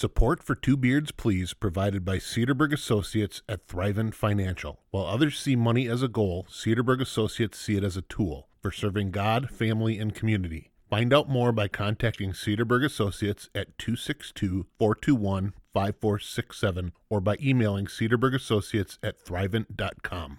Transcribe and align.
Support 0.00 0.42
for 0.42 0.54
Two 0.54 0.78
Beards 0.78 1.12
Please 1.12 1.52
provided 1.52 2.06
by 2.06 2.16
Cedarburg 2.16 2.72
Associates 2.72 3.42
at 3.46 3.66
Thrivent 3.68 4.14
Financial. 4.14 4.80
While 4.90 5.04
others 5.04 5.38
see 5.38 5.56
money 5.56 5.88
as 5.88 6.02
a 6.02 6.08
goal, 6.08 6.46
Cedarburg 6.48 7.02
Associates 7.02 7.58
see 7.58 7.76
it 7.76 7.84
as 7.84 7.98
a 7.98 8.00
tool 8.00 8.48
for 8.62 8.70
serving 8.70 9.10
God, 9.10 9.50
family, 9.50 9.98
and 9.98 10.14
community. 10.14 10.70
Find 10.88 11.12
out 11.12 11.28
more 11.28 11.52
by 11.52 11.68
contacting 11.68 12.32
Cedarburg 12.32 12.82
Associates 12.82 13.50
at 13.54 13.76
262 13.76 14.64
421 14.78 15.52
5467 15.74 16.92
or 17.10 17.20
by 17.20 17.36
emailing 17.38 17.84
Cedarburg 17.84 18.34
Associates 18.34 18.98
at 19.02 19.22
thrivent.com. 19.22 20.38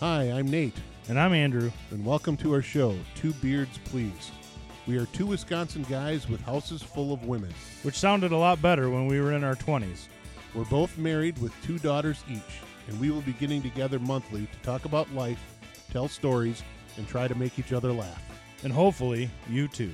Hi, 0.00 0.24
I'm 0.24 0.48
Nate, 0.48 0.76
And 1.08 1.18
I'm 1.18 1.32
Andrew. 1.32 1.70
and 1.90 2.04
welcome 2.04 2.36
to 2.38 2.54
our 2.54 2.62
show, 2.62 2.96
Two 3.14 3.32
Beards 3.34 3.78
Please. 3.84 4.30
We 4.86 4.96
are 4.98 5.06
two 5.06 5.26
Wisconsin 5.26 5.84
guys 5.88 6.28
with 6.28 6.40
houses 6.40 6.82
full 6.82 7.12
of 7.12 7.26
women. 7.26 7.52
which 7.82 7.98
sounded 7.98 8.32
a 8.32 8.36
lot 8.36 8.60
better 8.62 8.90
when 8.90 9.06
we 9.06 9.20
were 9.20 9.32
in 9.32 9.44
our 9.44 9.54
20s. 9.56 10.08
We're 10.54 10.64
both 10.64 10.98
married 10.98 11.38
with 11.38 11.52
two 11.62 11.78
daughters 11.78 12.24
each, 12.30 12.60
and 12.88 12.98
we 13.00 13.10
will 13.10 13.20
be 13.22 13.32
getting 13.34 13.62
together 13.62 13.98
monthly 13.98 14.46
to 14.46 14.58
talk 14.62 14.84
about 14.84 15.12
life, 15.14 15.40
tell 15.92 16.08
stories, 16.08 16.62
and 16.96 17.06
try 17.06 17.28
to 17.28 17.34
make 17.34 17.58
each 17.58 17.72
other 17.72 17.92
laugh. 17.92 18.22
And 18.64 18.72
hopefully, 18.72 19.30
you 19.48 19.68
too. 19.68 19.92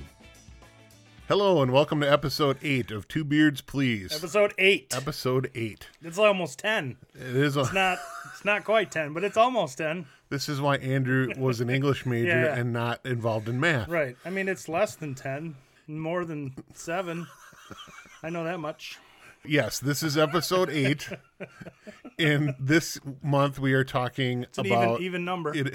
Hello, 1.28 1.60
and 1.60 1.72
welcome 1.72 2.00
to 2.02 2.10
episode 2.10 2.56
8 2.62 2.92
of 2.92 3.08
Two 3.08 3.24
Beards 3.24 3.60
Please. 3.60 4.12
Episode 4.14 4.54
8. 4.58 4.94
Episode 4.96 5.50
8. 5.56 5.86
It's 6.02 6.18
almost 6.18 6.60
10. 6.60 6.96
It 7.14 7.20
is 7.36 7.56
a, 7.56 7.60
It's 7.60 7.72
not 7.72 7.98
it's 8.32 8.44
not 8.44 8.64
quite 8.64 8.92
10, 8.92 9.12
but 9.12 9.24
it's 9.24 9.36
almost 9.36 9.78
10. 9.78 10.06
this 10.28 10.48
is 10.48 10.60
why 10.60 10.76
Andrew 10.76 11.28
was 11.36 11.60
an 11.60 11.68
English 11.68 12.06
major 12.06 12.28
Yeah. 12.44 12.55
and 12.56 12.72
not 12.72 13.05
involved 13.05 13.48
in 13.48 13.58
math. 13.58 13.88
Right. 13.88 14.16
I 14.24 14.30
mean, 14.30 14.48
it's 14.48 14.68
less 14.68 14.94
than 14.94 15.14
10, 15.16 15.56
more 15.88 16.24
than 16.24 16.55
7. 16.74 17.27
I 18.22 18.30
know 18.30 18.44
that 18.44 18.61
much. 18.61 18.98
Yes, 19.44 19.80
this 19.80 20.02
is 20.05 20.16
episode 20.16 20.70
8. 20.70 21.08
and 22.20 22.55
this 22.61 23.00
month 23.22 23.58
we 23.58 23.72
are 23.74 23.84
talking 23.84 24.44
It's 24.44 24.58
an 24.58 24.66
about 24.66 25.00
even 25.00 25.05
even 25.05 25.24
number. 25.24 25.52
It, 25.56 25.74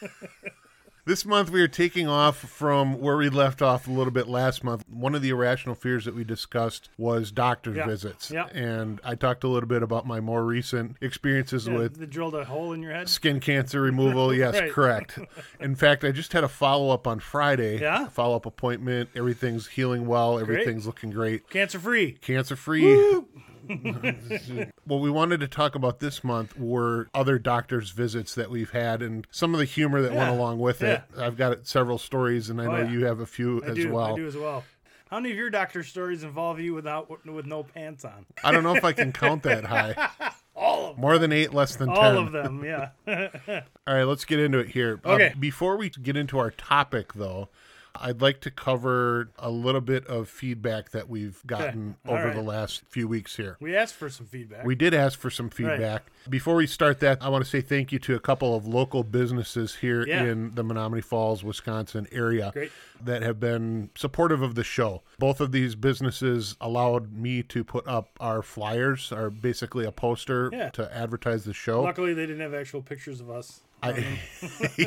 this 1.06 1.24
month 1.26 1.50
we 1.50 1.60
are 1.60 1.68
taking 1.68 2.08
off 2.08 2.36
from 2.36 2.98
where 2.98 3.16
we 3.16 3.28
left 3.28 3.60
off 3.60 3.86
a 3.86 3.90
little 3.90 4.10
bit 4.12 4.26
last 4.26 4.64
month. 4.64 4.84
One 4.88 5.14
of 5.14 5.22
the 5.22 5.28
irrational 5.30 5.74
fears 5.74 6.04
that 6.06 6.14
we 6.14 6.24
discussed 6.24 6.88
was 6.96 7.30
doctor's 7.30 7.76
Yeah. 7.76 7.86
visits. 7.86 8.30
Yeah. 8.30 8.46
And 8.48 9.00
I 9.04 9.14
talked 9.14 9.44
a 9.44 9.48
little 9.48 9.68
bit 9.68 9.82
about 9.82 10.06
my 10.06 10.20
more 10.20 10.44
recent 10.44 10.96
experiences 11.00 11.66
Yeah, 11.66 11.74
with 11.76 11.98
they 11.98 12.06
drilled 12.06 12.34
a 12.34 12.44
hole 12.44 12.72
in 12.72 12.82
your 12.82 12.92
head. 12.92 13.08
skin 13.08 13.40
cancer 13.40 13.80
removal. 13.80 14.32
Yes, 14.34 14.58
Right. 14.58 14.72
correct. 14.72 15.18
In 15.60 15.74
fact, 15.76 16.04
I 16.04 16.10
just 16.10 16.32
had 16.32 16.44
a 16.44 16.48
follow 16.48 16.90
up 16.90 17.06
on 17.06 17.20
Friday. 17.20 17.78
Yeah? 17.80 18.08
Follow 18.08 18.36
up 18.36 18.46
appointment. 18.46 19.10
Everything's 19.14 19.66
healing 19.68 20.06
well. 20.06 20.38
Everything's 20.38 20.86
looking 20.86 21.10
great. 21.10 21.48
Cancer 21.50 21.78
free. 21.78 22.12
Cancer 22.20 22.56
free. 22.56 23.22
what 24.84 25.00
we 25.00 25.10
wanted 25.10 25.40
to 25.40 25.48
talk 25.48 25.74
about 25.74 25.98
this 26.00 26.22
month 26.24 26.58
were 26.58 27.08
other 27.14 27.38
doctors' 27.38 27.90
visits 27.90 28.34
that 28.34 28.50
we've 28.50 28.70
had 28.70 29.02
and 29.02 29.26
some 29.30 29.54
of 29.54 29.58
the 29.58 29.64
humor 29.64 30.02
that 30.02 30.12
went 30.12 30.30
along 30.30 30.58
with 30.58 30.82
it. 30.82 31.02
I've 31.16 31.36
got 31.36 31.66
several 31.66 31.98
stories, 31.98 32.50
and 32.50 32.60
I 32.60 32.66
Oh, 32.66 32.70
know 32.72 32.82
yeah. 32.82 32.90
you 32.90 33.04
have 33.06 33.20
a 33.20 33.26
few 33.26 33.62
I 33.64 33.68
as 33.68 33.76
do. 33.76 33.92
well. 33.92 34.12
I 34.12 34.16
do 34.16 34.26
as 34.26 34.36
well. 34.36 34.64
How 35.10 35.20
many 35.20 35.30
of 35.32 35.36
your 35.36 35.50
doctor 35.50 35.82
stories 35.84 36.24
involve 36.24 36.58
you 36.58 36.74
without 36.74 37.08
with 37.26 37.46
no 37.46 37.62
pants 37.62 38.04
on? 38.04 38.26
I 38.42 38.50
don't 38.52 38.64
know 38.64 38.74
if 38.74 38.84
I 38.84 38.92
can 38.92 39.12
count 39.12 39.42
that 39.44 39.64
high. 39.64 40.10
All 40.56 40.90
of 40.90 40.96
them. 40.96 41.00
More 41.02 41.18
than 41.18 41.32
eight, 41.32 41.52
less 41.52 41.76
than 41.76 41.88
All 41.88 41.96
ten. 41.96 42.16
of 42.16 42.32
them, 42.32 42.64
yeah. 42.64 42.90
All 43.86 43.94
right, 43.94 44.04
let's 44.04 44.24
get 44.24 44.38
into 44.40 44.58
it 44.58 44.68
here. 44.68 45.00
Uh, 45.04 45.10
Okay. 45.12 45.34
before 45.38 45.76
we 45.76 45.90
get 45.90 46.16
into 46.16 46.38
our 46.38 46.50
topic, 46.50 47.12
though, 47.14 47.48
I'd 47.96 48.20
like 48.20 48.40
to 48.40 48.50
cover 48.50 49.30
a 49.38 49.50
little 49.50 49.80
bit 49.80 50.04
of 50.08 50.28
feedback 50.28 50.90
that 50.90 51.08
we've 51.08 51.40
gotten 51.46 51.94
All 52.06 52.14
over 52.14 52.26
right. 52.26 52.34
the 52.34 52.42
last 52.42 52.82
few 52.88 53.06
weeks 53.06 53.36
here. 53.36 53.56
we 53.60 53.76
asked 53.76 53.94
for 53.94 54.10
some 54.10 54.26
feedback. 54.26 54.64
We 54.64 54.74
did 54.74 54.92
ask 54.94 55.16
for 55.18 55.30
some 55.30 55.48
feedback. 55.48 56.02
Before 56.28 56.56
we 56.56 56.66
start 56.66 56.98
that, 57.00 57.18
I 57.22 57.28
want 57.28 57.44
to 57.44 57.50
say 57.50 57.60
thank 57.60 57.92
you 57.92 58.00
to 58.00 58.16
a 58.16 58.20
couple 58.20 58.56
of 58.56 58.66
local 58.66 59.04
businesses 59.04 59.76
here 59.76 60.04
Yeah. 60.06 60.24
in 60.24 60.54
the 60.56 60.64
Menomonee 60.64 61.04
Falls, 61.04 61.44
Wisconsin 61.44 62.08
area 62.10 62.50
Great. 62.52 62.72
that 63.04 63.22
have 63.22 63.38
been 63.38 63.90
supportive 63.94 64.42
of 64.42 64.56
the 64.56 64.64
show. 64.64 65.02
Both 65.20 65.40
of 65.40 65.52
these 65.52 65.76
businesses 65.76 66.56
allowed 66.60 67.12
me 67.12 67.42
to 67.44 67.62
put 67.62 67.86
up 67.86 68.08
our 68.18 68.42
flyers, 68.42 69.12
are 69.12 69.30
basically 69.30 69.84
a 69.84 69.92
poster 69.92 70.50
Yeah. 70.52 70.70
to 70.70 70.92
advertise 70.96 71.44
the 71.44 71.54
show. 71.54 71.82
Luckily, 71.82 72.12
they 72.12 72.26
didn't 72.26 72.40
have 72.42 72.54
actual 72.54 72.82
pictures 72.82 73.20
of 73.20 73.30
us. 73.30 73.60
I, 73.84 74.18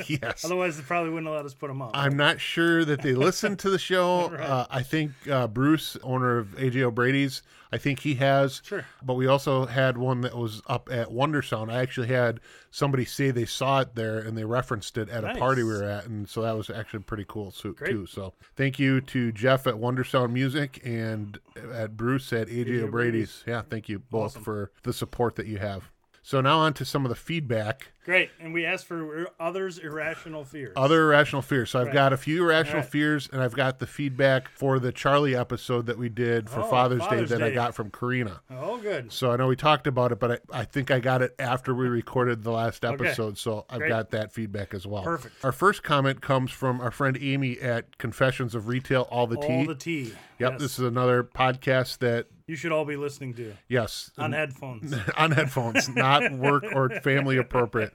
yes. 0.07 0.43
Otherwise, 0.45 0.77
they 0.77 0.83
probably 0.83 1.09
wouldn't 1.11 1.27
have 1.27 1.35
let 1.37 1.45
us 1.45 1.53
put 1.53 1.67
them 1.67 1.81
up. 1.81 1.91
I'm 1.93 2.17
not 2.17 2.39
sure 2.39 2.83
that 2.85 3.01
they 3.01 3.13
listened 3.13 3.59
to 3.59 3.69
the 3.69 3.79
show. 3.79 4.29
Right. 4.37 4.41
uh, 4.41 4.67
I 4.69 4.83
think 4.83 5.11
uh, 5.29 5.47
Bruce, 5.47 5.95
owner 6.03 6.37
of 6.39 6.47
AJ 6.55 6.81
O'Brady's, 6.81 7.43
I 7.71 7.77
think 7.77 7.99
he 7.99 8.15
has. 8.15 8.61
Sure. 8.65 8.85
But 9.03 9.13
we 9.15 9.27
also 9.27 9.65
had 9.65 9.97
one 9.97 10.21
that 10.21 10.35
was 10.35 10.61
up 10.67 10.89
at 10.91 11.11
Wonder 11.11 11.41
Sound. 11.41 11.71
I 11.71 11.81
actually 11.81 12.07
had 12.07 12.39
somebody 12.71 13.05
say 13.05 13.31
they 13.31 13.45
saw 13.45 13.81
it 13.81 13.95
there 13.95 14.19
and 14.19 14.37
they 14.37 14.43
referenced 14.45 14.97
it 14.97 15.09
at 15.09 15.23
a 15.23 15.35
party 15.35 15.63
we 15.63 15.73
were 15.73 15.83
at, 15.83 16.05
and 16.05 16.27
so 16.27 16.41
that 16.41 16.55
was 16.55 16.69
actually 16.69 17.03
pretty 17.03 17.25
cool 17.27 17.51
so, 17.51 17.71
Great. 17.73 17.91
too. 17.91 18.05
So 18.05 18.33
thank 18.55 18.79
you 18.79 19.01
to 19.01 19.31
Jeff 19.31 19.67
at 19.67 19.77
Wonder 19.77 20.03
Sound 20.03 20.33
Music 20.33 20.81
and 20.85 21.39
at 21.73 21.95
Bruce 21.97 22.31
at 22.33 22.47
AJ, 22.47 22.67
AJ 22.67 22.81
O'Brady's. 22.83 23.43
Yeah, 23.47 23.61
thank 23.69 23.89
you 23.89 23.99
both 23.99 24.31
Awesome. 24.31 24.43
for 24.43 24.71
the 24.83 24.93
support 24.93 25.35
that 25.35 25.47
you 25.47 25.57
have. 25.57 25.89
So 26.23 26.41
now 26.41 26.59
on 26.59 26.73
to 26.73 26.85
some 26.85 27.05
of 27.05 27.09
the 27.09 27.15
feedback. 27.15 27.87
Great. 28.07 28.29
And 28.39 28.53
we 28.53 28.65
asked 28.65 28.85
for 28.85 29.27
others' 29.37 29.77
irrational 29.79 30.45
fears. 30.45 30.71
Other 30.77 31.03
irrational 31.03 31.41
fears. 31.41 31.71
So 31.71 31.81
I've 31.81 31.87
Right. 31.87 31.93
got 31.93 32.13
a 32.13 32.17
few 32.17 32.45
irrational 32.45 32.77
right. 32.79 32.89
fears, 32.89 33.27
and 33.33 33.41
I've 33.41 33.53
got 33.53 33.79
the 33.79 33.85
feedback 33.85 34.47
for 34.47 34.79
the 34.79 34.93
Charlie 34.93 35.35
episode 35.35 35.87
that 35.87 35.97
we 35.97 36.07
did 36.07 36.49
for 36.49 36.61
Oh, 36.61 36.63
Father's, 36.63 37.01
Father's 37.01 37.29
Day 37.31 37.35
that 37.37 37.43
I 37.43 37.51
got 37.51 37.75
from 37.75 37.91
Karina. 37.91 38.39
oh, 38.49 38.77
good. 38.77 39.11
So 39.11 39.31
I 39.31 39.35
know 39.35 39.47
we 39.47 39.57
talked 39.57 39.87
about 39.87 40.13
it, 40.13 40.19
but 40.21 40.41
I, 40.53 40.61
I 40.61 40.63
think 40.63 40.89
I 40.89 40.99
got 41.01 41.21
it 41.21 41.35
after 41.37 41.75
we 41.75 41.89
recorded 41.89 42.43
the 42.43 42.51
last 42.51 42.85
episode. 42.85 43.37
So 43.37 43.65
I've 43.69 43.79
Great. 43.79 43.89
got 43.89 44.11
that 44.11 44.31
feedback 44.31 44.73
as 44.73 44.87
well. 44.87 45.03
Perfect. 45.03 45.43
Our 45.43 45.51
first 45.51 45.83
comment 45.83 46.21
comes 46.21 46.49
from 46.51 46.79
our 46.79 46.91
friend 46.91 47.17
Amy 47.19 47.59
at 47.59 47.97
Confessions 47.97 48.55
of 48.55 48.69
Retail, 48.69 49.01
All 49.11 49.27
the 49.27 49.35
All 49.35 49.43
Tea. 49.43 49.53
All 49.57 49.65
the 49.65 49.75
tea. 49.75 50.13
yep, 50.39 50.53
Yes. 50.53 50.61
this 50.61 50.79
is 50.79 50.85
another 50.85 51.23
podcast 51.25 51.97
that, 51.97 52.27
you 52.45 52.55
should 52.55 52.71
all 52.71 52.85
be 52.85 52.95
listening 52.95 53.33
to 53.33 53.55
yes, 53.67 54.09
on 54.17 54.31
headphones. 54.31 54.95
on 55.17 55.31
headphones, 55.31 55.89
not 55.89 56.31
work 56.31 56.63
or 56.73 56.89
family 57.01 57.35
appropriate. 57.35 57.91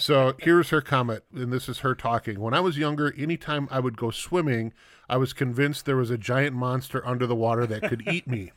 So 0.00 0.34
here's 0.38 0.70
her 0.70 0.80
comment, 0.80 1.24
and 1.34 1.52
this 1.52 1.68
is 1.68 1.80
her 1.80 1.94
talking. 1.94 2.40
When 2.40 2.54
I 2.54 2.60
was 2.60 2.78
younger, 2.78 3.14
anytime 3.16 3.68
I 3.70 3.80
would 3.80 3.96
go 3.98 4.10
swimming, 4.10 4.72
I 5.10 5.16
was 5.16 5.32
convinced 5.32 5.84
there 5.86 5.96
was 5.96 6.10
a 6.10 6.16
giant 6.16 6.56
monster 6.56 7.06
under 7.06 7.26
the 7.26 7.34
water 7.34 7.66
that 7.66 7.82
could 7.82 8.06
eat 8.08 8.26
me. 8.26 8.52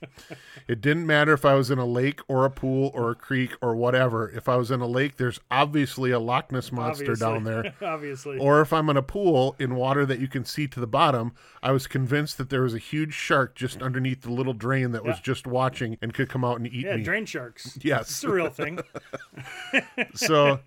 It 0.68 0.80
didn't 0.80 1.06
matter 1.06 1.34
if 1.34 1.44
I 1.44 1.56
was 1.56 1.70
in 1.72 1.80
a 1.80 1.86
lake 1.86 2.22
or 2.28 2.46
a 2.46 2.50
pool 2.50 2.92
or 2.94 3.12
a 3.12 3.16
creek 3.16 3.56
or 3.62 3.76
whatever. 3.76 4.30
If 4.30 4.48
I 4.48 4.56
was 4.56 4.72
in 4.72 4.80
a 4.80 4.88
lake, 4.88 5.18
there's 5.18 5.40
obviously 5.52 6.12
a 6.12 6.20
Loch 6.20 6.52
Ness 6.52 6.72
monster 6.72 7.12
Obviously. 7.12 7.26
down 7.26 7.44
there. 7.44 7.74
Obviously. 7.82 8.38
Or 8.38 8.62
if 8.62 8.72
I'm 8.72 8.90
in 8.90 8.96
a 8.96 9.02
pool 9.02 9.56
in 9.60 9.76
water 9.76 10.06
that 10.06 10.20
you 10.20 10.28
can 10.28 10.46
see 10.46 10.68
to 10.68 10.80
the 10.80 10.88
bottom, 10.88 11.34
I 11.62 11.72
was 11.72 11.88
convinced 11.88 12.38
that 12.38 12.50
there 12.50 12.62
was 12.62 12.74
a 12.74 12.80
huge 12.80 13.14
shark 13.14 13.56
just 13.56 13.82
underneath 13.82 14.22
the 14.22 14.32
little 14.32 14.54
drain 14.54 14.92
that 14.92 15.04
was 15.04 15.20
just 15.20 15.48
watching 15.48 15.98
and 16.02 16.14
could 16.14 16.30
come 16.30 16.46
out 16.46 16.58
and 16.58 16.68
eat 16.68 16.86
yeah, 16.86 16.94
me. 16.94 17.00
Yeah, 17.00 17.06
drain 17.06 17.26
sharks. 17.26 17.78
Yes. 17.82 18.10
It's 18.12 18.24
a 18.24 18.30
real 18.30 18.50
thing. 18.50 18.80
so 20.14 20.60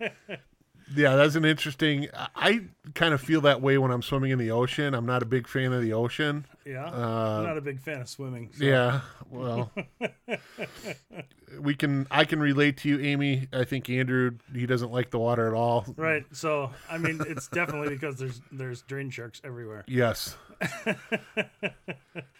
yeah 0.95 1.17
that's 1.17 1.35
an 1.35 1.45
interesting 1.45 2.09
I- 2.35 2.63
kind 2.95 3.13
of 3.15 3.21
feel 3.21 3.41
that 3.43 3.61
way 3.61 3.77
when 3.79 3.91
i'm 3.91 4.03
swimming 4.03 4.31
in 4.31 4.39
the 4.39 4.51
ocean 4.53 4.95
i'm 4.95 5.07
not 5.07 5.23
a 5.23 5.27
big 5.27 5.49
fan 5.49 5.73
of 5.73 5.83
the 5.83 5.93
ocean 5.93 6.45
Yeah. 6.65 6.85
Uh, 6.87 7.39
I'm 7.39 7.45
not 7.45 7.59
a 7.59 7.61
big 7.61 7.81
fan 7.81 8.01
of 8.03 8.09
swimming. 8.09 8.51
so- 8.53 8.65
yeah 8.65 9.01
well 9.31 9.73
we 11.61 11.75
can 11.75 12.07
i 12.11 12.25
can 12.25 12.39
relate 12.41 12.77
to 12.79 12.89
you 12.89 13.01
amy 13.01 13.49
i 13.53 13.65
think 13.65 13.89
andrew 13.91 14.33
he 14.55 14.67
doesn't 14.67 14.93
like 14.93 15.11
the 15.11 15.19
water 15.19 15.47
at 15.49 15.55
all 15.55 15.85
Right. 15.97 16.25
So, 16.33 16.71
I 16.91 16.99
mean, 16.99 17.21
it's 17.27 17.49
definitely 17.49 17.89
because 17.91 18.17
there's 18.19 18.41
there's 18.53 18.83
drain 18.83 19.11
sharks 19.11 19.41
everywhere. 19.45 19.85
yes 19.89 20.37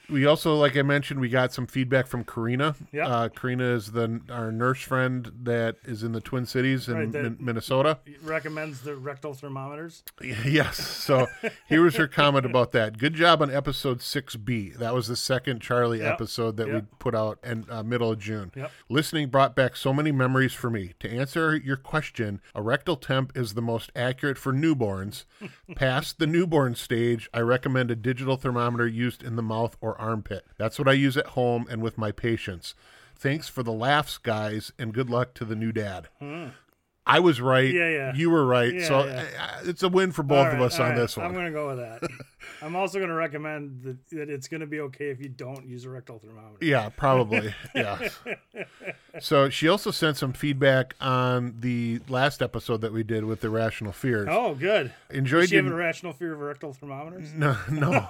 we 0.09 0.25
also 0.27 0.55
like 0.57 0.77
i 0.77 0.83
mentioned 0.83 1.19
we 1.21 1.29
got 1.29 1.53
some 1.53 1.67
feedback 1.67 2.07
from 2.07 2.25
karina 2.25 2.75
Yeah. 2.93 3.09
uh, 3.09 3.29
karina 3.29 3.65
is 3.75 3.93
the 3.93 4.21
our 4.31 4.53
nurse 4.53 4.81
friend 4.81 5.31
that 5.43 5.77
is 5.85 6.03
in 6.03 6.13
the 6.13 6.21
twin 6.21 6.47
cities 6.47 6.89
in 6.89 6.95
Right, 6.97 7.09
Min- 7.13 7.37
minnesota 7.41 7.99
recommends 8.23 8.83
the 8.83 8.95
rectal 8.97 9.35
thermometers. 9.35 10.03
Yes. 10.47 10.77
So 10.79 11.27
here 11.69 11.83
was 11.83 11.97
her 11.97 12.07
comment 12.07 12.47
about 12.47 12.73
that. 12.73 12.99
Good 12.99 13.15
job 13.15 13.43
on 13.43 13.51
episode 13.51 13.99
6B. 13.99 14.77
That 14.79 14.95
was 14.95 15.09
the 15.09 15.17
second 15.17 15.61
Charlie 15.61 15.99
Yep. 16.01 16.13
episode 16.15 16.57
that 16.57 16.69
we 16.69 16.83
put 16.99 17.15
out 17.15 17.39
in 17.45 17.65
uh, 17.69 17.83
middle 17.83 18.13
of 18.13 18.19
June. 18.19 18.53
Yep. 18.55 18.71
Listening 18.89 19.29
brought 19.29 19.55
back 19.57 19.77
so 19.77 19.93
many 19.93 20.13
memories 20.13 20.53
for 20.53 20.71
me. 20.71 20.95
To 21.01 21.11
answer 21.11 21.57
your 21.57 21.77
question, 21.77 22.41
a 22.55 22.63
rectal 22.63 22.97
temp 22.97 23.37
is 23.37 23.55
the 23.55 23.63
most 23.63 23.91
accurate 23.97 24.39
for 24.39 24.53
newborns. 24.53 25.25
Past 25.75 26.19
the 26.19 26.27
newborn 26.27 26.75
stage, 26.75 27.29
I 27.35 27.41
recommend 27.41 27.91
a 27.91 27.97
digital 27.97 28.37
thermometer 28.37 28.87
used 28.87 29.23
in 29.23 29.37
the 29.37 29.43
mouth 29.43 29.77
or 29.81 29.96
armpit. 29.99 30.47
That's 30.59 30.79
what 30.79 30.89
I 30.89 30.93
use 30.93 31.17
at 31.17 31.29
home 31.29 31.67
and 31.71 31.83
with 31.83 31.99
my 31.99 32.13
patients. 32.13 32.75
Thanks 33.15 33.49
for 33.49 33.63
the 33.63 33.73
laughs, 33.73 34.19
guys, 34.19 34.73
and 34.79 34.93
good 34.93 35.09
luck 35.09 35.35
to 35.35 35.45
the 35.45 35.57
new 35.57 35.73
dad. 35.73 36.09
Hmm. 36.19 36.49
I 37.09 37.21
was 37.21 37.41
right. 37.41 37.73
Yeah, 37.73 37.89
yeah. 37.89 38.15
You 38.15 38.31
were 38.31 38.45
right. 38.45 38.75
Yeah, 38.75 38.89
so 38.89 39.05
yeah. 39.05 39.25
uh, 39.41 39.61
it's 39.65 39.83
a 39.85 39.89
win 39.89 40.11
for 40.11 40.23
both 40.25 40.49
All 40.49 40.55
of 40.55 40.61
us 40.61 40.81
on 40.81 40.91
right. 40.91 40.97
this 40.97 41.17
one. 41.17 41.27
I'm 41.27 41.33
going 41.35 41.47
to 41.47 41.53
go 41.53 41.69
with 41.69 41.79
that. 41.79 42.03
I'm 42.63 42.75
also 42.75 42.99
going 42.99 43.11
to 43.11 43.15
recommend 43.15 43.83
that, 43.83 44.11
that 44.11 44.31
it's 44.31 44.49
going 44.49 44.61
to 44.63 44.67
be 44.67 44.81
okay 44.81 45.11
if 45.11 45.21
you 45.21 45.29
don't 45.29 45.67
use 45.67 45.85
a 45.85 45.91
rectal 45.91 46.19
thermometer. 46.19 46.65
Yeah, 46.65 46.89
probably. 46.97 47.55
yeah. 47.75 48.09
So 49.21 49.49
she 49.51 49.69
also 49.69 49.91
sent 49.91 50.17
some 50.17 50.33
feedback 50.33 50.95
on 51.01 51.57
the 51.61 52.01
last 52.09 52.43
episode 52.43 52.81
that 52.81 52.93
we 52.93 53.03
did 53.03 53.25
with 53.25 53.41
the 53.41 53.49
irrational 53.49 53.93
fears. 53.93 54.29
Oh, 54.31 54.55
good. 54.55 54.93
Enjoyed 55.11 55.43
Does 55.43 55.51
she 55.51 55.57
have 55.57 55.65
an 55.65 55.71
your 55.73 55.81
irrational 55.81 56.13
fear 56.13 56.33
of 56.35 56.41
rectal 56.41 56.73
thermometers? 56.73 57.33
no, 57.35 57.57
no. 57.71 58.07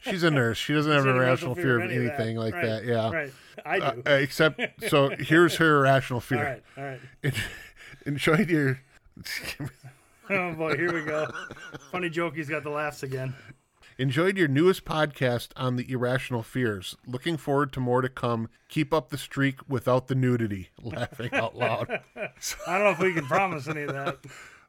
She's 0.00 0.22
a 0.22 0.30
nurse. 0.30 0.56
She 0.58 0.72
doesn't 0.72 0.90
have 0.90 1.06
a 1.06 1.14
rational 1.18 1.54
fear 1.54 1.78
of 1.80 1.90
any 1.90 1.98
that. 1.98 2.14
anything 2.18 2.36
like 2.36 2.54
Right, 2.54 2.66
that. 2.66 2.84
Yeah. 2.84 3.10
Right. 3.10 3.32
I 3.64 3.78
do. 3.78 4.02
Uh, 4.06 4.10
except, 4.14 4.60
so 4.88 5.10
here's 5.10 5.56
her 5.56 5.78
irrational 5.78 6.20
fear. 6.20 6.42
right. 6.44 6.62
All 6.78 6.84
right. 6.84 7.34
En- 8.10 8.14
Enjoyed 8.14 8.50
your 8.50 8.80
Oh, 10.30 10.52
boy. 10.54 10.76
Here 10.76 10.92
we 10.92 11.02
go. 11.04 11.28
Funny 11.92 12.10
joke. 12.10 12.34
He's 12.36 12.48
got 12.48 12.64
the 12.64 12.70
laughs 12.70 13.02
again. 13.04 13.34
enjoyed 13.98 14.36
your 14.36 14.48
newest 14.48 14.84
podcast 14.84 15.48
on 15.56 15.76
the 15.76 15.88
irrational 15.90 16.42
fears. 16.42 16.96
Looking 17.06 17.36
forward 17.36 17.72
to 17.74 17.80
more 17.80 18.00
to 18.02 18.08
come. 18.08 18.48
Keep 18.68 18.92
up 18.92 19.10
the 19.10 19.18
streak 19.18 19.60
without 19.68 20.08
the 20.08 20.14
nudity. 20.16 20.70
Laughing 20.82 21.32
out 21.34 21.56
loud. 21.56 21.88
I 22.16 22.28
don't 22.78 22.84
know 22.84 22.90
if 22.90 22.98
we 22.98 23.12
can 23.14 23.26
promise 23.26 23.68
any 23.68 23.82
of 23.82 23.92
that. 23.92 24.18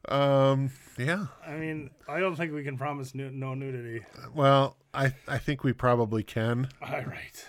Um. 0.08 0.70
Yeah. 0.98 1.26
I 1.46 1.52
mean, 1.54 1.90
I 2.08 2.18
don't 2.20 2.34
think 2.36 2.52
we 2.52 2.62
can 2.64 2.76
promise 2.78 3.14
nu- 3.14 3.30
no 3.30 3.54
nudity. 3.54 4.04
Well, 4.34 4.76
I 4.94 5.14
I 5.28 5.38
think 5.38 5.62
we 5.64 5.72
probably 5.72 6.22
can. 6.24 6.68
All 6.80 6.90
right. 7.04 7.46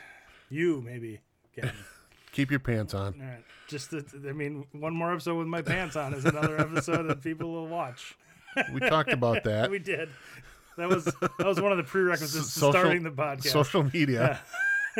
You, 0.49 0.81
maybe. 0.81 1.19
Kevin. 1.55 1.71
Keep 2.33 2.51
your 2.51 2.59
pants 2.59 2.93
on. 2.93 3.13
All 3.21 3.25
right. 3.27 3.43
Just, 3.67 3.91
that, 3.91 4.05
I 4.27 4.33
mean, 4.33 4.65
one 4.73 4.93
more 4.93 5.11
episode 5.13 5.35
with 5.37 5.47
my 5.47 5.61
pants 5.61 5.95
on 5.95 6.13
is 6.13 6.25
another 6.25 6.59
episode 6.59 7.03
that 7.07 7.21
people 7.23 7.51
will 7.51 7.67
watch. 7.67 8.17
We 8.73 8.81
talked 8.81 9.11
about 9.13 9.43
that. 9.45 9.69
We 9.71 9.79
did. 9.79 10.09
That 10.77 10.89
was 10.89 11.05
that 11.05 11.45
was 11.45 11.61
one 11.61 11.71
of 11.71 11.77
the 11.77 11.83
prerequisites 11.83 12.33
to 12.53 12.59
Social- 12.59 12.71
starting 12.81 13.03
the 13.03 13.11
podcast. 13.11 13.45
Social 13.49 13.83
media. 13.83 14.39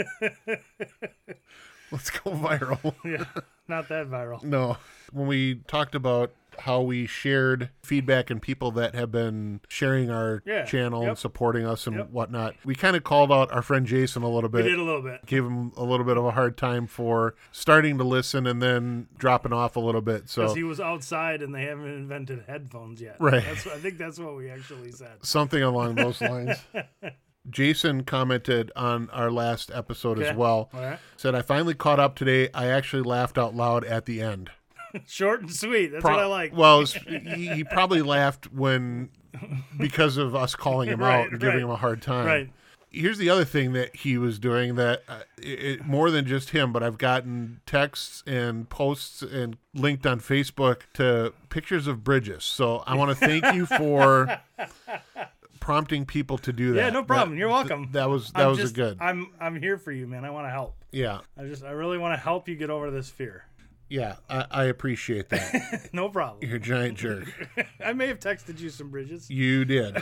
Let's 1.92 2.10
go 2.10 2.32
viral. 2.32 2.94
yeah, 3.04 3.26
not 3.68 3.90
that 3.90 4.08
viral. 4.10 4.44
No. 4.44 4.78
When 5.12 5.28
we 5.28 5.56
talked 5.68 5.94
about 5.96 6.32
how 6.60 6.82
we 6.82 7.06
shared 7.06 7.70
feedback 7.84 8.30
and 8.30 8.42
people 8.42 8.72
that 8.72 8.96
have 8.96 9.12
been 9.12 9.60
sharing 9.68 10.10
our 10.10 10.42
Yeah, 10.46 10.64
channel 10.66 11.04
and 11.08 11.18
supporting 11.18 11.66
us 11.66 11.86
and 11.88 11.96
Yep. 11.98 12.10
whatnot, 12.12 12.56
we 12.66 12.76
kind 12.76 12.96
of 12.96 13.04
called 13.04 13.32
out 13.32 13.52
our 13.52 13.62
friend 13.62 13.86
Jason 13.86 14.24
a 14.24 14.30
little 14.30 14.50
bit. 14.50 14.64
We 14.66 14.72
did 14.72 14.80
a 14.80 14.84
little 14.84 15.02
bit. 15.02 15.26
Gave 15.26 15.44
him 15.46 15.72
a 15.78 15.84
little 15.84 16.06
bit 16.06 16.18
of 16.18 16.26
a 16.26 16.32
hard 16.32 16.58
time 16.58 16.88
for 16.88 17.36
starting 17.52 17.98
to 17.98 18.04
listen 18.04 18.46
and 18.48 18.62
then 18.62 19.08
dropping 19.18 19.54
off 19.54 19.76
a 19.76 19.80
little 19.80 20.02
bit. 20.02 20.30
So 20.30 20.54
he 20.54 20.64
was 20.64 20.80
outside 20.80 21.42
and 21.42 21.54
they 21.54 21.64
haven't 21.64 21.86
invented 21.94 22.44
headphones 22.48 23.02
yet. 23.02 23.18
Right. 23.20 23.44
That's, 23.44 23.68
I 23.68 23.78
think 23.78 23.98
that's 23.98 24.20
what 24.20 24.36
we 24.36 24.50
actually 24.50 24.92
said. 24.92 25.12
something 25.22 25.62
along 25.62 25.96
those 25.96 26.20
lines. 26.22 26.58
Jason 27.50 28.04
commented 28.06 28.72
on 28.76 29.10
our 29.10 29.30
last 29.30 29.70
episode 29.74 30.22
as 30.22 30.34
well. 30.36 30.70
All 30.74 30.82
right. 30.82 31.00
Said, 31.18 31.36
I 31.36 31.42
finally 31.42 31.74
caught 31.74 32.00
up 32.00 32.16
today. 32.16 32.50
I 32.54 32.68
actually 32.68 33.02
laughed 33.02 33.38
out 33.38 33.54
loud 33.54 33.84
at 33.84 34.06
the 34.06 34.22
end. 34.22 34.50
Short 35.08 35.42
and 35.42 35.52
sweet. 35.54 35.88
That's 35.92 36.02
Pro- 36.04 36.14
what 36.16 36.20
I 36.24 36.26
like. 36.28 36.56
Well, 36.56 36.82
it's- 36.82 37.04
he, 37.36 37.48
he 37.48 37.64
probably 37.64 38.02
laughed 38.02 38.52
when, 38.54 39.10
because 39.78 40.18
of 40.18 40.36
us 40.36 40.56
calling 40.56 40.90
him 40.90 41.00
Right, 41.02 41.22
out 41.22 41.30
and 41.32 41.40
giving 41.40 41.56
right. 41.56 41.64
him 41.64 41.70
a 41.70 41.76
hard 41.76 42.02
time. 42.02 42.26
right. 42.26 42.50
Here's 42.96 43.18
the 43.18 43.28
other 43.32 43.44
thing 43.44 43.74
that 43.74 43.96
he 43.96 44.20
was 44.20 44.38
doing 44.38 44.76
that 44.76 45.02
uh, 45.10 45.22
it, 45.40 45.84
more 45.84 46.12
than 46.12 46.28
just 46.28 46.52
him, 46.52 46.72
but 46.72 46.84
I've 46.84 47.00
gotten 47.00 47.60
texts 47.66 48.22
and 48.28 48.70
posts 48.70 49.24
and 49.24 49.58
linked 49.74 50.06
on 50.06 50.20
Facebook 50.20 50.82
to 50.94 51.34
pictures 51.50 51.88
of 51.88 52.04
bridges. 52.04 52.44
So 52.44 52.84
I 52.86 52.94
want 52.96 53.10
to 53.10 53.16
thank 53.16 53.52
you 53.56 53.66
for 53.66 54.40
prompting 55.60 56.06
people 56.06 56.38
to 56.38 56.54
do 56.54 56.74
that. 56.74 56.80
Yeah, 56.80 56.90
no 56.92 57.04
problem. 57.04 57.32
That- 57.32 57.40
You're 57.40 57.50
welcome. 57.50 57.90
That 57.94 58.10
was 58.12 58.32
that 58.34 58.44
I'm 58.44 58.50
was 58.50 58.60
just, 58.60 58.74
a 58.74 58.76
good. 58.76 58.98
I'm 59.02 59.32
I'm 59.40 59.60
here 59.60 59.80
for 59.80 59.92
you, 59.92 60.06
man. 60.06 60.24
I 60.24 60.30
want 60.30 60.46
to 60.46 60.52
help. 60.52 60.76
yeah, 60.92 61.22
I 61.36 61.46
just 61.46 61.64
I 61.64 61.72
really 61.72 61.98
want 61.98 62.14
to 62.14 62.22
help 62.24 62.48
you 62.48 62.56
get 62.56 62.70
over 62.70 62.92
this 62.92 63.10
fear. 63.10 63.46
Yeah. 63.94 64.16
I, 64.30 64.46
I 64.52 64.64
appreciate 64.66 65.30
that. 65.30 65.90
No 65.94 66.10
problem. 66.10 66.48
You're 66.48 66.58
a 66.58 66.60
giant 66.60 66.98
jerk. 66.98 67.26
I 67.86 67.94
may 67.94 68.08
have 68.08 68.20
texted 68.20 68.60
you 68.60 68.70
some 68.70 68.90
bridges. 68.90 69.30
You 69.30 69.64
did, 69.66 70.02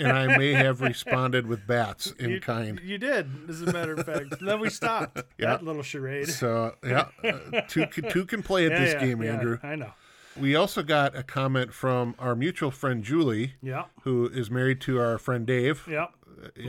and 0.00 0.08
I 0.12 0.36
may 0.36 0.52
have 0.52 0.80
responded 0.80 1.46
with 1.46 1.66
bats 1.66 2.10
in 2.18 2.30
You, 2.30 2.40
kind. 2.40 2.80
you 2.82 2.98
did, 2.98 3.30
as 3.48 3.62
a 3.62 3.72
matter 3.72 3.92
of 3.94 4.04
fact. 4.04 4.34
then 4.40 4.60
we 4.60 4.68
stopped. 4.70 5.22
Yeah. 5.38 5.50
That 5.50 5.62
little 5.64 5.82
charade. 5.84 6.28
So 6.28 6.74
yeah, 6.84 7.06
uh, 7.22 7.60
two 7.68 7.86
can- 7.86 8.10
two 8.10 8.24
can 8.26 8.42
play 8.42 8.66
at 8.66 8.72
Yeah, 8.72 8.78
this 8.80 8.94
yeah, 8.94 9.00
game, 9.06 9.22
yeah, 9.22 9.32
Andrew. 9.34 9.58
I 9.62 9.76
know. 9.76 9.92
We 10.36 10.56
also 10.56 10.82
got 10.82 11.16
a 11.16 11.22
comment 11.22 11.72
from 11.72 12.14
our 12.18 12.34
mutual 12.34 12.70
friend 12.72 13.04
Julie, 13.04 13.54
Yeah. 13.62 13.84
who 14.02 14.26
is 14.28 14.50
married 14.50 14.80
to 14.82 14.98
our 15.00 15.16
friend 15.18 15.46
Dave. 15.46 15.86
Yeah. 15.88 16.06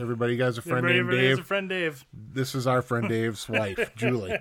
Everybody 0.00 0.36
has 0.38 0.58
a 0.58 0.62
friend 0.62 0.78
Everybody, 0.78 0.94
named 0.98 1.08
everybody 1.08 1.28
has 1.28 1.36
Dave. 1.38 1.44
a 1.44 1.46
friend 1.46 1.68
Dave. 1.68 2.04
This 2.12 2.54
is 2.56 2.66
our 2.66 2.82
friend 2.82 3.08
Dave's 3.08 3.48
wife, 3.48 3.92
Julie. 3.96 4.36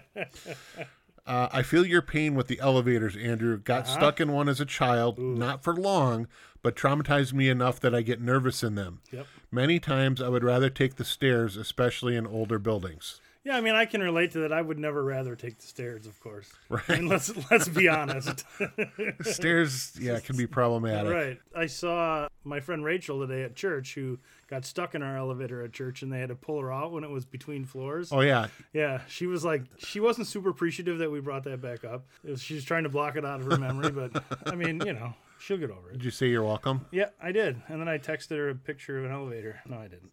Uh, 1.30 1.48
I 1.54 1.62
feel 1.62 1.86
your 1.86 2.02
pain 2.02 2.34
with 2.34 2.48
the 2.48 2.60
elevators, 2.60 3.16
Andrew. 3.16 3.58
Got 3.60 3.84
Uh-huh. 3.84 3.94
stuck 3.94 4.20
in 4.20 4.32
one 4.32 4.50
as 4.50 4.60
a 4.60 4.66
child, 4.66 5.20
not 5.20 5.64
for 5.64 5.76
long, 5.76 6.28
but 6.64 6.76
traumatized 6.76 7.34
me 7.34 7.50
enough 7.50 7.80
that 7.82 7.94
I 7.94 8.02
get 8.02 8.20
nervous 8.20 8.64
in 8.64 8.74
them. 8.74 9.00
Yep. 9.12 9.28
Many 9.52 9.80
times 9.80 10.22
I 10.24 10.28
would 10.30 10.44
rather 10.44 10.72
take 10.72 10.96
the 10.96 11.06
stairs, 11.06 11.56
especially 11.56 12.16
in 12.16 12.26
older 12.26 12.58
buildings. 12.58 13.22
Yeah, 13.50 13.58
I 13.58 13.62
mean, 13.62 13.74
I 13.74 13.86
can 13.86 14.02
relate 14.02 14.34
to 14.34 14.42
that. 14.42 14.54
I 14.54 14.62
would 14.62 14.78
never 14.78 15.04
rather 15.04 15.36
take 15.36 15.58
the 15.58 15.66
stairs, 15.66 16.06
of 16.06 16.20
course. 16.20 16.48
Right. 16.70 16.84
I 16.88 16.96
mean, 17.00 17.08
let's 17.08 17.32
let's 17.50 17.68
be 17.68 17.88
honest. 17.88 18.46
Stairs, 19.22 19.98
yeah, 20.00 20.20
can 20.20 20.38
be 20.38 20.46
problematic. 20.46 21.12
right. 21.12 21.40
I 21.56 21.66
saw 21.66 22.28
my 22.44 22.60
friend 22.60 22.86
Rachel 22.86 23.26
today 23.26 23.42
at 23.42 23.56
church, 23.56 23.96
who 23.96 24.20
got 24.48 24.66
stuck 24.66 24.94
in 24.94 25.02
our 25.02 25.18
elevator 25.18 25.64
at 25.64 25.74
church, 25.74 26.04
and 26.04 26.14
they 26.14 26.20
had 26.20 26.30
to 26.30 26.36
pull 26.36 26.62
her 26.62 26.72
out 26.72 26.92
when 26.92 27.04
it 27.04 27.10
was 27.10 27.26
between 27.26 27.66
floors. 27.66 28.12
Oh 28.12 28.22
yeah, 28.22 28.50
Yeah, 28.72 29.02
she 29.08 29.26
was 29.26 29.44
like, 29.44 29.64
she 29.80 30.00
wasn't 30.00 30.28
super 30.28 30.50
appreciative 30.50 31.00
that 31.00 31.10
we 31.10 31.22
brought 31.22 31.44
that 31.46 31.60
back 31.60 31.84
up. 31.84 32.06
She 32.38 32.54
was 32.54 32.64
trying 32.64 32.84
to 32.84 32.90
block 32.90 33.16
it 33.16 33.26
out 33.26 33.40
of 33.40 33.52
her 33.52 33.58
memory, 33.58 33.90
but 33.90 34.24
I 34.46 34.54
mean, 34.54 34.80
you 34.86 34.94
know, 34.94 35.16
she'll 35.40 35.58
get 35.58 35.72
over 35.72 35.90
it. 35.90 35.94
did 35.94 36.04
you 36.06 36.12
say 36.12 36.28
you're 36.30 36.44
welcome? 36.44 36.86
Yeah, 36.92 37.10
I 37.22 37.32
did. 37.32 37.62
And 37.68 37.80
then 37.82 37.88
I 37.88 37.98
texted 37.98 38.38
her 38.38 38.50
a 38.50 38.56
picture 38.56 39.00
of 39.00 39.06
an 39.06 39.12
elevator. 39.12 39.60
No, 39.68 39.78
I 39.78 39.88
didn't. 39.88 40.12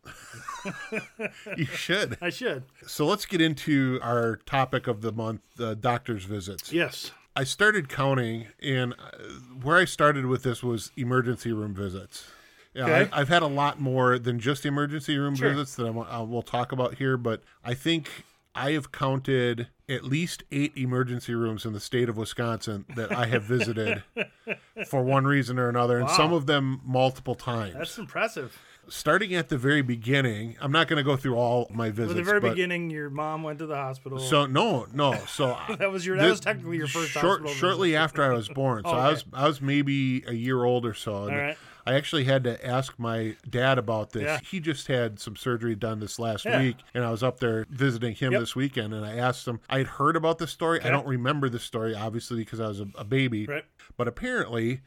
You 1.57 1.65
should. 1.67 2.19
I 2.21 2.31
should. 2.31 2.65
So 2.87 3.07
let's 3.07 3.25
get 3.27 3.41
into 3.41 3.99
our 4.03 4.37
topic 4.47 4.87
of 4.87 5.01
the 5.01 5.13
month, 5.13 5.41
the 5.57 5.75
doctor's 5.77 6.25
visits. 6.25 6.73
Yes. 6.73 7.11
I 7.35 7.45
started 7.45 7.89
counting, 7.89 8.47
and 8.63 8.93
uh, 8.95 9.19
where 9.63 9.77
I 9.77 9.85
started 9.85 10.27
with 10.27 10.43
this 10.43 10.63
was 10.63 10.91
emergency 10.97 11.53
room 11.53 11.75
visits. 11.75 12.27
Yeah, 12.75 12.85
Okay. 12.85 13.11
I, 13.13 13.21
I've 13.21 13.29
had 13.29 13.43
a 13.43 13.47
lot 13.49 13.81
more 13.81 14.19
than 14.19 14.39
just 14.39 14.67
emergency 14.67 15.19
room 15.19 15.35
Sure. 15.35 15.51
visits 15.51 15.75
that 15.77 15.87
I, 15.87 16.19
I 16.19 16.21
will 16.23 16.43
talk 16.43 16.73
about 16.73 16.95
here, 16.95 17.17
but 17.17 17.43
I 17.65 17.75
think 17.75 18.09
I 18.57 18.73
have 18.73 18.91
counted 18.93 19.69
at 19.89 20.05
least 20.05 20.43
eight 20.51 20.73
emergency 20.77 21.35
rooms 21.35 21.65
in 21.65 21.73
the 21.73 21.81
state 21.81 22.09
of 22.09 22.17
Wisconsin 22.17 22.85
that 22.97 23.13
I 23.13 23.27
have 23.27 23.45
visited 23.45 24.03
for 24.89 25.03
one 25.03 25.25
reason 25.27 25.59
or 25.59 25.69
another, 25.69 25.99
and 25.99 26.11
some 26.11 26.33
of 26.33 26.47
them 26.47 26.81
multiple 26.85 27.35
times. 27.35 27.75
That's 27.75 27.99
impressive. 27.99 28.59
Starting 28.89 29.35
at 29.35 29.49
the 29.49 29.59
very 29.59 29.83
beginning, 29.83 30.57
I'm 30.61 30.71
not 30.71 30.87
going 30.87 30.99
to 30.99 31.03
go 31.03 31.17
through 31.17 31.35
all 31.35 31.67
my 31.75 31.91
visits. 31.91 32.13
At 32.13 32.17
the 32.17 32.23
very 32.23 32.41
beginning, 32.41 32.89
your 32.91 33.11
mom 33.11 33.43
went 33.43 33.59
to 33.59 33.67
the 33.67 33.75
hospital. 33.75 34.19
So 34.21 34.47
no, 34.47 34.87
no. 34.93 35.15
So 35.27 35.57
that 35.79 35.91
was 35.91 36.07
your. 36.07 36.17
That 36.17 36.23
Thi- 36.25 36.31
was 36.31 36.41
technically 36.41 36.77
your 36.77 36.87
first 36.87 37.11
short, 37.11 37.41
hospital. 37.43 37.53
shortly 37.55 37.97
after 37.97 38.23
I 38.23 38.33
was 38.35 38.49
born. 38.49 38.83
So 38.87 38.91
Oh, 38.93 38.97
I 38.97 39.11
was 39.11 39.25
I 39.33 39.47
was 39.49 39.61
maybe 39.61 40.23
a 40.29 40.33
year 40.33 40.63
old 40.65 40.87
or 40.87 40.95
so. 40.95 41.15
All 41.15 41.29
right. 41.29 41.57
I 41.87 41.95
actually 41.95 42.25
had 42.25 42.43
to 42.45 42.67
ask 42.67 42.99
my 42.99 43.37
dad 43.49 43.79
about 43.79 44.11
this. 44.11 44.25
Yeah. 44.25 44.41
He 44.41 44.59
just 44.61 44.89
had 44.89 45.21
some 45.21 45.37
surgery 45.37 45.75
done 45.77 46.01
this 46.01 46.19
last 46.19 46.45
Yeah. 46.45 46.61
week, 46.61 46.77
and 46.95 47.05
I 47.05 47.11
was 47.13 47.23
up 47.23 47.39
there 47.39 47.65
visiting 47.71 48.15
him 48.15 48.33
Yep. 48.33 48.41
this 48.41 48.57
weekend. 48.57 48.93
And 48.93 49.07
I 49.07 49.17
asked 49.17 49.47
him. 49.47 49.61
I 49.71 49.79
had 49.79 49.87
heard 49.87 50.17
about 50.17 50.39
this 50.39 50.51
story. 50.51 50.81
I 50.83 50.91
don't 50.91 51.07
remember 51.07 51.49
the 51.49 51.61
story, 51.61 51.95
obviously, 51.95 52.39
because 52.39 52.59
I 52.61 52.67
was 52.69 52.81
a, 52.81 52.89
a 52.97 53.05
baby. 53.05 53.47
Right. 53.47 53.65
But 53.97 54.09
apparently, 54.09 54.81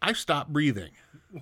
I 0.00 0.12
stopped 0.12 0.52
breathing. 0.52 0.92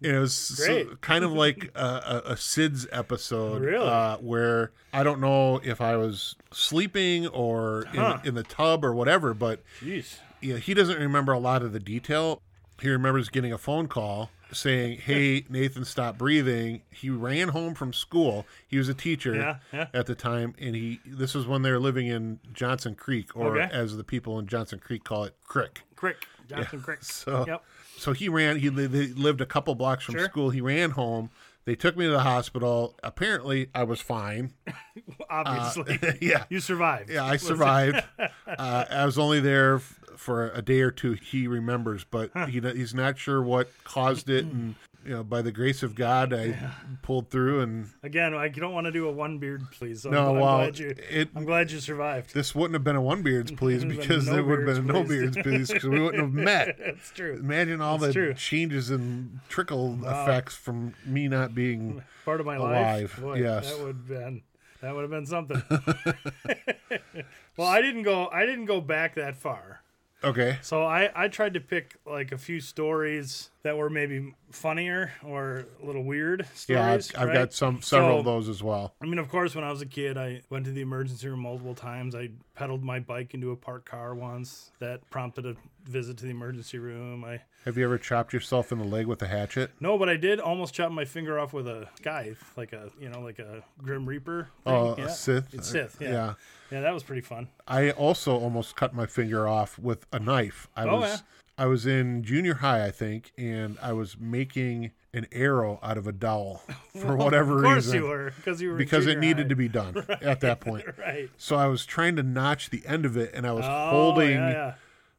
It 0.00 0.18
was 0.18 0.34
so- 0.34 0.96
kind 1.00 1.22
of 1.24 1.32
like 1.32 1.70
a, 1.76 2.22
a, 2.26 2.32
a 2.32 2.34
SIDS 2.34 2.88
episode, 2.90 3.62
Really? 3.62 3.86
uh, 3.86 4.16
where 4.16 4.72
I 4.92 5.04
don't 5.04 5.20
know 5.20 5.60
if 5.62 5.80
I 5.80 5.94
was 5.96 6.34
sleeping 6.52 7.28
or 7.28 7.84
Huh. 7.94 8.18
in, 8.24 8.30
in 8.30 8.34
the 8.34 8.42
tub 8.42 8.84
or 8.84 8.92
whatever, 8.94 9.32
but 9.32 9.62
Jeez. 9.80 10.16
he 10.40 10.74
doesn't 10.74 10.98
remember 10.98 11.30
a 11.32 11.38
lot 11.38 11.62
of 11.62 11.72
the 11.72 11.78
detail. 11.78 12.42
He 12.82 12.90
remembers 12.90 13.28
getting 13.28 13.52
a 13.52 13.58
phone 13.58 13.86
call 13.88 14.30
saying, 14.52 14.98
"Hey, 14.98 15.44
Nathan, 15.48 15.84
stop 15.84 16.18
breathing." 16.18 16.82
He 16.90 17.08
ran 17.10 17.48
home 17.48 17.74
from 17.74 17.92
school. 17.92 18.44
He 18.68 18.76
was 18.78 18.88
a 18.88 18.94
teacher 18.94 19.34
Yeah, 19.34 19.56
yeah. 19.72 19.86
at 19.94 20.06
the 20.06 20.14
time, 20.14 20.54
and 20.58 20.74
he 20.74 21.00
this 21.06 21.34
was 21.34 21.46
when 21.46 21.62
they 21.62 21.70
were 21.70 21.78
living 21.80 22.06
in 22.08 22.40
Johnson 22.52 22.94
Creek, 22.94 23.34
or 23.36 23.58
Okay. 23.58 23.74
as 23.74 23.96
the 23.96 24.04
people 24.04 24.38
in 24.38 24.46
Johnson 24.46 24.78
Creek 24.78 25.04
call 25.04 25.24
it, 25.24 25.34
Crick. 25.46 25.82
Crick. 25.96 26.26
Johnson 26.48 26.80
Crick. 26.82 26.98
So, 27.04 27.44
Yep. 27.46 27.64
so 27.96 28.12
he 28.12 28.28
ran. 28.28 28.56
He 28.58 28.68
lived 28.68 29.40
a 29.40 29.46
couple 29.46 29.74
blocks 29.74 30.04
from 30.04 30.16
Sure. 30.16 30.24
school. 30.24 30.50
He 30.50 30.60
ran 30.60 30.90
home. 30.90 31.30
They 31.64 31.76
took 31.76 31.96
me 31.96 32.06
to 32.06 32.10
the 32.10 32.20
hospital. 32.24 32.98
Apparently, 33.04 33.68
I 33.72 33.84
was 33.84 34.00
fine. 34.00 34.52
Obviously. 35.30 36.18
yeah, 36.20 36.44
you 36.48 36.58
survived. 36.58 37.08
yeah, 37.10 37.24
I 37.24 37.36
survived. 37.36 38.02
uh, 38.18 38.84
I 38.90 39.06
was 39.06 39.16
only 39.18 39.38
there 39.38 39.80
for 40.22 40.50
a 40.50 40.62
day 40.62 40.80
or 40.80 40.90
two 40.90 41.14
he 41.14 41.46
remembers, 41.46 42.04
but 42.04 42.30
he, 42.48 42.60
he's 42.60 42.94
not 42.94 43.18
sure 43.18 43.42
what 43.42 43.68
caused 43.84 44.30
it. 44.30 44.44
And 44.44 44.76
you 45.04 45.10
know, 45.14 45.24
by 45.24 45.42
the 45.42 45.50
grace 45.50 45.82
of 45.82 45.96
God, 45.96 46.32
I 46.32 46.56
pulled 47.02 47.28
through. 47.28 47.60
And 47.60 47.90
Again, 48.04 48.34
I 48.34 48.48
don't 48.48 48.72
want 48.72 48.86
to 48.86 48.92
do 48.92 49.08
a 49.08 49.12
one 49.12 49.38
beard, 49.38 49.62
please. 49.72 50.02
So 50.02 50.10
no, 50.10 50.30
I'm, 50.30 50.40
well, 50.40 50.56
glad 50.58 50.78
you. 50.78 50.94
it 51.10 51.30
I'm 51.34 51.44
glad 51.44 51.72
you 51.72 51.80
survived. 51.80 52.34
this 52.34 52.54
wouldn't 52.54 52.74
have 52.74 52.84
been 52.84 52.96
a 52.96 53.02
one 53.02 53.22
beards 53.22 53.50
please 53.56 53.82
It 53.82 53.88
would've 53.88 53.98
been 53.98 54.08
because 54.08 54.26
no 54.26 54.32
there 54.34 54.44
would 54.44 54.58
have 54.60 54.76
been 54.76 54.90
a 54.90 54.92
no 54.92 55.04
beards 55.04 55.36
please 55.36 55.68
because 55.68 55.88
we 55.88 56.00
wouldn't 56.00 56.22
have 56.22 56.32
met. 56.32 56.78
That's 56.84 57.10
true. 57.10 57.34
Imagine 57.34 57.80
all 57.80 57.98
That's 57.98 58.14
the 58.14 58.20
true. 58.20 58.34
changes 58.34 58.90
and 58.90 59.40
trickle 59.48 59.98
effects 60.04 60.54
from 60.54 60.94
me 61.04 61.26
not 61.28 61.54
being. 61.54 62.02
Part 62.24 62.38
of 62.38 62.46
my 62.46 62.54
Alive, 62.56 62.72
life. 62.74 63.20
Boy, 63.20 63.34
yes. 63.38 63.70
that 63.70 63.78
would 63.80 63.96
have 63.96 64.08
been 64.08 64.42
that 64.82 64.94
would 64.96 65.02
have 65.02 65.10
been 65.10 65.26
something. 65.26 65.62
well, 67.56 67.68
I 67.68 67.80
didn't 67.80 68.02
go. 68.02 68.28
I 68.28 68.44
didn't 68.46 68.64
go 68.64 68.80
back 68.80 69.14
that 69.14 69.36
far. 69.36 69.81
Okay. 70.24 70.58
So 70.62 70.84
I, 70.84 71.10
I 71.14 71.28
tried 71.28 71.54
to 71.54 71.60
pick 71.60 71.96
like 72.06 72.32
a 72.32 72.38
few 72.38 72.60
stories 72.60 73.50
that 73.64 73.76
were 73.76 73.88
maybe 73.88 74.34
funnier 74.50 75.12
or 75.24 75.66
a 75.82 75.86
little 75.86 76.02
weird 76.02 76.46
Yeah, 76.66 76.92
I've, 76.92 77.04
stories. 77.04 77.26
Right? 77.28 77.34
got 77.34 77.52
some 77.52 77.80
several 77.80 78.18
of 78.18 78.24
those 78.24 78.48
as 78.48 78.62
well. 78.62 78.92
I 79.00 79.06
mean, 79.06 79.18
of 79.18 79.28
course, 79.28 79.54
when 79.54 79.62
I 79.64 79.70
was 79.70 79.80
a 79.80 79.86
kid, 79.86 80.18
I 80.18 80.42
went 80.50 80.64
to 80.64 80.72
the 80.72 80.80
emergency 80.80 81.28
room 81.28 81.40
multiple 81.40 81.74
times. 81.74 82.14
I 82.14 82.30
pedaled 82.54 82.82
my 82.82 82.98
bike 82.98 83.34
into 83.34 83.50
a 83.52 83.56
parked 83.56 83.86
car 83.86 84.14
once. 84.14 84.72
That 84.80 85.08
prompted 85.10 85.46
a 85.46 85.54
visit 85.84 86.16
to 86.18 86.24
the 86.24 86.30
emergency 86.30 86.78
room. 86.78 87.24
I 87.24 87.40
Have 87.64 87.76
you 87.78 87.84
ever 87.84 87.98
chopped 87.98 88.32
yourself 88.32 88.72
in 88.72 88.78
the 88.78 88.84
leg 88.84 89.06
with 89.06 89.22
a 89.22 89.28
hatchet? 89.28 89.70
no, 89.80 89.96
but 89.96 90.08
I 90.08 90.16
did 90.16 90.40
almost 90.40 90.74
chop 90.74 90.90
my 90.90 91.04
finger 91.04 91.38
off 91.38 91.52
with 91.52 91.68
a 91.68 91.88
scythe, 92.02 92.52
like 92.56 92.72
a 92.72 92.90
you 93.00 93.08
know, 93.08 93.20
like 93.20 93.38
a 93.38 93.62
Grim 93.80 94.06
Reaper. 94.06 94.48
Thing. 94.64 94.72
Oh, 94.74 94.96
yeah. 94.98 95.04
a 95.04 95.08
Sith. 95.08 95.54
It's 95.54 95.68
Sith. 95.70 95.98
Yeah. 96.00 96.10
yeah. 96.10 96.34
yeah, 96.72 96.80
that 96.80 96.92
was 96.92 97.04
pretty 97.04 97.22
fun. 97.22 97.46
I 97.68 97.90
also 97.92 98.36
almost 98.36 98.74
cut 98.76 98.92
my 98.92 99.06
finger 99.06 99.46
off 99.46 99.78
with 99.78 100.04
a 100.12 100.18
knife. 100.18 100.68
I 100.76 100.82
Oh, 100.84 100.98
was 101.00 101.10
yeah. 101.10 101.18
I 101.58 101.66
was 101.66 101.86
in 101.86 102.22
junior 102.22 102.54
high, 102.54 102.84
I 102.86 102.90
think, 102.90 103.32
and 103.36 103.78
I 103.82 103.92
was 103.92 104.16
making 104.18 104.92
an 105.14 105.26
arrow 105.32 105.78
out 105.82 105.98
of 105.98 106.06
a 106.06 106.12
dowel 106.12 106.62
for 106.98 107.14
whatever 107.16 107.58
Of 107.58 107.64
course 107.64 107.86
reason 107.86 108.02
you 108.02 108.08
were, 108.08 108.32
because 108.36 108.62
you 108.62 108.70
were 108.70 108.76
because 108.76 109.06
it 109.06 109.18
needed 109.18 109.44
high. 109.44 109.48
to 109.50 109.56
be 109.56 109.68
done 109.68 110.04
at 110.22 110.40
that 110.40 110.60
point. 110.60 110.86
right. 110.98 111.28
So 111.36 111.56
I 111.56 111.66
was 111.66 111.84
trying 111.84 112.16
to 112.16 112.22
notch 112.22 112.70
the 112.70 112.82
end 112.86 113.04
of 113.04 113.16
it, 113.16 113.32
and 113.34 113.46
I 113.46 113.52
was 113.52 113.64
Oh, 113.68 113.90
holding, 113.90 114.30
yeah, 114.32 114.50
yeah. 114.50 114.74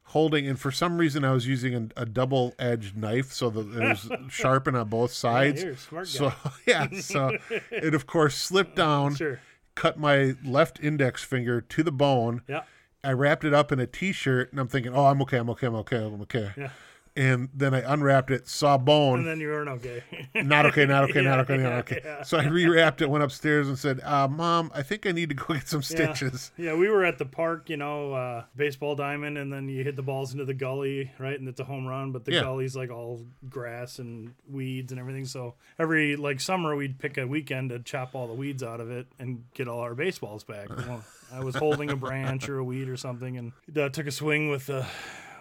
holding, 0.06 0.48
and 0.48 0.60
for 0.60 0.72
some 0.72 0.98
reason 0.98 1.24
I 1.24 1.32
was 1.32 1.48
using 1.48 1.76
a, 1.96 2.02
a 2.02 2.06
double-edged 2.08 2.98
knife 2.98 3.32
so 3.32 3.52
that 3.52 3.68
it 3.72 3.80
was 3.90 4.10
sharpened 4.34 4.76
on 4.78 4.90
both 4.90 5.14
sides. 5.14 5.62
you're 5.64 5.74
a 5.74 5.78
smart 5.78 6.06
guy. 6.08 6.12
so 6.12 6.34
yeah, 6.66 6.88
so 7.00 7.38
it 7.72 7.94
of 7.94 8.08
course 8.08 8.36
slipped 8.36 8.74
oh, 8.80 8.84
down, 8.84 9.16
Sure. 9.16 9.40
cut 9.76 10.00
my 10.00 10.34
left 10.44 10.80
index 10.82 11.24
finger 11.24 11.62
to 11.62 11.84
the 11.84 11.92
bone. 11.92 12.42
Yeah. 12.50 12.64
I 13.04 13.12
wrapped 13.12 13.44
it 13.44 13.54
up 13.54 13.72
in 13.72 13.80
a 13.80 13.88
T-shirt, 13.88 14.52
and 14.52 14.60
I'm 14.60 14.68
thinking, 14.68 14.94
"Oh, 14.96 15.06
I'm 15.06 15.22
okay, 15.24 15.38
I'm 15.38 15.50
okay, 15.50 15.68
I'm 15.68 15.76
okay, 15.76 15.98
I'm 15.98 16.22
okay." 16.22 16.52
Yeah. 16.56 16.70
And 17.16 17.50
then 17.54 17.76
I 17.76 17.94
unwrapped 17.94 18.32
it, 18.32 18.48
saw 18.48 18.78
bone, 18.78 19.20
And 19.20 19.28
then 19.28 19.40
you 19.40 19.50
weren't 19.50 19.70
okay. 19.70 20.04
not 20.36 20.66
okay, 20.68 20.86
not 20.86 21.04
okay, 21.10 21.22
not 21.22 21.36
Yeah, 21.36 21.42
okay, 21.42 21.58
not 21.58 21.74
okay. 21.74 22.02
yeah. 22.04 22.24
So 22.24 22.40
I 22.40 22.46
rewrapped 22.46 23.02
it, 23.02 23.10
went 23.10 23.24
upstairs, 23.24 23.68
and 23.68 23.78
said, 23.78 24.00
uh, 24.04 24.28
"Mom, 24.28 24.72
I 24.74 24.82
think 24.82 25.06
I 25.06 25.12
need 25.12 25.30
to 25.30 25.36
go 25.36 25.54
get 25.54 25.68
some 25.68 25.84
stitches." 25.84 26.52
Yeah, 26.58 26.74
we 26.74 26.90
were 26.90 27.06
at 27.06 27.20
the 27.20 27.26
park, 27.26 27.70
you 27.70 27.78
know, 27.78 28.14
uh, 28.14 28.46
baseball 28.56 28.96
diamond, 28.96 29.38
and 29.38 29.54
then 29.54 29.70
you 29.70 29.84
hit 29.84 29.96
the 29.96 30.02
balls 30.02 30.34
into 30.34 30.46
the 30.46 30.56
gully, 30.56 31.12
right? 31.20 31.40
And 31.40 31.48
it's 31.48 31.60
a 31.60 31.64
home 31.64 31.86
run, 31.86 32.12
but 32.12 32.26
the 32.26 32.32
gully's 32.42 32.76
like 32.76 32.90
all 32.90 33.22
grass 33.48 34.00
and 34.00 34.34
weeds 34.50 34.92
and 34.92 35.00
everything. 35.00 35.26
So 35.26 35.54
every 35.78 36.16
like 36.16 36.40
summer, 36.40 36.76
we'd 36.76 36.98
pick 36.98 37.18
a 37.20 37.28
weekend 37.28 37.70
to 37.70 37.80
chop 37.80 38.16
all 38.16 38.28
the 38.28 38.34
weeds 38.34 38.64
out 38.64 38.80
of 38.80 38.90
it 38.90 39.06
and 39.20 39.44
get 39.54 39.68
all 39.68 39.82
our 39.82 39.94
baseballs 39.94 40.44
back. 40.44 40.70
Well, 40.70 41.04
I 41.32 41.42
was 41.44 41.56
holding 41.56 41.92
a 41.92 41.96
branch 41.96 42.50
or 42.50 42.58
a 42.58 42.64
weed 42.64 42.90
or 42.90 42.98
something, 42.98 43.38
and 43.38 43.52
uh, 43.78 43.90
took 43.90 44.08
a 44.08 44.12
swing 44.12 44.50
with 44.50 44.66
the 44.66 44.86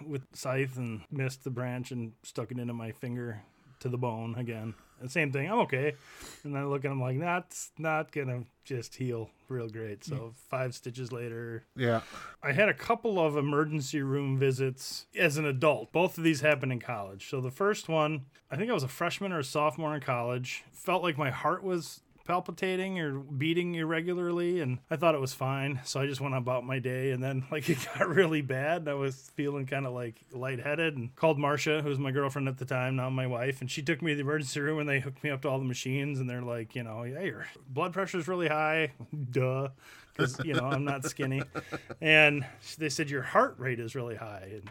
with 0.05 0.23
scythe 0.33 0.77
and 0.77 1.01
missed 1.11 1.43
the 1.43 1.49
branch 1.49 1.91
and 1.91 2.13
stuck 2.23 2.51
it 2.51 2.59
into 2.59 2.73
my 2.73 2.91
finger 2.91 3.41
to 3.79 3.89
the 3.89 3.97
bone 3.97 4.35
again. 4.37 4.73
And 4.99 5.11
same 5.11 5.33
thing, 5.33 5.51
I'm 5.51 5.59
okay. 5.59 5.95
And 6.45 6.57
I 6.57 6.63
look 6.63 6.85
at 6.85 6.91
him 6.91 7.01
like, 7.01 7.19
that's 7.19 7.71
not 7.77 8.13
gonna 8.13 8.43
just 8.63 8.95
heal 8.95 9.29
real 9.49 9.67
great. 9.67 10.05
So 10.05 10.15
mm. 10.15 10.33
five 10.49 10.73
stitches 10.73 11.11
later, 11.11 11.65
Yeah, 11.75 12.01
I 12.41 12.53
had 12.53 12.69
a 12.69 12.73
couple 12.73 13.19
of 13.19 13.35
emergency 13.35 14.01
room 14.01 14.37
visits 14.37 15.05
as 15.17 15.37
an 15.37 15.45
adult. 15.45 15.91
Both 15.91 16.17
of 16.17 16.23
these 16.23 16.39
happened 16.39 16.71
in 16.71 16.79
college. 16.79 17.29
So 17.29 17.41
the 17.41 17.51
first 17.51 17.89
one, 17.89 18.25
I 18.49 18.55
think 18.55 18.71
I 18.71 18.73
was 18.73 18.83
a 18.83 18.87
freshman 18.87 19.33
or 19.33 19.39
a 19.39 19.43
sophomore 19.43 19.93
in 19.93 20.01
college. 20.01 20.63
Felt 20.71 21.03
like 21.03 21.17
my 21.17 21.29
heart 21.29 21.63
was 21.63 21.99
palpitating 22.25 22.99
or 22.99 23.19
beating 23.19 23.75
irregularly 23.75 24.61
and 24.61 24.79
I 24.89 24.95
thought 24.95 25.15
it 25.15 25.21
was 25.21 25.33
fine. 25.33 25.81
So 25.83 25.99
I 25.99 26.07
just 26.07 26.21
went 26.21 26.35
about 26.35 26.65
my 26.65 26.79
day 26.79 27.11
and 27.11 27.21
then 27.23 27.45
like 27.51 27.69
it 27.69 27.79
got 27.97 28.07
really 28.07 28.41
bad. 28.41 28.81
and 28.81 28.89
I 28.89 28.93
was 28.93 29.31
feeling 29.35 29.65
kind 29.65 29.85
of 29.85 29.93
like 29.93 30.15
lightheaded 30.31 30.95
and 30.95 31.15
called 31.15 31.37
Marcia, 31.37 31.81
who 31.81 31.89
was 31.89 31.99
my 31.99 32.11
girlfriend 32.11 32.47
at 32.47 32.57
the 32.57 32.65
time, 32.65 32.95
now 32.95 33.09
my 33.09 33.27
wife, 33.27 33.61
and 33.61 33.69
she 33.69 33.81
took 33.81 34.01
me 34.01 34.11
to 34.11 34.15
the 34.15 34.21
emergency 34.21 34.59
room 34.59 34.79
and 34.79 34.87
they 34.87 34.99
hooked 34.99 35.23
me 35.23 35.29
up 35.29 35.41
to 35.41 35.49
all 35.49 35.59
the 35.59 35.65
machines 35.65 36.19
and 36.19 36.29
they're 36.29 36.41
like, 36.41 36.75
you 36.75 36.83
know, 36.83 37.03
yeah, 37.03 37.21
your 37.21 37.45
blood 37.69 37.93
pressure's 37.93 38.27
really 38.27 38.47
high. 38.47 38.91
Duh 39.31 39.69
because 40.15 40.39
you 40.43 40.53
know 40.53 40.65
I'm 40.65 40.85
not 40.85 41.03
skinny, 41.05 41.41
and 42.01 42.45
they 42.77 42.89
said 42.89 43.09
your 43.09 43.23
heart 43.23 43.55
rate 43.57 43.79
is 43.79 43.95
really 43.95 44.15
high, 44.15 44.49
and 44.51 44.69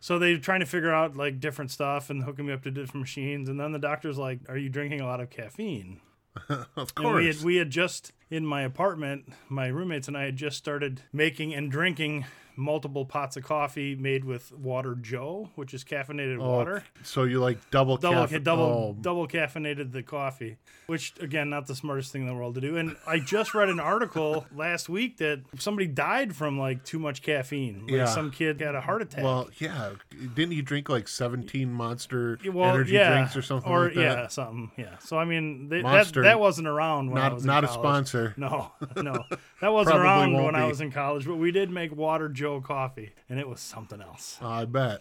so 0.00 0.18
they're 0.18 0.38
trying 0.38 0.60
to 0.60 0.66
figure 0.66 0.92
out 0.92 1.16
like 1.16 1.40
different 1.40 1.70
stuff 1.70 2.10
and 2.10 2.22
hooking 2.22 2.46
me 2.46 2.52
up 2.52 2.62
to 2.62 2.70
different 2.70 3.02
machines, 3.02 3.48
and 3.48 3.58
then 3.60 3.72
the 3.72 3.78
doctor's 3.78 4.18
like, 4.18 4.40
"Are 4.48 4.56
you 4.56 4.68
drinking 4.68 5.00
a 5.00 5.06
lot 5.06 5.20
of 5.20 5.30
caffeine?" 5.30 6.00
of 6.48 6.66
And 6.76 6.94
course. 6.94 7.16
we 7.16 7.26
had 7.26 7.42
we 7.42 7.56
had 7.56 7.70
just 7.70 8.12
in 8.30 8.44
my 8.46 8.62
apartment, 8.62 9.32
my 9.48 9.66
roommates 9.68 10.08
and 10.08 10.16
I 10.16 10.24
had 10.24 10.36
just 10.36 10.56
started 10.56 11.02
making 11.12 11.54
and 11.54 11.70
drinking 11.70 12.26
multiple 12.58 13.04
pots 13.06 13.36
of 13.36 13.44
coffee 13.44 13.94
made 13.94 14.24
with 14.24 14.52
water 14.52 14.94
Joe, 14.94 15.48
which 15.54 15.72
is 15.72 15.84
caffeinated 15.84 16.38
Oh, 16.42 16.48
water. 16.50 16.84
So 17.04 17.22
you 17.24 17.40
like 17.40 17.70
double 17.70 17.96
Double, 17.96 18.26
caff- 18.26 18.42
double, 18.42 18.64
oh, 18.64 18.96
double 19.00 19.26
caffeinated 19.28 19.92
the 19.92 20.02
coffee, 20.02 20.56
which 20.86 21.14
again, 21.20 21.48
not 21.50 21.66
the 21.66 21.74
smartest 21.74 22.12
thing 22.12 22.22
in 22.22 22.28
the 22.28 22.34
world 22.34 22.56
to 22.56 22.60
do. 22.60 22.76
And 22.76 22.96
I 23.06 23.18
just 23.20 23.54
read 23.54 23.68
an 23.68 23.80
article 23.80 24.46
last 24.54 24.88
week 24.88 25.18
that 25.18 25.40
somebody 25.58 25.86
died 25.86 26.34
from 26.34 26.58
like 26.58 26.84
too 26.84 26.98
much 26.98 27.22
caffeine. 27.22 27.82
Like 27.82 27.90
Yeah. 27.92 28.04
some 28.06 28.30
kid 28.30 28.60
had 28.60 28.74
a 28.74 28.80
heart 28.80 29.02
attack. 29.02 29.22
Well, 29.24 29.48
yeah. 29.58 29.92
Didn't 30.34 30.52
you 30.52 30.62
drink 30.62 30.88
like 30.88 31.06
17 31.08 31.72
Monster 31.72 32.38
Well, 32.52 32.70
energy 32.74 32.94
yeah, 32.94 33.12
drinks 33.12 33.36
or 33.36 33.42
something 33.42 33.70
or 33.70 33.84
like 33.84 33.94
that? 33.94 34.00
yeah, 34.00 34.26
something, 34.28 34.70
yeah. 34.76 34.98
So 34.98 35.16
I 35.16 35.24
mean, 35.24 35.68
they, 35.68 35.76
that 35.78 35.82
Monster. 35.84 36.22
that 36.22 36.40
wasn't 36.40 36.66
around 36.66 37.10
when 37.10 37.22
I 37.22 37.26
Not 37.28 37.34
was 37.34 37.42
in 37.44 37.46
not 37.46 37.64
a 37.64 37.68
sponsor. 37.68 38.34
No, 38.36 38.72
no, 38.96 39.24
that 39.60 39.72
wasn't 39.72 39.96
around 39.98 40.32
when 40.32 40.54
I 40.56 40.66
was 40.66 40.80
in 40.80 40.90
college. 40.90 41.26
But 41.26 41.36
we 41.36 41.52
did 41.52 41.70
make 41.70 41.94
Water 41.94 42.28
Joe 42.28 42.47
coffee, 42.60 43.12
and 43.28 43.38
it 43.38 43.48
was 43.48 43.60
something 43.60 44.00
else. 44.00 44.38
I 44.42 44.64
bet. 44.64 45.00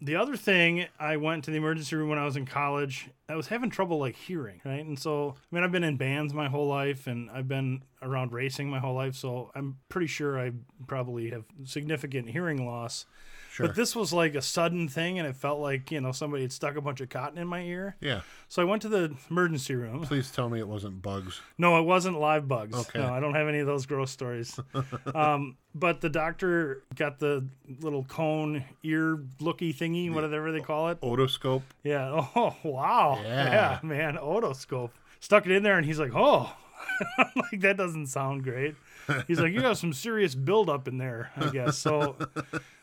The 0.00 0.16
other 0.16 0.36
thing, 0.36 0.86
I 1.00 1.16
went 1.16 1.44
to 1.44 1.50
the 1.50 1.56
emergency 1.56 1.96
room 1.96 2.10
when 2.10 2.18
I 2.18 2.26
was 2.26 2.36
in 2.36 2.44
college. 2.44 3.08
I 3.30 3.34
was 3.34 3.46
having 3.48 3.70
trouble 3.70 3.98
like 3.98 4.14
hearing, 4.14 4.60
right? 4.62 4.84
And 4.84 4.98
so, 4.98 5.36
I 5.38 5.54
mean, 5.54 5.64
I've 5.64 5.72
been 5.72 5.84
in 5.84 5.96
bands 5.96 6.34
my 6.34 6.48
whole 6.48 6.68
life, 6.68 7.06
and 7.06 7.30
I've 7.30 7.48
been 7.48 7.82
around 8.02 8.32
racing 8.32 8.68
my 8.68 8.78
whole 8.78 8.94
life, 8.94 9.14
so 9.14 9.50
I'm 9.54 9.78
pretty 9.88 10.08
sure 10.08 10.38
I 10.38 10.52
probably 10.86 11.30
have 11.30 11.44
significant 11.64 12.28
hearing 12.28 12.66
loss. 12.66 13.06
Sure. 13.56 13.68
But 13.68 13.74
this 13.74 13.96
was 13.96 14.12
like 14.12 14.34
a 14.34 14.42
sudden 14.42 14.86
thing, 14.86 15.18
and 15.18 15.26
it 15.26 15.34
felt 15.34 15.60
like 15.60 15.90
you 15.90 15.98
know 16.02 16.12
somebody 16.12 16.42
had 16.42 16.52
stuck 16.52 16.76
a 16.76 16.82
bunch 16.82 17.00
of 17.00 17.08
cotton 17.08 17.38
in 17.38 17.48
my 17.48 17.62
ear. 17.62 17.96
yeah. 18.02 18.20
So 18.48 18.60
I 18.60 18.66
went 18.66 18.82
to 18.82 18.90
the 18.90 19.16
emergency 19.30 19.74
room. 19.74 20.02
Please 20.02 20.30
tell 20.30 20.50
me 20.50 20.58
it 20.58 20.68
wasn't 20.68 21.00
bugs. 21.00 21.40
No, 21.56 21.78
it 21.78 21.84
wasn't 21.84 22.20
live 22.20 22.46
bugs. 22.46 22.76
Okay. 22.76 22.98
No, 22.98 23.06
I 23.14 23.18
don't 23.18 23.32
have 23.32 23.48
any 23.48 23.60
of 23.60 23.66
those 23.66 23.86
gross 23.86 24.10
stories. 24.10 24.60
um, 25.14 25.56
but 25.74 26.02
the 26.02 26.10
doctor 26.10 26.82
got 26.94 27.18
the 27.18 27.48
little 27.80 28.04
cone 28.04 28.62
ear 28.82 29.24
looky 29.40 29.72
thingy, 29.72 30.12
whatever 30.12 30.52
they 30.52 30.60
call 30.60 30.90
it. 30.90 31.00
Otoscope. 31.00 31.62
Yeah. 31.82 32.26
Oh, 32.36 32.54
wow. 32.62 33.18
Yeah. 33.24 33.80
man. 33.82 34.16
Otoscope. 34.16 34.90
Stuck 35.20 35.46
it 35.46 35.52
in 35.52 35.62
there, 35.62 35.78
and 35.78 35.86
he's 35.86 35.98
like, 35.98 36.12
oh. 36.14 36.54
I'm 37.18 37.30
like, 37.52 37.60
that 37.60 37.76
doesn't 37.76 38.06
sound 38.06 38.44
great. 38.44 38.74
He's 39.28 39.40
like, 39.40 39.52
you 39.52 39.60
got 39.60 39.78
some 39.78 39.92
serious 39.92 40.34
buildup 40.34 40.88
in 40.88 40.98
there, 40.98 41.30
I 41.36 41.50
guess. 41.50 41.78
So 41.78 42.16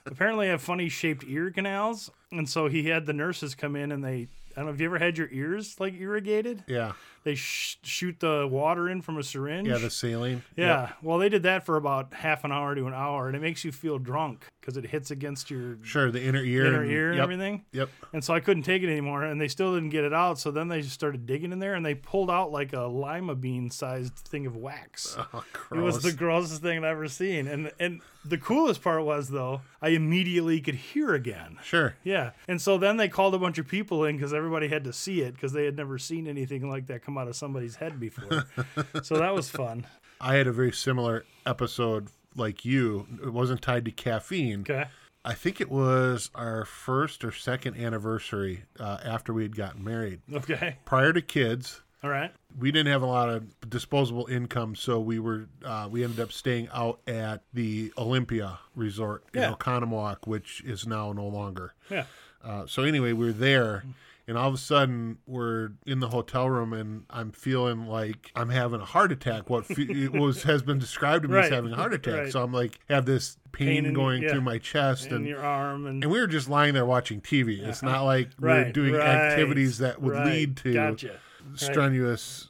apparently 0.05 0.47
I 0.47 0.51
have 0.51 0.61
funny 0.61 0.89
shaped 0.89 1.23
ear 1.27 1.51
canals. 1.51 2.11
And 2.31 2.49
so 2.49 2.67
he 2.67 2.87
had 2.87 3.05
the 3.05 3.13
nurses 3.13 3.55
come 3.55 3.75
in 3.75 3.91
and 3.91 4.03
they, 4.03 4.27
I 4.55 4.57
don't 4.57 4.65
know, 4.65 4.71
have 4.71 4.79
you 4.81 4.87
ever 4.87 4.99
had 4.99 5.17
your 5.17 5.29
ears 5.31 5.79
like 5.79 5.93
irrigated? 5.99 6.63
Yeah. 6.67 6.93
They 7.23 7.35
sh- 7.35 7.77
shoot 7.83 8.19
the 8.19 8.47
water 8.49 8.89
in 8.89 9.01
from 9.01 9.17
a 9.17 9.23
syringe. 9.23 9.67
Yeah, 9.67 9.77
the 9.77 9.89
saline. 9.89 10.43
Yeah. 10.55 10.91
Well, 11.01 11.17
they 11.17 11.29
did 11.29 11.43
that 11.43 11.65
for 11.65 11.77
about 11.77 12.13
half 12.13 12.43
an 12.43 12.51
hour 12.51 12.75
to 12.75 12.85
an 12.87 12.93
hour, 12.93 13.27
and 13.27 13.35
it 13.35 13.41
makes 13.41 13.63
you 13.63 13.71
feel 13.71 13.97
drunk 13.97 14.45
because 14.63 14.77
it 14.77 14.85
hits 14.85 15.11
against 15.11 15.51
your 15.51 15.77
Sure, 15.83 16.09
the 16.09 16.23
inner 16.23 16.41
ear. 16.43 16.65
inner 16.67 16.81
and- 16.83 16.91
ear 16.91 17.07
and 17.09 17.17
yep, 17.17 17.23
everything. 17.23 17.65
Yep. 17.73 17.89
And 18.13 18.23
so 18.23 18.33
I 18.33 18.39
couldn't 18.39 18.63
take 18.63 18.81
it 18.81 18.89
anymore, 18.89 19.23
and 19.23 19.39
they 19.41 19.49
still 19.49 19.73
didn't 19.73 19.89
get 19.89 20.05
it 20.05 20.13
out. 20.13 20.39
So 20.39 20.51
then 20.51 20.69
they 20.69 20.81
just 20.81 20.93
started 20.93 21.25
digging 21.25 21.51
in 21.51 21.59
there, 21.59 21.73
and 21.75 21.85
they 21.85 21.95
pulled 21.95 22.31
out 22.31 22.51
like 22.51 22.71
a 22.73 22.81
lima 22.83 23.35
bean 23.35 23.69
sized 23.69 24.15
thing 24.15 24.45
of 24.45 24.55
wax. 24.55 25.17
Oh, 25.33 25.43
It 25.71 25.77
was 25.81 26.01
the 26.01 26.11
grossest 26.13 26.61
thing 26.61 26.77
I've 26.77 26.83
ever 26.85 27.07
seen. 27.07 27.47
And 27.47 27.71
and 27.79 28.01
the 28.25 28.37
coolest 28.37 28.81
part 28.81 29.03
was 29.03 29.29
though, 29.29 29.61
I 29.81 29.89
immediately 29.89 30.61
could 30.61 30.75
hear 30.75 31.13
again. 31.13 31.57
Sure. 31.63 31.95
Yeah. 32.03 32.31
And 32.47 32.61
so 32.61 32.77
then 32.77 32.97
they 32.97 33.09
called 33.09 33.33
a 33.35 33.39
bunch 33.39 33.57
of 33.57 33.67
people 33.67 34.05
in 34.05 34.15
because 34.15 34.33
everybody 34.33 34.67
had 34.69 34.83
to 34.85 34.93
see 34.93 35.21
it 35.21 35.33
because 35.33 35.51
they 35.53 35.65
had 35.65 35.75
never 35.75 35.97
seen 35.97 36.27
anything 36.27 36.69
like 36.69 36.87
that 36.87 37.03
come 37.03 37.17
out 37.17 37.27
of 37.27 37.35
somebody's 37.35 37.75
head 37.77 37.99
before. 37.99 38.45
so 39.03 39.17
that 39.17 39.33
was 39.33 39.49
fun. 39.49 39.85
I 40.21 40.35
had 40.35 40.47
a 40.47 40.53
very 40.53 40.71
similar 40.71 41.25
episode 41.45 42.07
like 42.35 42.65
you. 42.65 43.07
It 43.23 43.31
wasn't 43.33 43.61
tied 43.61 43.85
to 43.85 43.91
caffeine, 43.91 44.61
Okay. 44.61 44.85
I 45.25 45.33
think 45.33 45.61
it 45.61 45.71
was 45.71 46.29
our 46.35 46.65
first 46.65 47.23
or 47.23 47.31
second 47.31 47.77
anniversary 47.77 48.65
uh, 48.77 48.97
after 49.05 49.31
we 49.33 49.43
had 49.43 49.55
gotten 49.55 49.81
married. 49.83 50.19
Okay. 50.33 50.75
Prior 50.83 51.13
to 51.13 51.21
kids, 51.21 51.81
All 52.03 52.09
right. 52.09 52.31
we 52.59 52.71
didn't 52.73 52.91
have 52.91 53.01
a 53.03 53.05
lot 53.05 53.29
of 53.29 53.69
disposable 53.69 54.27
income, 54.27 54.75
so 54.75 54.99
we 54.99 55.19
were 55.19 55.47
uh, 55.63 55.87
we 55.89 56.03
ended 56.03 56.19
up 56.19 56.33
staying 56.33 56.67
out 56.73 56.99
at 57.07 57.41
the 57.53 57.93
Olympia 57.97 58.59
Resort 58.75 59.23
in 59.33 59.41
Yeah. 59.43 59.53
Oconomowoc, 59.53 60.27
which 60.27 60.61
is 60.65 60.85
now 60.85 61.13
no 61.13 61.27
longer. 61.27 61.73
Yeah. 61.89 62.03
Uh, 62.43 62.65
so 62.67 62.83
anyway, 62.83 63.13
we 63.13 63.25
were 63.27 63.31
there, 63.31 63.85
and 64.27 64.37
all 64.37 64.47
of 64.47 64.53
a 64.53 64.57
sudden 64.57 65.17
we're 65.27 65.71
in 65.85 65.99
the 65.99 66.09
hotel 66.09 66.49
room, 66.49 66.73
and 66.73 67.03
I'm 67.09 67.31
feeling 67.31 67.87
like 67.87 68.31
I'm 68.35 68.49
having 68.49 68.79
a 68.81 68.85
heart 68.85 69.11
attack. 69.11 69.49
What 69.49 69.65
fe- 69.65 69.83
it 69.89 70.13
was 70.13 70.43
has 70.43 70.61
been 70.63 70.79
described 70.79 71.23
to 71.23 71.29
me 71.29 71.37
as 71.39 71.49
having 71.49 71.73
a 71.73 71.75
heart 71.75 71.93
attack. 71.93 72.13
Right. 72.13 72.31
So 72.31 72.41
I'm 72.43 72.53
like 72.53 72.79
have 72.89 73.05
this 73.05 73.37
pain, 73.51 73.67
Pain 73.67 73.85
in- 73.87 73.93
going 73.93 74.23
yeah. 74.23 74.31
through 74.31 74.41
my 74.41 74.57
chest, 74.57 75.07
In 75.07 75.15
and 75.17 75.27
your 75.27 75.41
arm 75.43 75.85
and, 75.85 76.03
and 76.03 76.11
we 76.11 76.19
were 76.19 76.27
just 76.27 76.49
lying 76.49 76.73
there 76.73 76.85
watching 76.85 77.21
TV. 77.21 77.59
It's 77.67 77.83
uh, 77.83 77.87
not 77.87 78.03
like 78.03 78.29
we 78.39 78.47
we're 78.47 78.71
doing 78.71 78.93
right, 78.93 79.07
activities 79.07 79.79
that 79.79 80.01
would 80.01 80.13
right. 80.13 80.25
lead 80.25 80.57
to 80.57 80.73
Gotcha. 80.73 81.19
Strenuous 81.55 82.47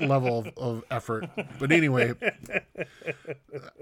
level 0.00 0.38
of, 0.38 0.48
of 0.58 0.84
effort. 0.90 1.28
But 1.58 1.72
anyway, 1.72 2.12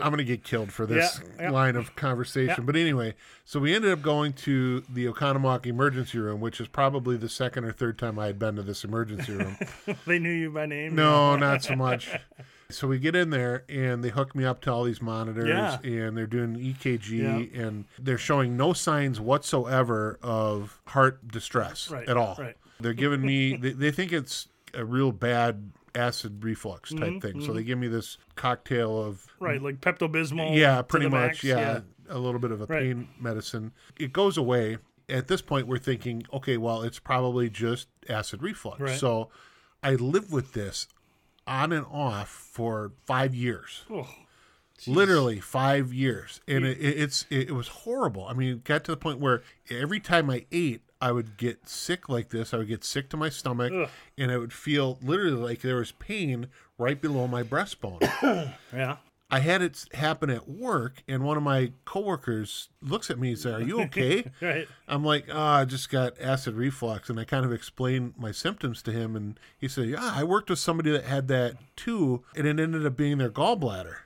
I'm 0.00 0.10
going 0.10 0.18
to 0.18 0.24
get 0.24 0.44
killed 0.44 0.72
for 0.72 0.86
this 0.86 1.20
Yeah, 1.38 1.42
yeah. 1.44 1.50
line 1.50 1.76
of 1.76 1.94
conversation. 1.96 2.64
But 2.66 2.76
anyway, 2.76 3.14
so 3.44 3.60
we 3.60 3.74
ended 3.74 3.90
up 3.92 4.02
going 4.02 4.32
to 4.34 4.80
the 4.88 5.06
Oconomowoc 5.06 5.66
emergency 5.66 6.18
room, 6.18 6.40
which 6.40 6.60
is 6.60 6.68
probably 6.68 7.16
the 7.16 7.28
second 7.28 7.64
or 7.64 7.72
third 7.72 7.98
time 7.98 8.18
I 8.18 8.26
had 8.26 8.38
been 8.38 8.56
to 8.56 8.62
this 8.62 8.84
emergency 8.84 9.32
room. 9.32 9.56
They 10.06 10.18
knew 10.18 10.30
you 10.32 10.50
by 10.50 10.66
name. 10.66 10.94
no, 10.94 11.36
not 11.36 11.62
so 11.62 11.74
much. 11.76 12.10
So 12.70 12.86
we 12.86 12.98
get 12.98 13.16
in 13.16 13.30
there 13.30 13.64
and 13.68 14.04
they 14.04 14.10
hook 14.10 14.34
me 14.34 14.44
up 14.44 14.60
to 14.62 14.72
all 14.72 14.84
these 14.84 15.00
monitors 15.00 15.48
Yeah. 15.48 15.78
and 15.82 16.16
they're 16.16 16.26
doing 16.26 16.54
EKG 16.56 17.58
and 17.58 17.84
they're 17.98 18.18
showing 18.18 18.56
no 18.56 18.72
signs 18.74 19.18
whatsoever 19.20 20.18
of 20.22 20.78
heart 20.88 21.26
distress 21.28 21.90
Right, 21.90 22.08
at 22.08 22.16
all. 22.16 22.36
right. 22.38 22.56
They're 22.80 22.92
giving 22.94 23.20
me, 23.22 23.56
they, 23.60 23.70
they 23.72 23.90
think 23.90 24.12
it's 24.12 24.48
a 24.74 24.84
real 24.84 25.12
bad 25.12 25.72
acid 25.94 26.44
reflux 26.44 26.90
type 26.90 27.00
Mm-hmm, 27.00 27.18
thing. 27.18 27.40
So 27.40 27.52
they 27.52 27.62
give 27.64 27.78
me 27.78 27.88
this 27.88 28.18
cocktail 28.36 29.00
of, 29.02 29.26
Right, 29.40 29.60
like 29.60 29.80
Pepto 29.80 30.10
Bismol. 30.10 30.56
yeah, 30.56 30.82
pretty 30.82 31.08
much, 31.08 31.42
max, 31.42 31.44
yeah, 31.44 31.80
a 32.08 32.18
little 32.18 32.40
bit 32.40 32.50
of 32.52 32.60
a 32.60 32.66
Right. 32.66 32.82
pain 32.82 33.08
medicine. 33.20 33.72
It 33.98 34.12
goes 34.12 34.36
away. 34.36 34.78
At 35.08 35.26
this 35.26 35.40
point, 35.40 35.66
we're 35.66 35.78
thinking, 35.78 36.22
okay, 36.32 36.56
well, 36.58 36.82
it's 36.82 36.98
probably 36.98 37.48
just 37.48 37.88
acid 38.08 38.42
reflux. 38.42 38.78
Right. 38.80 38.98
So 38.98 39.30
I 39.82 39.94
live 39.94 40.30
with 40.32 40.52
this 40.52 40.86
on 41.46 41.72
and 41.72 41.86
off 41.90 42.28
for 42.28 42.92
five 43.06 43.34
years. 43.34 43.84
Oh, 43.90 44.06
Literally 44.86 45.40
five 45.40 45.92
years, 45.92 46.40
and 46.46 46.64
it, 46.64 46.78
it, 46.78 46.98
it's 47.00 47.26
it, 47.30 47.50
was 47.52 47.66
horrible. 47.68 48.26
I 48.28 48.32
mean, 48.32 48.50
it 48.52 48.64
got 48.64 48.84
to 48.84 48.92
the 48.92 48.96
point 48.96 49.18
where 49.18 49.42
every 49.70 49.98
time 49.98 50.30
I 50.30 50.44
ate, 50.52 50.82
I 51.00 51.12
would 51.12 51.36
get 51.36 51.68
sick 51.68 52.08
like 52.08 52.30
this. 52.30 52.52
I 52.52 52.58
would 52.58 52.68
get 52.68 52.84
sick 52.84 53.08
to 53.10 53.16
my 53.16 53.28
stomach, 53.28 53.72
Ugh. 53.72 53.88
and 54.16 54.30
I 54.32 54.36
would 54.36 54.52
feel 54.52 54.98
literally 55.02 55.36
like 55.36 55.60
there 55.60 55.76
was 55.76 55.92
pain 55.92 56.48
right 56.76 57.00
below 57.00 57.26
my 57.26 57.42
breastbone. 57.42 58.00
yeah. 58.72 58.96
I 59.30 59.40
had 59.40 59.60
it 59.60 59.84
happen 59.92 60.30
at 60.30 60.48
work, 60.48 61.02
and 61.06 61.22
one 61.22 61.36
of 61.36 61.42
my 61.42 61.72
coworkers 61.84 62.70
looks 62.80 63.10
at 63.10 63.18
me 63.18 63.30
and 63.30 63.38
says, 63.38 63.52
"Are 63.52 63.62
you 63.62 63.82
okay?" 63.82 64.24
Right. 64.40 64.66
I'm 64.88 65.04
like, 65.04 65.26
"Oh, 65.30 65.38
I 65.38 65.66
just 65.66 65.90
got 65.90 66.18
acid 66.18 66.54
reflux," 66.54 67.10
and 67.10 67.20
I 67.20 67.24
kind 67.24 67.44
of 67.44 67.52
explained 67.52 68.14
my 68.16 68.32
symptoms 68.32 68.82
to 68.84 68.90
him, 68.92 69.14
and 69.14 69.38
he 69.58 69.68
said, 69.68 69.86
"Yeah, 69.86 70.12
I 70.14 70.24
worked 70.24 70.48
with 70.48 70.58
somebody 70.58 70.90
that 70.92 71.04
had 71.04 71.28
that 71.28 71.56
too, 71.76 72.24
and 72.34 72.46
it 72.46 72.58
ended 72.58 72.86
up 72.86 72.96
being 72.96 73.18
their 73.18 73.30
gallbladder." 73.30 73.96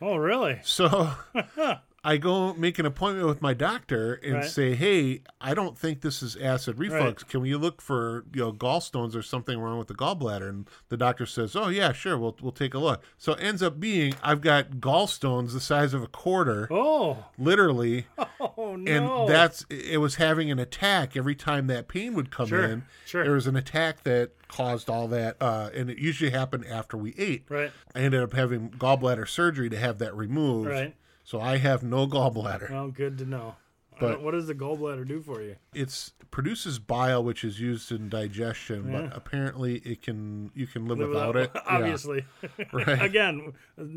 Oh, 0.00 0.16
really? 0.16 0.58
So 0.64 1.12
I 2.04 2.16
go 2.16 2.52
make 2.54 2.80
an 2.80 2.86
appointment 2.86 3.28
with 3.28 3.40
my 3.40 3.54
doctor 3.54 4.14
and 4.14 4.34
Right. 4.34 4.44
say, 4.44 4.74
"Hey, 4.74 5.22
I 5.40 5.54
don't 5.54 5.78
think 5.78 6.00
this 6.00 6.20
is 6.20 6.34
acid 6.36 6.76
reflux. 6.78 7.22
Can 7.22 7.40
we 7.42 7.54
look 7.54 7.80
for 7.80 8.24
you 8.34 8.40
know 8.40 8.52
gallstones 8.52 9.14
or 9.14 9.22
something 9.22 9.56
wrong 9.60 9.78
with 9.78 9.86
the 9.86 9.94
gallbladder?" 9.94 10.48
And 10.48 10.68
the 10.88 10.96
doctor 10.96 11.26
says, 11.26 11.54
"Oh 11.54 11.68
yeah, 11.68 11.92
sure. 11.92 12.18
We'll 12.18 12.36
we'll 12.42 12.50
take 12.50 12.74
a 12.74 12.80
look." 12.80 13.04
So 13.18 13.34
it 13.34 13.40
ends 13.40 13.62
up 13.62 13.78
being 13.78 14.14
I've 14.20 14.40
got 14.40 14.72
gallstones 14.80 15.52
the 15.52 15.60
size 15.60 15.94
of 15.94 16.02
a 16.02 16.08
quarter, 16.08 16.66
Oh. 16.72 17.26
literally, 17.38 18.06
Oh 18.40 18.74
no. 18.74 18.90
and 19.24 19.28
that's 19.28 19.64
it 19.70 20.00
was 20.00 20.16
having 20.16 20.50
an 20.50 20.58
attack 20.58 21.16
every 21.16 21.36
time 21.36 21.68
that 21.68 21.86
pain 21.86 22.14
would 22.14 22.32
come 22.32 22.48
Sure, 22.48 22.64
in. 22.64 22.82
sure. 23.06 23.22
There 23.22 23.32
was 23.34 23.46
an 23.46 23.54
attack 23.54 24.02
that 24.02 24.32
caused 24.48 24.90
all 24.90 25.06
that, 25.08 25.36
uh, 25.40 25.70
and 25.72 25.88
it 25.88 25.98
usually 25.98 26.32
happened 26.32 26.66
after 26.66 26.96
we 26.96 27.14
ate. 27.16 27.44
right. 27.48 27.70
I 27.94 28.00
ended 28.00 28.22
up 28.22 28.32
having 28.32 28.70
gallbladder 28.70 29.28
surgery 29.28 29.70
to 29.70 29.78
have 29.78 29.98
that 29.98 30.16
removed. 30.16 30.68
Right. 30.68 30.96
So 31.32 31.40
I 31.40 31.56
have 31.56 31.82
no 31.82 32.06
gallbladder. 32.06 32.70
Well, 32.70 32.88
good 32.88 33.16
to 33.16 33.24
know. 33.24 33.54
Uh, 33.94 34.00
but- 34.00 34.22
what 34.22 34.32
does 34.32 34.48
the 34.48 34.54
gallbladder 34.54 35.08
do 35.08 35.22
for 35.22 35.40
you? 35.40 35.56
It's 35.72 36.12
produces 36.30 36.78
bile, 36.78 37.24
which 37.24 37.42
is 37.42 37.58
used 37.58 37.90
in 37.90 38.10
digestion, 38.10 38.92
Yeah. 38.92 39.00
but 39.08 39.16
apparently 39.16 39.76
it 39.76 40.02
can 40.02 40.50
you 40.54 40.66
can 40.66 40.86
live 40.86 40.98
Live 40.98 41.08
without 41.08 41.36
it. 41.36 41.50
Yeah. 41.54 41.62
Obviously. 41.66 42.26
Right. 42.74 43.00
Again, 43.00 43.54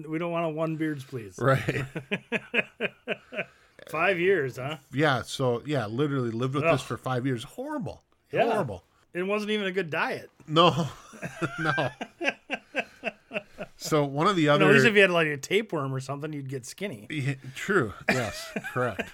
we 0.08 0.17
don't 0.17 0.32
want 0.32 0.45
a 0.45 0.50
one 0.50 0.78
beards, 0.78 1.04
please. 1.04 1.38
Right. 1.38 1.84
Five 3.89 4.17
years, 4.17 4.56
huh? 4.56 4.78
Yeah. 4.93 5.24
So 5.24 5.62
yeah, 5.65 5.88
literally 5.88 6.32
lived 6.32 6.56
with 6.56 6.63
this 6.63 6.82
for 6.84 6.95
five 6.95 7.26
years. 7.26 7.43
Horrible. 7.43 8.02
Yeah. 8.32 8.45
Horrible. 8.45 8.86
It 9.13 9.24
wasn't 9.24 9.52
even 9.52 9.67
a 9.67 9.74
good 9.74 9.89
diet. 9.89 10.30
No. 10.48 10.88
no. 11.60 11.89
So 13.78 14.06
one 14.06 14.28
of 14.28 14.36
the 14.36 14.50
other 14.50 14.66
at 14.68 14.74
least 14.74 14.86
if 14.86 14.96
you 14.96 15.02
had 15.02 15.12
like 15.12 15.28
a 15.28 15.38
tapeworm 15.38 15.94
or 15.94 16.00
something, 16.00 16.32
you'd 16.34 16.50
get 16.50 16.66
skinny. 16.66 17.08
Yeah, 17.10 17.34
true. 17.56 17.94
Yes, 18.10 18.52
correct. 18.74 19.10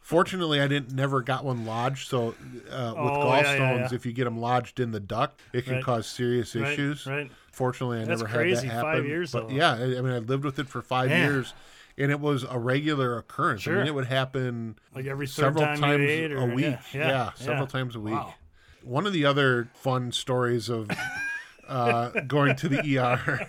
Fortunately, 0.00 0.60
I 0.60 0.68
didn't 0.68 0.92
never 0.94 1.20
got 1.22 1.44
one 1.44 1.66
lodged. 1.66 2.08
So 2.08 2.28
uh, 2.28 2.30
with 2.30 2.34
Oh, 2.70 3.26
gallstones, 3.26 3.58
yeah, 3.58 3.74
yeah. 3.76 3.88
if 3.92 4.06
you 4.06 4.12
get 4.12 4.24
them 4.24 4.40
lodged 4.40 4.80
in 4.80 4.90
the 4.92 5.00
duct, 5.00 5.40
it 5.52 5.64
can 5.64 5.74
Right. 5.74 5.84
cause 5.84 6.06
serious 6.06 6.54
Right, 6.54 6.72
issues. 6.72 7.06
right. 7.06 7.30
Fortunately, 7.52 7.98
I 8.00 8.04
That's 8.04 8.22
never 8.22 8.32
crazy, 8.32 8.66
had 8.68 8.76
that 8.78 8.84
happen. 8.86 9.00
five 9.02 9.06
years, 9.06 9.32
but 9.32 9.48
though. 9.48 9.54
yeah, 9.54 9.72
I, 9.72 9.82
I 9.98 10.00
mean, 10.00 10.12
I 10.12 10.18
lived 10.18 10.44
with 10.44 10.58
it 10.58 10.68
for 10.68 10.80
five 10.80 11.10
Man. 11.10 11.30
years, 11.30 11.52
and 11.98 12.10
it 12.10 12.20
was 12.20 12.44
a 12.48 12.58
regular 12.58 13.18
occurrence. 13.18 13.62
Sure. 13.62 13.74
I 13.74 13.78
mean, 13.78 13.86
it 13.88 13.94
would 13.94 14.06
happen 14.06 14.76
Like 14.94 15.06
every 15.06 15.26
several 15.26 15.64
time 15.64 15.80
times 15.80 16.32
or, 16.32 16.38
a 16.50 16.54
week. 16.54 16.76
Yeah, 16.94 17.08
yeah, 17.08 17.30
several 17.34 17.62
yeah. 17.62 17.66
times 17.66 17.96
a 17.96 18.00
week. 18.00 18.14
Wow. 18.14 18.34
One 18.82 19.06
of 19.06 19.12
the 19.12 19.24
other 19.26 19.68
fun 19.74 20.12
stories 20.12 20.68
of 20.68 20.88
uh, 21.68 22.10
going 22.26 22.56
to 22.56 22.68
the 22.68 22.98
ER. 22.98 23.48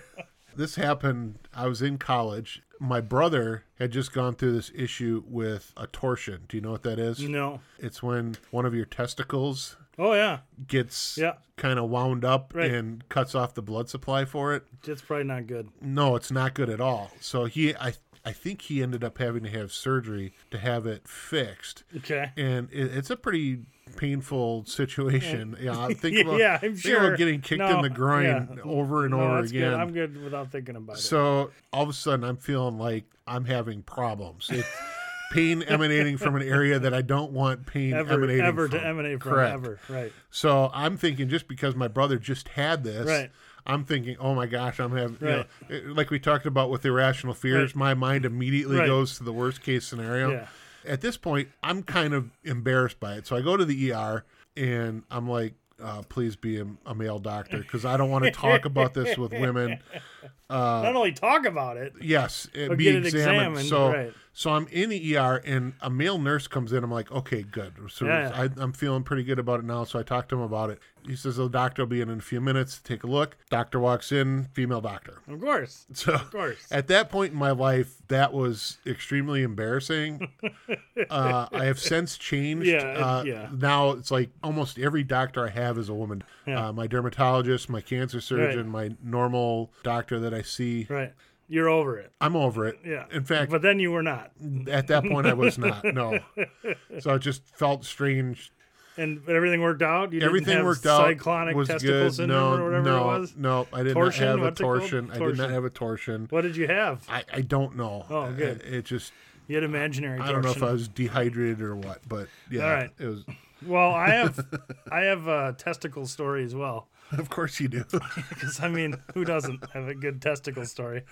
This 0.55 0.75
happened. 0.75 1.39
I 1.53 1.67
was 1.67 1.81
in 1.81 1.97
college. 1.97 2.61
My 2.79 3.01
brother 3.01 3.63
had 3.77 3.91
just 3.91 4.11
gone 4.13 4.35
through 4.35 4.53
this 4.53 4.71
issue 4.75 5.23
with 5.25 5.73
a 5.77 5.87
torsion. 5.87 6.41
Do 6.49 6.57
you 6.57 6.61
know 6.61 6.71
what 6.71 6.83
that 6.83 6.99
is? 6.99 7.19
No. 7.21 7.61
It's 7.77 8.01
when 8.03 8.35
one 8.51 8.65
of 8.65 8.73
your 8.75 8.85
testicles 8.85 9.77
Oh 9.97 10.13
yeah, 10.13 10.39
gets 10.67 11.17
Yeah. 11.17 11.33
kind 11.57 11.77
of 11.77 11.89
wound 11.89 12.23
up 12.23 12.53
Right. 12.55 12.71
and 12.71 13.07
cuts 13.09 13.35
off 13.35 13.53
the 13.53 13.61
blood 13.61 13.89
supply 13.89 14.23
for 14.25 14.53
it. 14.53 14.63
that's 14.83 15.01
probably 15.01 15.25
not 15.25 15.45
good. 15.47 15.69
No, 15.81 16.15
it's 16.15 16.31
not 16.31 16.53
good 16.53 16.69
at 16.69 16.79
all. 16.79 17.11
So 17.19 17.45
he, 17.45 17.75
I, 17.75 17.93
I 18.25 18.31
think 18.31 18.61
he 18.63 18.81
ended 18.81 19.03
up 19.03 19.17
having 19.17 19.43
to 19.43 19.49
have 19.49 19.73
surgery 19.73 20.33
to 20.51 20.57
have 20.57 20.85
it 20.85 21.05
fixed, 21.07 21.83
Okay. 21.97 22.31
and 22.37 22.69
it, 22.71 22.95
it's 22.95 23.09
a 23.09 23.17
pretty 23.17 23.59
painful 23.95 24.65
situation. 24.65 25.55
Yeah, 25.61 25.87
think 25.93 26.17
about 26.19 26.39
Yeah, 26.39 26.59
I'm 26.61 26.75
sure. 26.77 27.07
about 27.07 27.17
getting 27.17 27.41
kicked 27.41 27.59
No, 27.59 27.77
in 27.77 27.81
the 27.81 27.89
groin 27.89 28.25
yeah. 28.55 28.61
over 28.63 29.05
and 29.05 29.11
No, 29.11 29.21
over 29.21 29.39
again. 29.39 29.71
good. 29.71 29.73
I'm 29.73 29.91
good 29.91 30.21
without 30.23 30.51
thinking 30.51 30.75
about 30.75 30.97
it. 30.97 31.01
So 31.01 31.51
all 31.73 31.83
of 31.83 31.89
a 31.89 31.93
sudden, 31.93 32.23
I'm 32.23 32.37
feeling 32.37 32.77
like 32.77 33.05
I'm 33.27 33.45
having 33.45 33.81
problems. 33.83 34.49
It's 34.51 34.67
pain 35.31 35.61
emanating 35.63 36.17
from 36.17 36.35
an 36.35 36.41
area 36.41 36.79
that 36.79 36.93
I 36.93 37.01
don't 37.03 37.31
want 37.31 37.65
pain 37.67 37.93
Ever, 37.93 38.13
emanating 38.13 38.45
ever 38.45 38.67
from. 38.67 38.79
to 38.79 38.85
emanate 38.85 39.21
from 39.21 39.31
Correct. 39.31 39.53
ever. 39.53 39.79
Right. 39.87 40.11
So 40.31 40.71
I'm 40.73 40.97
thinking 40.97 41.29
just 41.29 41.47
because 41.47 41.75
my 41.75 41.87
brother 41.87 42.17
just 42.17 42.47
had 42.49 42.83
this, 42.83 43.05
Right. 43.07 43.29
I'm 43.67 43.83
thinking, 43.85 44.15
oh 44.19 44.33
my 44.33 44.47
gosh, 44.47 44.79
I'm 44.79 44.95
having, 44.97 45.17
you 45.21 45.27
know, 45.27 45.93
like 45.93 46.09
we 46.09 46.17
talked 46.17 46.47
about 46.47 46.71
with 46.71 46.83
irrational 46.85 47.35
fears, 47.35 47.75
Right. 47.75 47.79
my 47.79 47.93
mind 47.93 48.25
immediately 48.25 48.77
Right. 48.77 48.87
goes 48.87 49.17
to 49.19 49.23
the 49.23 49.33
worst 49.33 49.61
case 49.61 49.85
scenario. 49.85 50.31
Yeah. 50.31 50.47
At 50.89 51.01
this 51.01 51.17
point, 51.17 51.49
I'm 51.63 51.83
kind 51.83 52.13
of 52.13 52.31
embarrassed 52.43 52.99
by 52.99 53.13
it. 53.13 53.27
So 53.27 53.35
I 53.35 53.41
go 53.41 53.55
to 53.55 53.63
the 53.63 53.93
ER 53.93 54.25
and 54.57 55.03
I'm 55.11 55.29
like, 55.29 55.53
uh, 55.81 56.01
please 56.09 56.35
be 56.35 56.59
a, 56.59 56.65
a 56.85 56.93
male 56.93 57.19
doctor 57.19 57.59
because 57.59 57.85
I 57.85 57.95
don't 57.95 58.09
want 58.09 58.25
to 58.25 58.31
talk 58.47 58.65
about 58.65 58.93
this 58.93 59.17
with 59.17 59.31
women. 59.31 59.79
Not 60.49 60.95
only 60.95 61.11
talk 61.11 61.45
about 61.45 61.77
it. 61.77 61.93
Yes, 62.01 62.49
it 62.53 62.75
be 62.75 62.87
examined. 62.89 63.05
examined, 63.05 63.65
So, 63.67 63.93
right. 63.93 64.13
So 64.39 64.51
I'm 64.51 64.69
in 64.69 64.87
the 64.87 65.17
ER, 65.17 65.41
and 65.43 65.73
a 65.81 65.89
male 65.89 66.17
nurse 66.17 66.47
comes 66.47 66.71
in. 66.71 66.81
I'm 66.81 66.89
like, 66.89 67.11
okay, 67.11 67.43
good. 67.43 67.73
So 67.89 68.05
Yeah. 68.05 68.31
I, 68.33 68.49
I'm 68.55 68.71
feeling 68.71 69.03
pretty 69.03 69.25
good 69.25 69.37
about 69.37 69.59
it 69.59 69.65
now. 69.65 69.83
So 69.83 69.99
I 69.99 70.03
talked 70.03 70.29
to 70.29 70.35
him 70.35 70.41
about 70.43 70.69
it. 70.69 70.79
He 71.05 71.17
says 71.17 71.35
the 71.35 71.49
doctor 71.49 71.81
will 71.81 71.87
be 71.89 71.99
in 71.99 72.09
in 72.09 72.19
a 72.19 72.21
few 72.21 72.39
minutes 72.39 72.77
to 72.77 72.83
take 72.83 73.03
a 73.03 73.07
look. 73.07 73.35
Doctor 73.49 73.81
walks 73.81 74.13
in, 74.13 74.45
female 74.53 74.79
doctor. 74.79 75.15
Of 75.27 75.41
course. 75.41 75.85
So 75.93 76.13
Of 76.13 76.31
course. 76.31 76.65
at 76.71 76.87
that 76.87 77.09
point 77.09 77.33
in 77.33 77.37
my 77.37 77.51
life, 77.51 77.95
that 78.07 78.31
was 78.31 78.77
extremely 78.87 79.43
embarrassing. 79.43 80.29
uh, 81.09 81.47
I 81.51 81.65
have 81.65 81.77
since 81.79 82.17
changed. 82.17 82.65
Yeah, 82.65 82.77
uh, 82.83 83.23
yeah. 83.25 83.49
Now 83.51 83.91
it's 83.91 84.09
like 84.09 84.29
almost 84.41 84.79
every 84.79 85.03
doctor 85.03 85.45
I 85.45 85.49
have 85.49 85.77
is 85.77 85.89
a 85.89 85.93
woman. 85.93 86.23
Yeah. 86.47 86.69
Uh, 86.69 86.71
my 86.71 86.87
dermatologist, 86.87 87.69
my 87.69 87.81
cancer 87.81 88.21
surgeon, 88.21 88.69
my 88.69 88.95
normal 89.03 89.73
doctor 89.83 90.17
that 90.21 90.33
I 90.33 90.43
see. 90.43 90.87
Right. 90.89 91.13
You're 91.49 91.67
over 91.67 91.97
it. 91.97 92.11
I'm 92.21 92.35
over 92.35 92.67
it. 92.67 92.79
Yeah. 92.85 93.05
In 93.11 93.23
fact, 93.23 93.49
But 93.51 93.61
then 93.63 93.79
you 93.79 93.91
were 93.91 94.03
not. 94.03 94.31
at 94.69 94.87
that 94.87 95.03
point, 95.03 95.25
I 95.27 95.33
was 95.33 95.57
not. 95.57 95.83
No. 95.83 96.19
So 96.99 97.15
it 97.15 97.19
just 97.19 97.43
felt 97.57 97.83
strange. 97.85 98.51
And 98.97 99.21
everything 99.29 99.61
worked 99.61 99.81
out. 99.81 100.11
You 100.13 100.19
didn't 100.19 100.29
Everything 100.29 100.57
have 100.57 100.65
worked 100.65 100.85
out. 100.85 101.07
Cyclonic 101.07 101.55
was 101.55 101.69
testicle 101.69 101.95
good. 102.01 102.13
syndrome 102.13 102.57
No, 102.59 102.63
or 102.63 102.65
whatever 102.65 102.83
no, 102.83 102.97
it 103.15 103.19
was. 103.19 103.33
no. 103.37 103.67
I 103.71 103.83
did 103.83 103.93
Torsion? 103.93 104.25
not 104.25 104.31
have 104.31 104.39
a 104.39 104.43
What's 104.43 104.59
it 104.59 104.63
called? 104.63 104.79
torsion. 104.81 105.11
I 105.11 105.17
did 105.19 105.37
not 105.37 105.49
have 105.51 105.63
a 105.65 105.69
torsion. 105.69 106.27
What 106.29 106.41
did 106.41 106.55
you 106.57 106.67
have? 106.67 107.05
I, 107.09 107.23
I 107.33 107.41
don't 107.41 107.77
know. 107.77 108.05
Oh, 108.09 108.31
good. 108.33 108.61
It, 108.61 108.73
it 108.73 108.85
just 108.85 109.13
You 109.47 109.55
had 109.55 109.63
imaginary. 109.63 110.19
I 110.19 110.31
don't 110.31 110.43
know 110.43 110.51
if 110.51 110.61
I 110.61 110.71
was 110.73 110.87
dehydrated 110.89 111.61
or 111.61 111.75
what, 111.77 112.01
but 112.09 112.27
yeah, 112.51 112.63
All 112.65 112.69
right. 112.71 112.89
it 112.99 113.05
was. 113.05 113.23
Well, 113.65 113.91
I 113.93 114.09
have, 114.09 114.39
I 114.91 114.99
have 115.01 115.27
a 115.27 115.53
testicle 115.57 116.05
story 116.05 116.43
as 116.43 116.53
well. 116.53 116.87
Of 117.11 117.29
course 117.29 117.59
you 117.59 117.67
do. 117.67 117.85
Because 118.29 118.59
I 118.61 118.69
mean, 118.69 118.95
who 119.13 119.25
doesn't 119.25 119.63
have 119.71 119.87
a 119.87 119.95
good 119.95 120.21
testicle 120.21 120.65
story? 120.65 121.03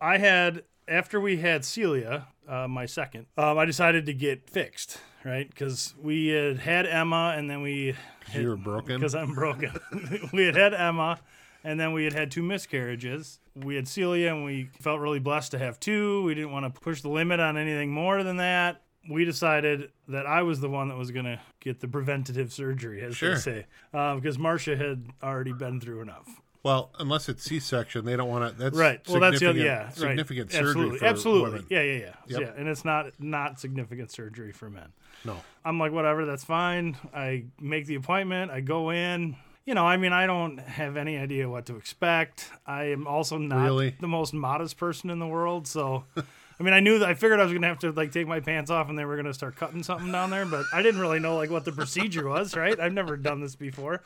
I 0.00 0.18
had 0.18 0.64
after 0.88 1.20
we 1.20 1.38
had 1.38 1.64
Celia, 1.64 2.28
uh, 2.48 2.68
my 2.68 2.86
second. 2.86 3.26
Um, 3.36 3.58
I 3.58 3.64
decided 3.64 4.06
to 4.06 4.14
get 4.14 4.48
fixed, 4.48 4.98
right? 5.24 5.48
Because 5.48 5.94
we 6.00 6.28
had 6.28 6.58
had 6.58 6.86
Emma, 6.86 7.34
and 7.36 7.50
then 7.50 7.62
we 7.62 7.96
you 8.32 8.48
were 8.48 8.56
broken. 8.56 8.96
because 8.96 9.14
I'm 9.14 9.34
broken. 9.34 9.72
we 10.32 10.44
had 10.44 10.56
had 10.56 10.74
Emma, 10.74 11.18
and 11.64 11.78
then 11.80 11.92
we 11.92 12.04
had 12.04 12.12
had 12.12 12.30
two 12.30 12.42
miscarriages. 12.42 13.40
We 13.54 13.74
had 13.76 13.88
Celia, 13.88 14.34
and 14.34 14.44
we 14.44 14.70
felt 14.80 15.00
really 15.00 15.18
blessed 15.18 15.52
to 15.52 15.58
have 15.58 15.80
two. 15.80 16.22
We 16.24 16.34
didn't 16.34 16.52
want 16.52 16.72
to 16.72 16.80
push 16.80 17.00
the 17.02 17.08
limit 17.08 17.40
on 17.40 17.56
anything 17.56 17.90
more 17.90 18.22
than 18.22 18.36
that. 18.36 18.82
We 19.08 19.24
decided 19.24 19.90
that 20.08 20.26
I 20.26 20.42
was 20.42 20.60
the 20.60 20.68
one 20.68 20.88
that 20.88 20.96
was 20.96 21.10
going 21.10 21.26
to 21.26 21.40
get 21.60 21.80
the 21.80 21.88
preventative 21.88 22.52
surgery, 22.52 23.02
as 23.02 23.16
Sure. 23.16 23.34
they 23.34 23.40
say, 23.40 23.66
uh, 23.94 24.14
because 24.16 24.38
Marcia 24.38 24.76
had 24.76 25.06
already 25.22 25.52
been 25.52 25.80
through 25.80 26.00
enough. 26.02 26.28
Well, 26.62 26.90
unless 26.98 27.28
it's 27.28 27.44
C-section, 27.44 28.04
they 28.04 28.16
don't 28.16 28.28
want 28.28 28.50
to. 28.52 28.58
That's 28.64 28.76
Right. 28.76 29.00
Well, 29.08 29.20
that's 29.20 29.38
the 29.38 29.50
other, 29.50 29.58
significant- 29.60 29.64
yeah, 29.64 29.84
right. 29.84 29.94
significant 29.94 30.50
surgery 30.52 30.68
Absolutely. 30.68 30.98
for 30.98 31.04
Absolutely. 31.06 31.50
women. 31.52 31.66
Yeah, 31.70 31.82
yeah, 31.82 31.92
yeah. 31.98 32.12
Yep. 32.26 32.40
Yeah, 32.40 32.52
and 32.56 32.68
it's 32.68 32.84
not 32.84 33.12
not 33.20 33.60
significant 33.60 34.10
surgery 34.10 34.50
for 34.52 34.68
men. 34.68 34.88
No. 35.24 35.36
I'm 35.64 35.78
like, 35.78 35.92
whatever, 35.92 36.24
that's 36.24 36.42
fine. 36.44 36.96
I 37.14 37.44
make 37.60 37.86
the 37.86 37.94
appointment. 37.94 38.50
I 38.50 38.60
go 38.62 38.90
in. 38.90 39.36
You 39.64 39.74
know, 39.74 39.84
I 39.86 39.96
mean, 39.96 40.12
I 40.12 40.26
don't 40.26 40.58
have 40.58 40.96
any 40.96 41.16
idea 41.16 41.48
what 41.48 41.66
to 41.66 41.76
expect. 41.76 42.50
I 42.66 42.84
am 42.84 43.06
also 43.06 43.36
not 43.38 43.64
Really? 43.64 43.94
the 44.00 44.06
most 44.08 44.32
modest 44.34 44.76
person 44.76 45.08
in 45.10 45.18
the 45.20 45.26
world. 45.26 45.66
So, 45.68 46.04
I 46.58 46.62
mean, 46.62 46.72
I 46.72 46.80
knew 46.80 46.98
that 47.00 47.08
I 47.08 47.14
figured 47.14 47.38
I 47.38 47.44
was 47.44 47.52
gonna 47.52 47.66
have 47.66 47.80
to 47.80 47.92
like 47.92 48.12
take 48.12 48.26
my 48.26 48.40
pants 48.40 48.70
off 48.70 48.88
and 48.88 48.98
they 48.98 49.04
were 49.04 49.16
gonna 49.16 49.34
start 49.34 49.56
cutting 49.56 49.82
something 49.82 50.10
down 50.10 50.30
there, 50.30 50.46
but 50.46 50.64
I 50.72 50.82
didn't 50.82 51.00
really 51.00 51.18
know 51.20 51.36
like 51.36 51.50
what 51.50 51.64
the 51.64 51.72
procedure 51.72 52.28
was. 52.28 52.56
Right? 52.56 52.78
I've 52.78 52.92
never 52.92 53.16
done 53.16 53.40
this 53.40 53.54
before. 53.54 54.02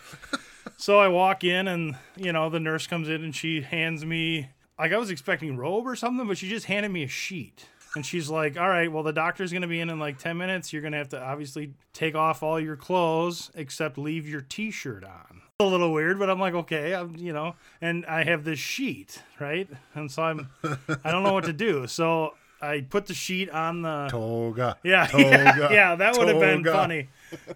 So 0.76 0.98
I 0.98 1.08
walk 1.08 1.44
in 1.44 1.68
and 1.68 1.96
you 2.16 2.32
know 2.32 2.50
the 2.50 2.60
nurse 2.60 2.86
comes 2.86 3.08
in 3.08 3.22
and 3.22 3.34
she 3.34 3.60
hands 3.60 4.04
me 4.04 4.50
like 4.78 4.92
I 4.92 4.98
was 4.98 5.10
expecting 5.10 5.56
robe 5.56 5.86
or 5.86 5.94
something, 5.94 6.26
but 6.26 6.38
she 6.38 6.48
just 6.48 6.66
handed 6.66 6.90
me 6.90 7.04
a 7.04 7.08
sheet. 7.08 7.66
And 7.94 8.06
she's 8.06 8.30
like, 8.30 8.56
"All 8.56 8.68
right, 8.68 8.90
well 8.90 9.02
the 9.02 9.12
doctor's 9.12 9.52
going 9.52 9.62
to 9.62 9.68
be 9.68 9.80
in 9.80 9.90
in 9.90 9.98
like 9.98 10.18
10 10.18 10.36
minutes. 10.36 10.72
You're 10.72 10.82
going 10.82 10.92
to 10.92 10.98
have 10.98 11.08
to 11.10 11.20
obviously 11.20 11.74
take 11.92 12.14
off 12.14 12.42
all 12.42 12.58
your 12.60 12.76
clothes 12.76 13.50
except 13.54 13.98
leave 13.98 14.28
your 14.28 14.40
t-shirt 14.40 15.04
on." 15.04 15.39
A 15.60 15.68
little 15.68 15.92
weird, 15.92 16.18
but 16.18 16.30
I'm 16.30 16.40
like, 16.40 16.54
"Okay, 16.54 16.94
I'm, 16.94 17.16
you 17.16 17.32
know." 17.34 17.54
And 17.82 18.06
I 18.06 18.24
have 18.24 18.44
this 18.44 18.58
sheet, 18.58 19.22
right? 19.38 19.68
And 19.94 20.10
so 20.10 20.22
I'm 20.22 20.48
I 21.04 21.10
don't 21.12 21.22
know 21.22 21.34
what 21.34 21.44
to 21.44 21.52
do. 21.52 21.86
So 21.86 22.34
I 22.62 22.82
put 22.82 23.06
the 23.06 23.14
sheet 23.14 23.48
on 23.50 23.82
the 23.82 24.08
Toga. 24.10 24.76
yeah, 24.82 25.06
Toga. 25.10 25.26
yeah, 25.28 25.72
yeah, 25.72 25.94
that 25.96 26.16
would 26.16 26.28
have 26.28 26.40
been 26.40 26.62
funny. 26.64 27.08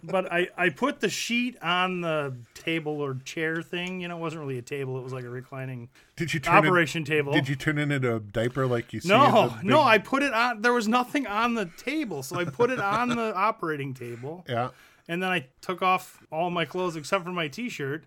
But 0.02 0.30
I, 0.32 0.48
I 0.56 0.68
put 0.70 1.00
the 1.00 1.08
sheet 1.10 1.56
on 1.62 2.00
the 2.00 2.34
table 2.54 3.00
or 3.00 3.16
chair 3.24 3.60
thing. 3.62 4.00
You 4.00 4.08
know, 4.08 4.16
it 4.16 4.20
wasn't 4.20 4.42
really 4.42 4.58
a 4.58 4.62
table; 4.62 4.98
it 4.98 5.02
was 5.02 5.12
like 5.12 5.24
a 5.24 5.28
reclining 5.30 5.88
Did 6.16 6.32
you 6.32 6.40
turn 6.40 6.54
operation 6.56 7.04
table. 7.04 7.32
Did 7.32 7.48
you 7.48 7.56
turn 7.56 7.78
it 7.78 7.90
into 7.90 8.16
a 8.16 8.20
diaper 8.20 8.66
like 8.66 8.92
you 8.92 9.00
see? 9.00 9.08
no, 9.08 9.48
the 9.48 9.62
no, 9.62 9.82
I 9.82 9.98
put 9.98 10.22
it 10.22 10.32
on. 10.32 10.62
There 10.62 10.72
was 10.72 10.88
nothing 10.88 11.26
on 11.26 11.54
the 11.54 11.70
table, 11.76 12.22
so 12.22 12.38
I 12.38 12.44
put 12.44 12.70
it 12.70 12.80
on 12.80 13.08
the 13.10 13.34
operating 13.34 13.92
table, 13.94 14.44
Yeah. 14.48 14.70
And 15.08 15.22
then 15.22 15.30
I 15.30 15.46
took 15.60 15.82
off 15.82 16.22
all 16.30 16.50
my 16.50 16.64
clothes 16.64 16.96
except 16.96 17.24
for 17.24 17.32
my 17.32 17.48
T-shirt, 17.48 18.04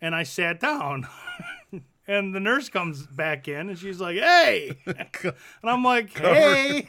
and 0.00 0.14
I 0.14 0.22
sat 0.22 0.60
down. 0.60 1.06
And 2.08 2.34
the 2.34 2.40
nurse 2.40 2.68
comes 2.68 3.06
back 3.06 3.46
in 3.46 3.68
and 3.68 3.78
she's 3.78 4.00
like, 4.00 4.16
"Hey," 4.16 4.76
and 4.84 5.34
I'm 5.62 5.84
like, 5.84 6.10
"Hey." 6.18 6.88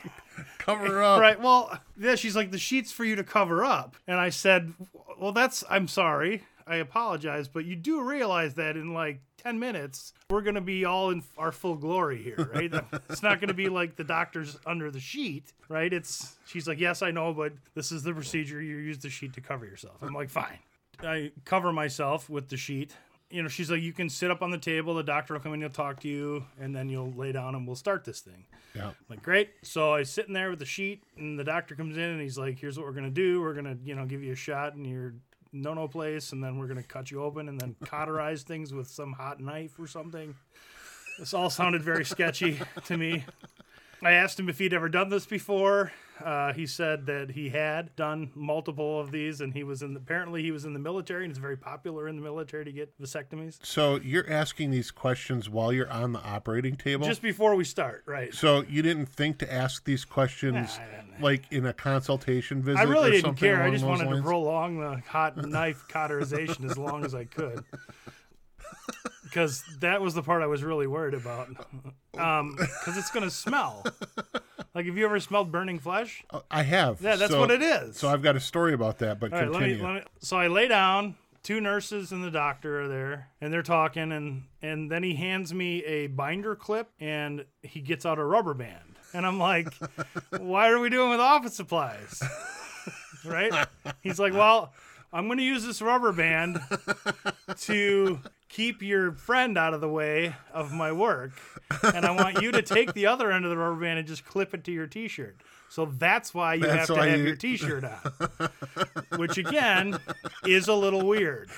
Cover 0.58 1.04
up. 1.04 1.22
Right. 1.22 1.40
Well, 1.40 1.80
yeah, 2.00 2.16
she's 2.16 2.36
like, 2.36 2.50
the 2.50 2.58
sheet's 2.58 2.92
for 2.92 3.04
you 3.04 3.16
to 3.16 3.24
cover 3.24 3.64
up. 3.64 3.96
And 4.08 4.20
I 4.20 4.30
said, 4.30 4.74
well, 5.20 5.32
that's, 5.32 5.64
I'm 5.70 5.88
sorry. 5.88 6.44
I 6.68 6.78
apologize, 6.78 7.48
but 7.48 7.66
you 7.66 7.76
do 7.76 8.02
realize 8.02 8.56
that 8.56 8.78
in 8.78 8.94
like 8.94 9.22
10 9.38 9.60
minutes, 9.60 10.14
we're 10.30 10.42
going 10.42 10.56
to 10.56 10.62
be 10.62 10.86
all 10.86 11.10
in 11.10 11.24
our 11.38 11.52
full 11.52 11.76
glory 11.76 12.22
here, 12.22 12.50
right? 12.54 12.72
it's 13.10 13.24
not 13.24 13.40
going 13.40 13.50
to 13.50 13.54
be 13.54 13.70
like 13.70 13.96
the 13.96 14.04
doctor's 14.04 14.58
under 14.66 14.92
the 14.92 15.00
sheet, 15.00 15.54
right? 15.70 15.92
It's, 15.92 16.36
she's 16.46 16.68
like, 16.68 16.80
yes, 16.80 17.02
I 17.02 17.12
know, 17.12 17.34
but 17.34 17.54
this 17.74 17.92
is 17.92 18.04
the 18.04 18.14
procedure. 18.14 18.62
You 18.62 18.78
use 18.78 19.00
the 19.00 19.10
sheet 19.10 19.34
to 19.34 19.42
cover 19.42 19.66
yourself. 19.66 19.98
I'm 20.02 20.14
like, 20.14 20.30
fine. 20.30 20.60
I 21.04 21.32
cover 21.46 21.74
myself 21.74 22.30
with 22.30 22.50
the 22.50 22.58
sheet. 22.58 22.94
You 23.30 23.42
know, 23.42 23.48
she's 23.48 23.72
like, 23.72 23.82
you 23.82 23.94
can 23.94 24.10
sit 24.10 24.30
up 24.30 24.42
on 24.42 24.52
the 24.52 24.58
table. 24.58 24.94
The 24.94 25.04
doctor 25.04 25.34
will 25.34 25.42
come 25.42 25.54
in, 25.54 25.62
he'll 25.62 25.70
talk 25.70 26.02
to 26.02 26.08
you, 26.08 26.46
and 26.60 26.76
then 26.76 26.90
you'll 26.90 27.14
lay 27.14 27.32
down 27.32 27.56
and 27.56 27.66
we'll 27.66 27.78
start 27.78 28.04
this 28.04 28.20
thing. 28.20 28.46
Yeah. 28.76 28.88
I'm 28.88 28.96
like, 29.10 29.24
great. 29.24 29.52
So 29.64 29.94
I 29.94 30.00
was 30.00 30.10
sitting 30.10 30.34
there 30.34 30.50
with 30.50 30.60
the 30.60 30.66
sheet, 30.66 31.04
and 31.18 31.40
the 31.40 31.44
doctor 31.44 31.76
comes 31.76 31.98
in 31.98 32.04
and 32.04 32.22
he's 32.22 32.38
like, 32.38 32.60
here's 32.60 32.78
what 32.78 32.86
we're 32.86 32.94
going 32.94 33.06
to 33.06 33.10
do. 33.10 33.42
We're 33.42 33.54
going 33.54 33.66
to, 33.66 33.78
you 33.84 33.96
know, 33.96 34.06
give 34.06 34.22
you 34.22 34.34
a 34.34 34.36
shot 34.36 34.76
in 34.76 34.86
your 34.86 35.14
no 35.54 35.74
no 35.74 35.88
place, 35.88 36.32
and 36.32 36.44
then 36.44 36.58
we're 36.58 36.68
to 36.82 36.88
cut 36.88 37.12
you 37.12 37.24
open 37.24 37.50
and 37.50 37.60
then 37.60 37.76
cauterize 37.86 38.44
things 38.44 38.74
with 38.74 38.88
some 38.88 39.14
hot 39.14 39.40
knife 39.40 39.80
or 39.80 39.88
something. 39.88 40.36
This 41.20 41.34
all 41.34 41.50
sounded 41.50 41.84
very 41.84 42.06
sketchy 42.06 42.60
to 42.86 42.98
me. 42.98 43.26
I 44.04 44.12
asked 44.12 44.40
him 44.40 44.50
if 44.50 44.58
he'd 44.60 44.74
ever 44.74 44.90
done 44.90 45.10
this 45.10 45.26
before. 45.26 45.92
Uh, 46.24 46.54
he 46.54 46.68
said 46.68 47.06
that 47.08 47.32
he 47.32 47.50
had 47.50 47.96
done 47.96 48.32
multiple 48.36 49.00
of 49.00 49.12
these, 49.12 49.42
and 49.42 49.54
he 49.54 49.64
was 49.64 49.82
in. 49.82 49.94
The, 49.94 50.00
apparently, 50.00 50.44
he 50.44 50.52
was 50.52 50.66
in 50.66 50.74
the 50.74 50.80
military, 50.80 51.24
and 51.24 51.32
it's 51.32 51.40
very 51.40 51.58
popular 51.58 52.08
in 52.08 52.16
the 52.16 52.22
military 52.22 52.66
to 52.66 52.72
get 52.72 53.00
vasectomies. 53.02 53.58
So 53.64 54.00
you're 54.04 54.30
asking 54.30 54.72
these 54.72 54.92
questions 54.92 55.50
while 55.50 55.74
you're 55.74 55.90
on 55.90 56.14
the 56.14 56.22
operating 56.22 56.76
table. 56.76 57.08
Just 57.08 57.22
before 57.22 57.56
we 57.56 57.64
start, 57.64 58.04
right? 58.06 58.34
so 58.34 58.64
you 58.70 58.82
didn't 58.82 59.08
think 59.08 59.40
to 59.40 59.52
ask 59.52 59.84
these 59.86 60.06
questions 60.06 60.78
Nah, 60.78 61.26
like 61.26 61.52
in 61.52 61.66
a 61.66 61.74
consultation 61.74 62.62
visit? 62.62 62.80
I 62.80 62.84
really 62.84 63.10
or 63.10 63.12
didn't 63.12 63.26
something 63.26 63.40
care. 63.40 63.64
I 63.64 63.72
just 63.72 63.86
wanted 63.86 64.06
lines? 64.06 64.20
to 64.20 64.24
prolong 64.24 64.80
the 64.80 65.02
hot 65.08 65.38
knife 65.38 65.86
cauterization 65.90 66.66
as 66.66 66.78
long 66.78 67.04
as 67.04 67.16
I 67.16 67.26
could. 67.26 67.64
Because 69.32 69.64
that 69.80 70.02
was 70.02 70.14
the 70.14 70.22
part 70.22 70.42
I 70.44 70.48
was 70.48 70.62
really 70.62 70.88
worried 70.88 71.14
about. 71.14 71.48
Because 72.12 72.98
it's 72.98 73.10
going 73.12 73.24
to 73.24 73.32
smell. 73.32 73.86
Like, 74.76 74.86
have 74.86 74.98
you 74.98 75.06
ever 75.06 75.20
smelled 75.22 75.52
burning 75.52 75.80
flesh? 75.80 76.24
Uh, 76.30 76.42
I 76.52 76.64
have. 76.64 77.02
Yeah, 77.02 77.16
that's 77.16 77.32
So- 77.32 77.40
what 77.40 77.50
it 77.52 77.62
is. 77.62 77.98
So 77.98 78.10
I've 78.10 78.22
got 78.22 78.36
a 78.36 78.40
story 78.42 78.74
about 78.74 79.00
that, 79.00 79.20
but 79.20 79.32
All 79.34 79.40
right, 79.40 79.50
let 79.50 79.60
continue. 79.60 79.78
me, 79.78 79.84
let 79.84 79.94
me. 79.96 80.02
So 80.20 80.38
I 80.38 80.48
lay 80.48 80.68
down. 80.68 81.16
Two 81.44 81.60
nurses 81.60 82.12
and 82.12 82.24
the 82.24 82.30
doctor 82.30 82.82
are 82.84 82.88
there, 82.88 83.30
and 83.42 83.52
they're 83.52 83.64
talking, 83.64 84.12
and 84.12 84.44
and 84.62 84.92
then 84.92 85.02
he 85.02 85.16
hands 85.16 85.52
me 85.56 85.84
a 85.86 86.06
binder 86.06 86.56
clip, 86.56 86.90
and 87.00 87.46
he 87.64 87.80
gets 87.82 88.06
out 88.06 88.20
a 88.20 88.24
rubber 88.24 88.54
band, 88.54 88.96
and 89.12 89.26
I'm 89.26 89.40
like, 89.40 89.74
"Why 90.38 90.70
are 90.70 90.78
we 90.78 90.90
doing 90.92 91.10
with 91.10 91.20
office 91.20 91.56
supplies?" 91.56 92.22
right? 93.26 93.52
He's 94.02 94.20
like, 94.20 94.34
"Well, 94.34 94.72
I'm 95.12 95.26
going 95.26 95.40
to 95.40 95.44
use 95.44 95.66
this 95.66 95.82
rubber 95.82 96.12
band 96.12 96.60
to 97.62 98.20
keep 98.52 98.82
your 98.82 99.14
friend 99.14 99.58
out 99.58 99.74
of 99.74 99.82
the 99.82 99.90
way 99.90 100.36
of 100.54 100.72
my 100.74 100.92
work, 100.92 101.32
and 101.94 102.06
I 102.06 102.12
want 102.12 102.42
you 102.42 102.52
to 102.52 102.62
take 102.62 102.94
the 102.94 103.08
other 103.08 103.32
end 103.32 103.46
of 103.46 103.50
the 103.52 103.58
rubber 103.58 103.80
band 103.80 104.00
and 104.00 104.08
just 104.08 104.26
clip 104.26 104.54
it 104.54 104.64
to 104.66 104.72
your 104.72 104.88
T-shirt." 104.88 105.38
So 105.70 105.86
that's 105.86 106.34
why 106.34 106.56
you 106.56 106.62
That's 106.64 106.90
have 106.90 106.98
to 106.98 107.04
have 107.04 107.20
you- 107.20 107.26
your 107.28 107.36
T-shirt 107.38 107.84
on 107.86 108.50
which 109.18 109.38
again 109.38 109.98
is 110.46 110.68
a 110.68 110.74
little 110.74 111.08
weird. 111.08 111.50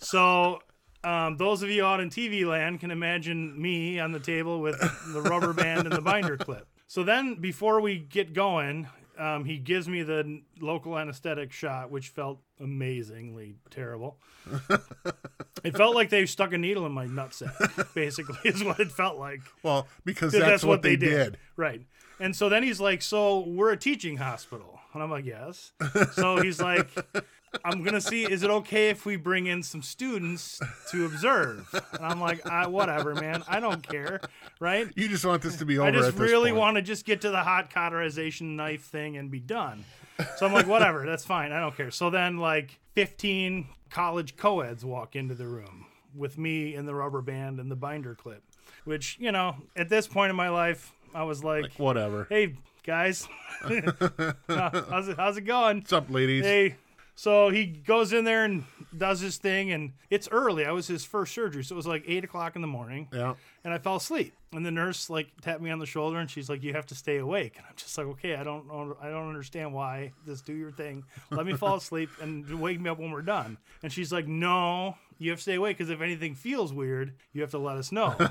So, 0.00 0.60
um, 1.02 1.36
those 1.38 1.62
of 1.62 1.70
you 1.70 1.84
out 1.84 2.00
in 2.00 2.10
TV 2.10 2.44
land 2.44 2.80
can 2.80 2.90
imagine 2.90 3.60
me 3.60 3.98
on 3.98 4.12
the 4.12 4.20
table 4.20 4.60
with 4.60 4.78
the 5.12 5.22
rubber 5.22 5.52
band 5.52 5.86
and 5.86 5.92
the 5.92 6.00
binder 6.02 6.36
clip. 6.36 6.66
So 6.86 7.02
then, 7.02 7.36
before 7.36 7.80
we 7.80 7.98
get 7.98 8.34
going, 8.34 8.88
um, 9.18 9.44
he 9.44 9.58
gives 9.58 9.88
me 9.88 10.02
the 10.02 10.42
local 10.60 10.98
anesthetic 10.98 11.52
shot, 11.52 11.90
which 11.90 12.08
felt 12.08 12.40
amazingly 12.60 13.56
terrible. 13.70 14.18
it 15.64 15.76
felt 15.76 15.94
like 15.94 16.10
they 16.10 16.26
stuck 16.26 16.52
a 16.52 16.58
needle 16.58 16.86
in 16.86 16.92
my 16.92 17.06
nutsack. 17.06 17.94
Basically, 17.94 18.38
is 18.44 18.62
what 18.64 18.80
it 18.80 18.90
felt 18.90 19.18
like. 19.18 19.40
well, 19.62 19.86
because 20.04 20.32
that's, 20.32 20.64
what, 20.64 20.82
they, 20.82 20.96
did. 20.96 21.38
Right. 21.56 21.82
And 22.20 22.34
so 22.34 22.48
then 22.48 22.62
he's 22.62 22.80
like, 22.80 23.02
So 23.02 23.40
we're 23.40 23.72
a 23.72 23.76
teaching 23.76 24.16
hospital. 24.16 24.78
And 24.92 25.02
I'm 25.02 25.10
like, 25.10 25.24
Yes. 25.24 25.72
So 26.14 26.40
he's 26.40 26.60
like, 26.60 26.88
I'm 27.64 27.82
going 27.82 27.94
to 27.94 28.00
see, 28.00 28.24
is 28.24 28.42
it 28.42 28.50
okay 28.50 28.88
if 28.90 29.04
we 29.06 29.16
bring 29.16 29.46
in 29.46 29.62
some 29.62 29.82
students 29.82 30.60
to 30.90 31.04
observe? 31.06 31.68
And 31.92 32.04
I'm 32.04 32.20
like, 32.20 32.46
I, 32.46 32.66
Whatever, 32.66 33.14
man. 33.14 33.42
I 33.48 33.60
don't 33.60 33.86
care. 33.86 34.20
Right. 34.60 34.88
You 34.96 35.08
just 35.08 35.24
want 35.24 35.42
this 35.42 35.56
to 35.56 35.64
be 35.64 35.78
over. 35.78 35.88
I 35.88 35.90
just 35.90 36.16
really 36.16 36.50
point. 36.50 36.60
want 36.60 36.76
to 36.76 36.82
just 36.82 37.04
get 37.04 37.20
to 37.22 37.30
the 37.30 37.42
hot 37.42 37.72
cauterization 37.72 38.56
knife 38.56 38.84
thing 38.84 39.16
and 39.16 39.30
be 39.30 39.40
done. 39.40 39.84
So 40.36 40.46
I'm 40.46 40.52
like, 40.52 40.66
whatever, 40.66 41.04
that's 41.06 41.24
fine. 41.24 41.52
I 41.52 41.60
don't 41.60 41.76
care. 41.76 41.90
So 41.90 42.08
then, 42.10 42.38
like, 42.38 42.78
15 42.94 43.66
college 43.90 44.36
co-eds 44.36 44.84
walk 44.84 45.16
into 45.16 45.34
the 45.34 45.46
room 45.46 45.86
with 46.14 46.38
me 46.38 46.74
and 46.74 46.86
the 46.86 46.94
rubber 46.94 47.20
band 47.20 47.58
and 47.58 47.70
the 47.70 47.76
binder 47.76 48.14
clip. 48.14 48.42
which 48.84 49.16
you 49.18 49.32
know, 49.32 49.56
at 49.76 49.88
this 49.88 50.06
point 50.06 50.30
in 50.30 50.36
my 50.36 50.48
life, 50.48 50.92
I 51.14 51.24
was 51.24 51.42
like, 51.42 51.62
Like, 51.62 51.72
whatever. 51.78 52.26
"Hey 52.28 52.54
guys, 52.84 53.26
how's 54.48 55.08
it 55.08 55.16
how's 55.16 55.36
it 55.36 55.42
going?" 55.42 55.78
What's 55.78 55.92
up, 55.92 56.10
ladies? 56.10 56.44
Hey, 56.44 56.76
so 57.14 57.48
he 57.50 57.66
goes 57.66 58.12
in 58.12 58.24
there 58.24 58.44
and 58.44 58.64
does 58.96 59.20
his 59.20 59.36
thing, 59.38 59.70
and 59.72 59.92
it's 60.10 60.28
early. 60.30 60.64
I 60.66 60.72
was 60.72 60.86
his 60.86 61.04
first 61.04 61.34
surgery, 61.34 61.62
so 61.64 61.74
it 61.74 61.76
was 61.76 61.86
like 61.86 62.04
eight 62.06 62.24
o'clock 62.24 62.54
in 62.56 62.62
the 62.62 62.68
morning, 62.68 63.08
Yeah. 63.12 63.34
and 63.64 63.72
I 63.74 63.78
fell 63.78 63.96
asleep. 63.96 64.34
And 64.52 64.64
the 64.64 64.70
nurse 64.70 65.10
like 65.10 65.28
tapped 65.42 65.60
me 65.60 65.70
on 65.70 65.80
the 65.80 65.86
shoulder, 65.86 66.18
and 66.18 66.30
she's 66.30 66.48
like, 66.48 66.62
"You 66.62 66.74
have 66.74 66.86
to 66.86 66.94
stay 66.94 67.16
awake." 67.16 67.54
And 67.56 67.66
I'm 67.68 67.74
just 67.76 67.98
like, 67.98 68.06
"Okay, 68.06 68.36
I 68.36 68.44
don't 68.44 68.68
know, 68.68 68.96
I 69.02 69.08
don't 69.10 69.28
understand 69.28 69.72
why. 69.74 70.12
Just 70.26 70.46
do 70.46 70.52
your 70.52 70.70
thing. 70.70 71.02
Let 71.30 71.44
me 71.44 71.54
fall 71.54 71.76
asleep 71.76 72.08
and 72.20 72.48
wake 72.60 72.80
me 72.80 72.88
up 72.88 72.98
when 73.00 73.10
we're 73.10 73.22
done." 73.22 73.58
And 73.82 73.92
she's 73.92 74.12
like, 74.12 74.28
"No, 74.28 74.96
you 75.18 75.30
have 75.30 75.38
to 75.40 75.42
stay 75.42 75.54
awake 75.54 75.76
because 75.78 75.90
if 75.90 76.00
anything 76.00 76.34
feels 76.36 76.72
weird, 76.72 77.14
you 77.32 77.40
have 77.40 77.50
to 77.50 77.58
let 77.58 77.76
us 77.76 77.90
know." 77.90 78.14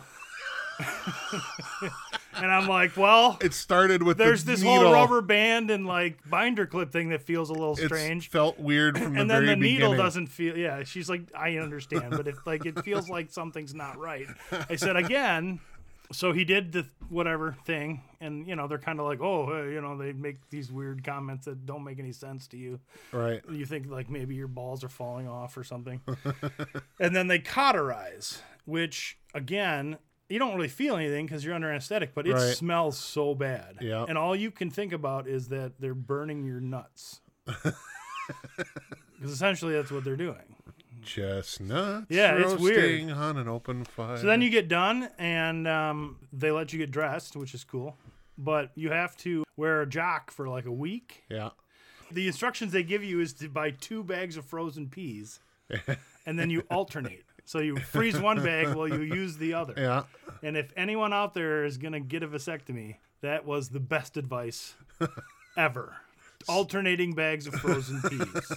and 2.36 2.52
I'm 2.52 2.68
like, 2.68 2.96
"Well." 2.98 3.38
It 3.42 3.54
started 3.54 4.04
with 4.04 4.18
There's 4.18 4.44
the 4.46 4.52
this 4.54 4.62
needle. 4.62 4.84
whole 4.86 4.94
rubber 4.94 5.22
band 5.22 5.70
and 5.72 5.86
like 5.86 6.18
binder 6.30 6.66
clip 6.66 6.92
thing 6.92 7.10
that 7.10 7.22
feels 7.22 7.50
a 7.50 7.54
little 7.54 7.74
It's 7.74 7.84
strange 7.86 8.30
felt 8.30 8.58
weird 8.60 8.98
from 8.98 9.14
the 9.16 9.22
and 9.22 9.30
then 9.30 9.46
the 9.46 9.56
needle 9.56 9.90
beginning. 9.92 9.98
doesn't 9.98 10.28
feel 10.28 10.58
yeah 10.58 10.84
she's 10.84 11.10
like 11.10 11.24
i 11.38 11.58
understand 11.58 12.12
but 12.12 12.28
if 12.28 12.46
like 12.48 12.66
it 12.66 12.84
feels 12.84 13.10
like 13.10 13.32
something's 13.32 13.74
not 13.74 13.98
right 13.98 14.28
i 14.70 14.76
said 14.76 14.96
again 14.96 15.60
so 16.12 16.32
he 16.32 16.44
did 16.46 16.72
the 16.72 16.86
whatever 17.10 17.56
thing 17.66 18.02
and 18.22 18.48
you 18.48 18.56
know 18.56 18.68
they're 18.68 18.78
kind 18.78 19.00
of 19.00 19.06
like 19.06 19.20
oh 19.22 19.48
uh, 19.52 19.64
you 19.64 19.82
know 19.82 19.98
they 19.98 20.14
make 20.14 20.50
these 20.50 20.72
weird 20.72 21.04
comments 21.04 21.46
that 21.46 21.66
don't 21.66 21.84
make 21.84 22.00
any 22.00 22.12
sense 22.12 22.48
to 22.48 22.58
you 22.58 22.80
Right. 23.12 23.42
you 23.50 23.66
think 23.66 23.90
like 23.90 24.10
maybe 24.10 24.36
your 24.36 24.48
balls 24.48 24.84
are 24.84 24.90
falling 24.90 25.28
off 25.28 25.58
or 25.58 25.64
something 25.64 26.02
and 27.00 27.16
then 27.16 27.28
they 27.28 27.40
cauterize 27.40 28.42
which 28.66 29.18
again 29.34 29.98
you 30.30 30.40
don't 30.40 30.56
really 30.56 30.68
feel 30.68 30.96
anything 30.96 31.26
because 31.26 31.44
you're 31.46 31.54
under 31.54 31.70
anesthetic 31.70 32.14
but 32.16 32.28
it 32.28 32.34
Right. 32.34 32.56
smells 32.56 32.98
so 32.98 33.36
bad 33.36 33.78
Yeah. 33.82 34.06
and 34.08 34.18
all 34.18 34.36
you 34.36 34.52
can 34.52 34.70
think 34.70 34.94
about 34.94 35.28
is 35.28 35.50
that 35.50 35.80
they're 35.80 35.94
burning 35.94 36.44
your 36.46 36.60
nuts 36.60 37.22
because 37.46 37.74
essentially 39.24 39.74
that's 39.74 39.92
what 39.92 40.04
they're 40.04 40.16
doing 40.18 40.56
Chestnuts. 41.06 42.06
Yeah, 42.08 42.36
it's 42.38 42.56
weird. 42.62 42.78
roasting 42.78 43.12
on 43.12 43.36
an 43.38 43.50
open 43.50 43.84
fire. 43.84 44.16
So 44.16 44.26
then 44.26 44.42
you 44.42 44.50
get 44.50 44.70
done, 44.70 45.10
and 45.20 45.68
um, 45.68 46.16
they 46.32 46.50
let 46.50 46.72
you 46.72 46.80
get 46.80 46.92
dressed, 46.92 47.36
which 47.36 47.54
is 47.54 47.66
cool. 47.66 47.98
But 48.38 48.72
you 48.76 48.90
have 48.90 49.18
to 49.18 49.44
wear 49.58 49.82
a 49.82 49.86
jock 49.86 50.32
for 50.32 50.48
like 50.48 50.66
a 50.66 50.72
week. 50.72 51.26
Yeah. 51.30 51.50
The 52.10 52.26
instructions 52.28 52.72
they 52.72 52.84
give 52.84 53.04
you 53.04 53.20
is 53.20 53.34
to 53.34 53.50
buy 53.50 53.72
two 53.72 54.02
bags 54.02 54.38
of 54.38 54.46
frozen 54.46 54.88
peas, 54.88 55.42
and 56.26 56.40
then 56.40 56.50
you 56.50 56.64
alternate. 56.72 57.26
So 57.46 57.60
you 57.60 57.78
freeze 57.78 58.20
one 58.20 58.44
bag 58.44 58.74
while 58.74 58.88
you 58.88 59.02
use 59.02 59.38
the 59.38 59.54
other. 59.54 59.74
Yeah. 59.78 60.04
And 60.42 60.56
if 60.58 60.72
anyone 60.78 61.14
out 61.14 61.34
there 61.34 61.66
is 61.66 61.78
gonna 61.78 62.00
get 62.00 62.24
a 62.24 62.28
vasectomy, 62.28 62.96
that 63.22 63.46
was 63.46 63.70
the 63.70 63.80
best 63.80 64.18
advice 64.18 64.76
ever. 65.58 65.96
Alternating 66.48 67.14
bags 67.14 67.48
of 67.48 67.54
frozen 67.56 68.02
peas. 68.02 68.52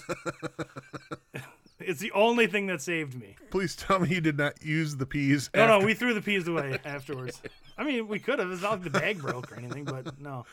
it's 1.81 2.01
the 2.01 2.11
only 2.13 2.47
thing 2.47 2.67
that 2.67 2.83
saved 2.83 3.15
me. 3.21 3.37
Please 3.51 3.77
tell 3.77 4.01
me 4.01 4.09
you 4.09 4.21
did 4.21 4.37
not 4.39 4.61
use 4.63 4.97
the 4.97 5.07
peas. 5.07 5.51
No, 5.55 5.63
after- 5.63 5.79
no, 5.81 5.87
we 5.87 5.95
threw 5.95 6.15
the 6.15 6.23
peas 6.23 6.49
away 6.49 6.79
afterwards. 6.85 7.41
I 7.79 7.85
mean, 7.85 8.09
we 8.09 8.19
could 8.19 8.39
have. 8.39 8.51
It's 8.51 8.63
not 8.63 8.73
like 8.73 8.83
the 8.85 8.91
bag 8.91 9.19
broke 9.21 9.53
or 9.53 9.57
anything, 9.57 9.85
but 9.85 10.19
no. 10.21 10.47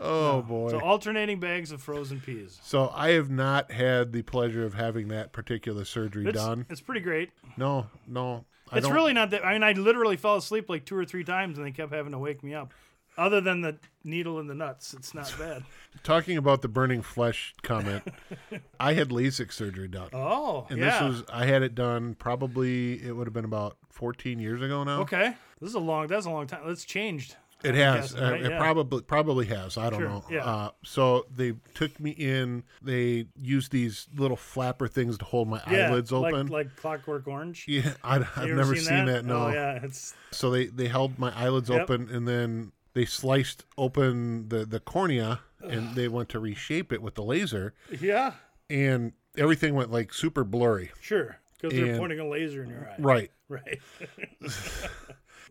Oh 0.00 0.42
boy. 0.42 0.70
So 0.70 0.80
alternating 0.80 1.40
bags 1.40 1.72
of 1.72 1.82
frozen 1.82 2.20
peas. 2.20 2.58
So 2.62 2.90
I 2.94 3.10
have 3.10 3.30
not 3.30 3.72
had 3.72 4.12
the 4.12 4.22
pleasure 4.22 4.64
of 4.64 4.74
having 4.74 5.08
that 5.08 5.32
particular 5.32 5.84
surgery 5.84 6.26
It's, 6.28 6.38
done. 6.38 6.66
it's 6.70 6.80
pretty 6.80 7.00
great. 7.00 7.30
No, 7.56 7.86
no. 8.06 8.44
I 8.70 8.76
It's 8.78 8.86
don't- 8.86 8.94
really 8.94 9.12
not 9.12 9.30
that. 9.30 9.44
I 9.44 9.54
mean, 9.54 9.62
I 9.62 9.72
literally 9.72 10.16
fell 10.16 10.36
asleep 10.36 10.68
like 10.68 10.84
two 10.84 10.96
or 10.96 11.04
three 11.04 11.24
times, 11.24 11.56
and 11.58 11.66
they 11.66 11.70
kept 11.72 11.92
having 11.92 12.12
to 12.12 12.18
wake 12.18 12.42
me 12.44 12.54
up. 12.54 12.72
Other 13.16 13.40
than 13.40 13.62
the 13.62 13.78
needle 14.04 14.38
in 14.38 14.46
the 14.46 14.54
nuts, 14.54 14.94
it's 14.94 15.12
not 15.12 15.34
bad. 15.40 15.64
talking 16.04 16.36
about 16.36 16.62
the 16.62 16.68
burning 16.68 17.02
flesh 17.02 17.52
comment. 17.62 18.04
I 18.78 18.92
had 18.92 19.08
LASIK 19.08 19.52
surgery 19.52 19.88
done. 19.88 20.10
Oh, 20.12 20.66
and 20.70 20.78
yeah. 20.78 20.90
this 21.08 21.16
was 21.18 21.24
I 21.32 21.46
had 21.46 21.62
it 21.64 21.74
done 21.74 22.14
probably 22.14 23.02
it 23.04 23.16
would 23.16 23.26
have 23.26 23.34
been 23.34 23.44
about 23.44 23.76
14 23.90 24.38
years 24.38 24.62
ago 24.62 24.84
now. 24.84 25.00
okay. 25.00 25.34
This 25.60 25.70
is 25.70 25.74
a 25.74 25.80
long. 25.80 26.06
That's 26.06 26.26
a 26.26 26.30
long 26.30 26.46
time. 26.46 26.60
That's 26.64 26.84
changed. 26.84 27.34
It 27.64 27.74
has. 27.74 28.12
guessing, 28.12 28.24
Uh. 28.24 28.30
It 28.34 28.50
Yeah. 28.50 28.58
probably 28.58 29.02
probably 29.02 29.46
has. 29.46 29.76
I 29.76 29.90
don't 29.90 29.98
Sure, 30.00 30.08
know. 30.08 30.24
yeah. 30.30 30.44
Uh, 30.44 30.70
so 30.84 31.26
they 31.34 31.54
took 31.74 31.98
me 31.98 32.10
in. 32.12 32.62
They 32.82 33.26
used 33.36 33.72
these 33.72 34.06
little 34.16 34.36
flapper 34.36 34.86
things 34.86 35.18
to 35.18 35.24
hold 35.24 35.48
my 35.48 35.60
yeah, 35.70 35.88
eyelids 35.88 36.12
like, 36.12 36.32
open. 36.34 36.46
like 36.48 36.76
Clockwork 36.76 37.26
Orange. 37.26 37.64
yeah, 37.66 37.94
I, 38.04 38.24
I've 38.36 38.50
never 38.50 38.76
seen, 38.76 39.06
that. 39.06 39.24
No. 39.24 39.46
Oh 39.46 39.48
yeah, 39.52 39.80
it's 39.82 40.14
So 40.30 40.50
they 40.50 40.66
they 40.66 40.88
held 40.88 41.18
my 41.18 41.32
eyelids 41.36 41.68
Yep. 41.68 41.82
open 41.82 42.08
and 42.10 42.28
then 42.28 42.72
they 42.94 43.04
sliced 43.04 43.64
open 43.76 44.48
the 44.48 44.64
the 44.64 44.80
cornea 44.80 45.40
and 45.62 45.94
they 45.96 46.06
went 46.08 46.28
to 46.30 46.38
reshape 46.38 46.92
it 46.92 47.02
with 47.02 47.14
the 47.16 47.22
laser 47.24 47.74
yeah, 48.00 48.34
and 48.70 49.12
everything 49.36 49.74
went 49.74 49.90
like 49.90 50.14
super 50.14 50.44
blurry. 50.44 50.92
sure, 51.00 51.38
because 51.60 51.76
they're 51.76 51.98
pointing 51.98 52.20
a 52.20 52.28
laser 52.28 52.62
in 52.62 52.70
your 52.70 52.88
eye. 52.88 52.94
Right. 52.98 53.30
Right. 53.48 53.78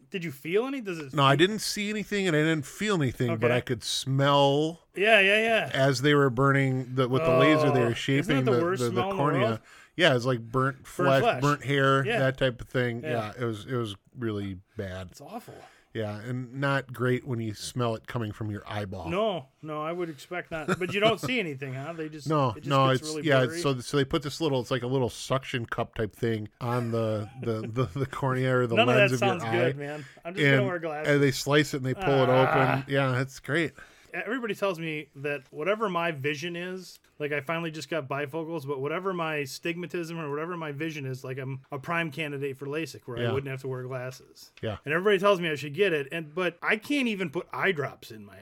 Did 0.09 0.23
you 0.23 0.31
feel 0.31 0.65
any? 0.65 0.79
Does 0.81 0.99
it? 0.99 1.13
No, 1.13 1.23
I 1.23 1.35
didn't 1.35 1.59
see 1.59 1.89
anything 1.89 2.27
and 2.27 2.35
I 2.35 2.39
didn't 2.39 2.65
feel 2.65 2.95
anything, 2.95 3.37
but 3.37 3.51
I 3.51 3.59
could 3.61 3.83
smell 3.83 4.81
Yeah, 4.95 5.19
yeah, 5.19 5.37
yeah. 5.39 5.69
as 5.73 6.01
they 6.01 6.13
were 6.13 6.29
burning 6.29 6.95
the 6.95 7.07
with 7.09 7.23
the 7.23 7.37
laser. 7.37 7.71
They 7.71 7.81
Oh, 7.81 7.85
were 7.89 7.95
shaping 7.95 8.45
the 8.45 8.51
the, 8.51 8.59
the, 8.61 8.77
the 8.77 8.89
the 8.91 9.11
cornea. 9.11 9.41
world? 9.41 9.59
yeah, 9.95 10.15
it's 10.15 10.25
like 10.25 10.39
burnt 10.39 10.87
flesh, 10.87 11.21
flesh. 11.21 11.41
burnt 11.41 11.63
hair, 11.65 12.05
Yeah. 12.05 12.19
that 12.19 12.37
type 12.37 12.61
of 12.61 12.67
thing. 12.69 13.01
Yeah. 13.03 13.09
Yeah. 13.37 13.43
it 13.43 13.45
was 13.45 13.65
it 13.65 13.75
was 13.75 13.95
really 14.17 14.59
bad. 14.77 15.07
It's 15.11 15.21
awful. 15.21 15.55
Yeah, 15.93 16.19
and 16.19 16.53
not 16.53 16.93
great 16.93 17.25
when 17.25 17.39
you 17.39 17.53
smell 17.55 17.95
it 17.95 18.05
coming 18.05 18.31
from 18.31 18.51
your 18.51 18.61
eyeball. 18.67 19.09
No, 19.09 19.47
no, 19.63 19.81
I 19.81 19.91
would 19.91 20.09
expect 20.09 20.51
not. 20.51 20.77
But 20.77 20.93
you 20.93 20.99
don't 20.99 21.19
see 21.19 21.39
anything, 21.39 21.73
huh? 21.73 21.93
They 21.93 22.07
just 22.09 22.27
No, 22.29 22.49
it 22.49 22.57
just 22.57 22.67
no, 22.67 22.89
gets 22.89 23.01
it's 23.01 23.09
really 23.09 23.27
yeah. 23.27 23.45
blurry. 23.45 23.61
So 23.61 23.79
so 23.79 23.97
they 23.97 24.05
put 24.05 24.21
this 24.21 24.39
little, 24.39 24.59
it's 24.61 24.69
like 24.69 24.83
a 24.83 24.87
little 24.87 25.09
suction 25.09 25.65
cup 25.65 25.95
type 25.95 26.15
thing 26.15 26.49
on 26.61 26.91
the 26.91 27.27
the 27.41 27.61
the, 27.73 27.99
the 27.99 28.05
cornea 28.05 28.55
or 28.57 28.67
the 28.67 28.75
None 28.75 28.89
of 28.89 28.95
lens 28.95 29.11
that 29.11 29.15
of 29.15 29.19
sounds 29.19 29.43
your 29.43 29.51
good, 29.53 29.75
eye. 29.75 29.79
man. 29.79 30.05
I'm 30.23 30.35
just 30.35 30.45
And, 30.45 30.57
gonna 30.57 30.67
wear 30.67 30.79
glasses. 30.79 31.13
and 31.13 31.23
they 31.23 31.31
slice 31.31 31.73
it 31.73 31.77
and 31.77 31.85
they 31.85 31.93
pull 31.95 32.23
it 32.23 32.29
Ah. 32.29 32.73
open. 32.81 32.93
Yeah, 32.93 33.19
it's 33.21 33.39
great. 33.39 33.71
Everybody 34.13 34.55
tells 34.55 34.79
me 34.79 35.07
that 35.17 35.41
whatever 35.51 35.89
my 35.89 36.11
vision 36.11 36.55
is, 36.55 36.99
like 37.19 37.31
I 37.31 37.41
finally 37.41 37.71
just 37.71 37.89
got 37.89 38.07
bifocals, 38.07 38.65
but 38.67 38.79
whatever 38.79 39.13
my 39.13 39.39
stigmatism 39.39 40.17
or 40.17 40.29
whatever 40.29 40.55
my 40.57 40.71
vision 40.71 41.05
is, 41.05 41.23
like 41.23 41.37
I'm 41.37 41.61
a 41.71 41.79
prime 41.79 42.11
candidate 42.11 42.57
for 42.57 42.65
LASIK, 42.67 43.01
where 43.05 43.17
I 43.29 43.33
wouldn't 43.33 43.49
have 43.51 43.61
to 43.61 43.67
wear 43.67 43.83
glasses. 43.83 44.51
Yeah, 44.61 44.77
And 44.85 44.93
everybody 44.93 45.19
tells 45.19 45.39
me 45.41 45.49
I 45.49 45.55
should 45.55 45.73
get 45.73 45.93
it, 45.93 46.07
and 46.11 46.33
but 46.33 46.57
I 46.61 46.77
can't 46.77 47.07
even 47.07 47.29
put 47.29 47.47
eye 47.51 47.71
drops 47.71 48.11
in 48.11 48.25
my 48.25 48.35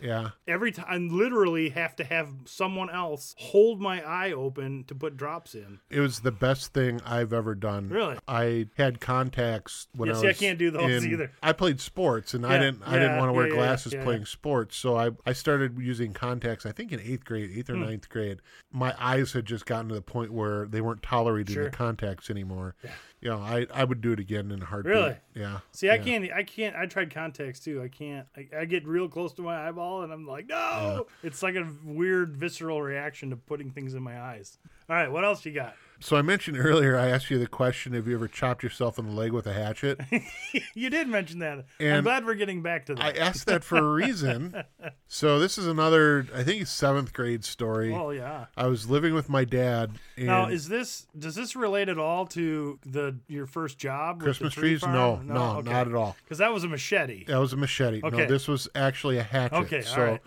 yeah. 0.00 0.30
Every 0.46 0.72
time, 0.72 0.86
I 0.88 0.96
literally 0.98 1.70
have 1.70 1.96
to 1.96 2.04
have 2.04 2.28
someone 2.44 2.90
else 2.90 3.34
hold 3.38 3.80
my 3.80 4.02
eye 4.02 4.32
open 4.32 4.84
to 4.84 4.94
put 4.94 5.16
drops 5.16 5.54
in. 5.54 5.80
It 5.90 6.00
was 6.00 6.20
the 6.20 6.32
best 6.32 6.72
thing 6.72 7.00
I've 7.04 7.32
ever 7.32 7.54
done. 7.54 7.88
Really? 7.88 8.16
I 8.28 8.68
had 8.76 9.00
contacts 9.00 9.88
when 9.94 10.08
Yeah, 10.08 10.16
I 10.16 10.20
see, 10.20 10.28
I 10.28 10.32
can't 10.32 10.58
do 10.58 10.70
those 10.70 11.04
in- 11.04 11.12
either. 11.12 11.30
I 11.42 11.52
played 11.52 11.80
sports, 11.80 12.34
and 12.34 12.46
I 12.46 12.58
didn't. 12.58 12.82
I 12.86 12.98
didn't 12.98 13.18
want 13.18 13.28
to 13.28 13.32
wear 13.32 13.46
yeah, 13.48 13.54
yeah, 13.54 13.58
glasses 13.60 13.92
yeah, 13.92 14.04
playing 14.04 14.22
yeah. 14.22 14.26
sports, 14.26 14.76
so 14.76 14.96
I 14.96 15.10
I 15.26 15.32
started 15.32 15.78
using 15.78 16.12
contacts. 16.12 16.66
I 16.66 16.72
think 16.72 16.92
in 16.92 17.00
eighth 17.00 17.24
grade, 17.24 17.50
eighth 17.54 17.70
or 17.70 17.74
Hmm. 17.74 17.82
ninth 17.84 18.08
grade. 18.08 18.40
My 18.72 18.94
eyes 18.98 19.32
had 19.32 19.46
just 19.46 19.66
gotten 19.66 19.88
to 19.88 19.94
the 19.94 20.02
point 20.02 20.32
where 20.32 20.66
they 20.66 20.80
weren't 20.80 21.02
tolerating 21.02 21.54
Sure. 21.54 21.64
the 21.64 21.70
contacts 21.70 22.30
anymore. 22.30 22.74
You 23.20 23.30
know, 23.30 23.38
I 23.38 23.66
I 23.72 23.82
would 23.84 24.00
do 24.02 24.12
it 24.12 24.20
again 24.20 24.50
in 24.50 24.60
a 24.62 24.64
heartbeat. 24.66 24.94
Really? 24.94 25.16
Yeah. 25.34 25.60
See, 25.72 25.88
I 25.88 25.94
Yeah. 25.94 26.02
can't. 26.02 26.32
I 26.32 26.42
can't. 26.42 26.76
I 26.76 26.86
tried 26.86 27.12
contacts 27.12 27.60
too. 27.60 27.82
I 27.82 27.88
can't. 27.88 28.26
I, 28.36 28.48
I 28.58 28.64
get 28.66 28.86
real 28.86 29.08
close 29.08 29.32
to 29.34 29.42
my 29.42 29.66
eyeball, 29.68 30.02
and 30.02 30.12
I'm 30.12 30.26
like, 30.26 30.46
no. 30.48 31.06
It's 31.22 31.42
like 31.42 31.54
a 31.56 31.66
weird 31.84 32.36
visceral 32.36 32.82
reaction 32.82 33.30
to 33.30 33.36
putting 33.36 33.70
things 33.70 33.94
in 33.94 34.02
my 34.02 34.20
eyes. 34.20 34.58
All 34.88 34.96
right, 34.96 35.10
what 35.10 35.24
else 35.24 35.44
you 35.46 35.52
got? 35.52 35.74
So 36.00 36.16
I 36.16 36.22
mentioned 36.22 36.58
earlier, 36.58 36.96
I 36.98 37.08
asked 37.08 37.30
you 37.30 37.38
the 37.38 37.46
question: 37.46 37.92
Have 37.94 38.06
you 38.06 38.14
ever 38.14 38.28
chopped 38.28 38.62
yourself 38.62 38.98
in 38.98 39.06
the 39.06 39.12
leg 39.12 39.32
with 39.32 39.46
a 39.46 39.52
hatchet? 39.52 40.00
you 40.74 40.90
did 40.90 41.08
mention 41.08 41.38
that. 41.40 41.64
I'm 41.80 42.04
glad 42.04 42.24
we're 42.26 42.34
getting 42.34 42.62
back 42.62 42.86
to 42.86 42.94
that. 42.94 43.04
I 43.04 43.10
asked 43.18 43.46
that 43.46 43.64
for 43.64 43.76
a 43.78 43.92
reason. 43.92 44.62
So 45.08 45.38
this 45.38 45.56
is 45.56 45.68
another, 45.68 46.26
I 46.34 46.42
think, 46.42 46.66
seventh 46.66 47.12
grade 47.12 47.44
story. 47.44 47.94
oh 47.94 48.10
yeah. 48.10 48.46
I 48.56 48.66
was 48.66 48.90
living 48.90 49.14
with 49.14 49.28
my 49.28 49.44
dad. 49.44 49.92
And 50.16 50.26
Now, 50.26 50.48
is 50.48 50.68
this 50.68 51.06
does 51.16 51.36
this 51.36 51.54
relate 51.54 51.88
at 51.88 51.96
all 51.96 52.26
to 52.28 52.80
the 52.84 53.16
your 53.28 53.46
first 53.46 53.78
job? 53.78 54.20
Christmas 54.20 54.54
tree 54.54 54.70
trees? 54.70 54.80
farm? 54.80 54.94
No, 54.94 55.16
no, 55.22 55.60
not 55.60 55.86
at 55.86 55.94
all. 55.94 56.16
Because 56.24 56.38
that 56.38 56.52
was 56.52 56.64
a 56.64 56.68
machete. 56.68 57.24
That 57.26 57.38
was 57.38 57.52
a 57.52 57.56
machete. 57.56 58.00
Okay. 58.02 58.16
No, 58.16 58.26
this 58.26 58.48
was 58.48 58.68
actually 58.74 59.18
a 59.18 59.22
hatchet. 59.22 59.58
Okay, 59.58 59.82
so 59.82 60.02
right. 60.04 60.20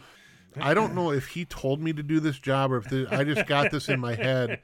I 0.62 0.74
don't 0.74 0.96
know 0.96 1.12
if 1.12 1.28
he 1.28 1.46
told 1.46 1.80
me 1.82 1.94
to 1.94 2.04
do 2.04 2.20
this 2.20 2.40
job 2.40 2.72
or 2.72 2.78
if 2.78 2.86
the, 2.90 3.08
I 3.12 3.24
just 3.24 3.46
got 3.48 3.72
this 3.72 3.90
in 3.90 4.00
my 4.00 4.16
head 4.16 4.60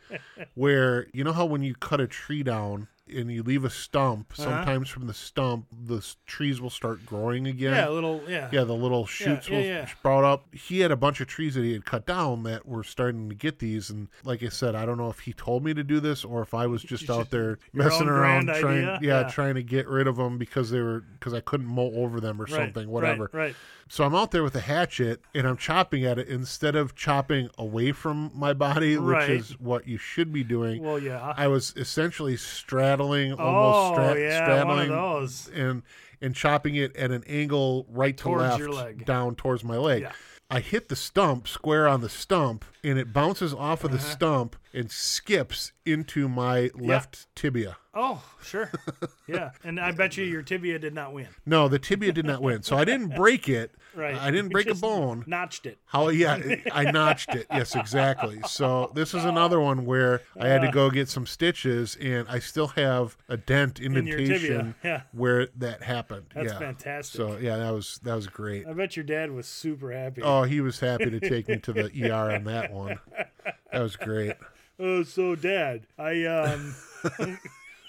where 0.56 1.08
you 1.14 1.24
know 1.24 1.34
how 1.34 1.46
when 1.46 1.64
you 1.64 1.76
cut 1.76 2.02
a 2.02 2.08
tree 2.08 2.44
down 2.44 2.88
and 3.14 3.32
you 3.32 3.44
leave 3.44 3.64
a 3.64 3.70
stump, 3.70 4.34
Uh-huh. 4.38 4.44
sometimes 4.44 4.90
from 4.90 5.08
the 5.08 5.14
stump 5.14 5.66
the 5.72 5.98
s- 5.98 6.18
trees 6.26 6.60
will 6.60 6.70
start 6.70 7.06
growing 7.06 7.46
again. 7.48 7.74
Yeah, 7.74 7.90
a 7.90 7.92
little. 7.92 8.24
Yeah. 8.28 8.50
Yeah, 8.52 8.64
the 8.64 8.74
little 8.74 9.06
shoots 9.06 9.48
yeah, 9.50 9.56
will 9.58 9.64
yeah. 9.66 9.86
sprout 9.86 10.24
up. 10.24 10.46
He 10.54 10.80
had 10.80 10.92
a 10.92 10.96
bunch 10.96 11.22
of 11.22 11.28
trees 11.28 11.56
that 11.56 11.64
he 11.64 11.74
had 11.74 11.86
cut 11.86 12.06
down 12.06 12.44
that 12.44 12.66
were 12.68 12.84
starting 12.84 13.30
to 13.30 13.36
get 13.36 13.60
these, 13.60 13.90
and 13.90 14.08
like 14.24 14.42
I 14.44 14.50
said, 14.50 14.74
I 14.76 14.86
don't 14.86 14.98
know 14.98 15.10
if 15.10 15.20
he 15.20 15.34
told 15.34 15.64
me 15.64 15.74
to 15.76 15.84
do 15.84 16.00
this 16.00 16.26
or 16.26 16.42
if 16.42 16.54
I 16.54 16.66
was 16.68 16.82
just 16.82 17.10
out 17.10 17.30
there 17.30 17.60
messing 17.74 18.08
around 18.10 18.48
trying, 18.48 18.84
yeah, 18.84 19.00
Yeah. 19.02 19.24
trying 19.30 19.56
to 19.56 19.64
get 19.64 19.88
rid 19.88 20.08
of 20.08 20.16
them 20.18 20.38
because 20.38 20.72
they 20.72 20.82
were 20.82 21.02
because 21.02 21.34
I 21.34 21.42
couldn't 21.42 21.68
mow 21.68 21.92
over 21.96 22.20
them 22.20 22.40
or 22.42 22.46
Right, 22.46 22.54
something, 22.54 22.90
whatever. 22.90 23.30
Right. 23.34 23.46
right. 23.48 23.56
So 23.88 24.04
I'm 24.04 24.16
out 24.16 24.32
there 24.32 24.42
with 24.44 24.56
a 24.56 24.62
hatchet 24.62 25.22
and 25.36 25.48
I'm 25.48 25.58
chopping 25.58 26.06
at 26.06 26.18
it 26.18 26.28
instead 26.28 26.76
of 26.76 26.96
chopping 26.96 27.50
away 27.58 27.92
from 27.92 28.32
my 28.34 28.52
body, 28.54 28.98
which 28.98 29.14
Right. 29.14 29.30
is 29.30 29.60
what 29.60 29.88
you 29.88 30.00
should 30.00 30.34
be 30.34 30.44
doing. 30.44 30.82
Well, 30.82 30.98
yeah. 30.98 31.34
I 31.38 31.48
was 31.48 31.72
essentially 31.78 32.36
straddling, 32.96 33.34
almost 33.34 34.00
oh, 34.00 34.10
stra- 34.12 34.20
yeah, 34.22 34.44
straddling 34.44 34.90
one 34.90 34.98
of 35.00 35.20
those. 35.22 35.50
and 35.54 35.84
and 36.22 36.34
chopping 36.36 36.76
it 36.76 36.96
at 36.96 37.12
an 37.12 37.24
angle 37.28 37.86
right 37.90 38.16
to 38.18 38.24
Towards 38.24 38.42
left 38.44 38.60
your 38.60 38.72
leg. 38.72 39.06
down 39.06 39.36
towards 39.36 39.64
my 39.64 39.78
leg. 39.78 40.04
Yeah. 40.04 40.12
I 40.50 40.60
hit 40.62 40.90
the 40.90 40.96
stump 40.96 41.48
square 41.48 41.88
on 41.88 42.02
the 42.02 42.10
stump 42.10 42.64
and 42.84 42.98
it 42.98 43.12
bounces 43.12 43.54
off 43.54 43.84
of 43.84 43.92
the 43.92 43.98
Uh-huh. 43.98 44.08
stump 44.12 44.56
and 44.76 44.92
skips 44.92 45.72
into 45.86 46.28
my 46.28 46.70
left 46.76 47.34
tibia. 47.34 47.78
Oh, 47.94 48.22
sure. 48.44 48.70
yeah, 49.28 49.52
and 49.64 49.80
I 49.80 49.94
bet 49.94 50.18
you 50.18 50.26
your 50.26 50.42
tibia 50.42 50.78
did 50.78 50.94
not 50.94 51.14
win. 51.14 51.28
No, 51.46 51.70
the 51.70 51.80
tibia 51.80 52.12
did 52.12 52.26
not 52.26 52.42
win. 52.42 52.62
So 52.62 52.76
I 52.76 52.84
didn't 52.84 53.16
break 53.16 53.50
it. 53.50 53.72
Right. 53.96 54.14
I 54.14 54.30
didn't 54.30 54.50
break 54.50 54.68
a 54.68 54.76
bone. 54.76 55.24
Notched 55.26 55.66
it. 55.66 55.78
How 55.86 56.10
yeah, 56.10 56.38
I 56.74 56.92
notched 56.92 57.34
it. 57.34 57.48
Yes, 57.50 57.78
exactly. 57.78 58.42
So 58.46 58.92
this 58.94 59.14
is 59.14 59.24
another 59.24 59.62
one 59.62 59.86
where 59.86 60.22
I 60.38 60.50
had 60.50 60.64
to 60.64 60.70
go 60.70 60.90
get 60.90 61.08
some 61.08 61.26
stitches, 61.26 61.96
and 62.02 62.28
I 62.28 62.40
still 62.40 62.68
have 62.68 63.16
a 63.30 63.38
dent 63.38 63.80
indentation 63.80 64.28
tibia, 64.28 64.76
yeah. 64.84 65.02
where 65.14 65.48
that 65.56 65.82
happened. 65.82 66.26
That's 66.36 66.52
yeah. 66.52 66.60
fantastic. 66.60 67.18
So 67.18 67.38
yeah, 67.38 67.56
that 67.56 67.74
was 67.74 68.02
that 68.04 68.16
was 68.16 68.28
great. 68.28 68.68
I 68.68 68.74
bet 68.74 68.98
your 68.98 69.06
dad 69.06 69.32
was 69.32 69.48
super 69.48 69.94
happy. 69.94 70.22
Oh, 70.22 70.44
he 70.44 70.60
was 70.60 70.82
happy 70.82 71.10
to 71.10 71.22
take 71.22 71.48
me 71.48 71.60
to 71.60 71.72
the 71.72 72.12
ER 72.12 72.34
on 72.34 72.44
that 72.44 72.74
one. 72.74 73.00
That 73.72 73.80
was 73.82 73.96
great. 73.96 74.34
Oh, 74.80 75.04
so 75.04 75.36
dad, 75.36 75.88
I 75.98 76.26
um, 76.26 76.76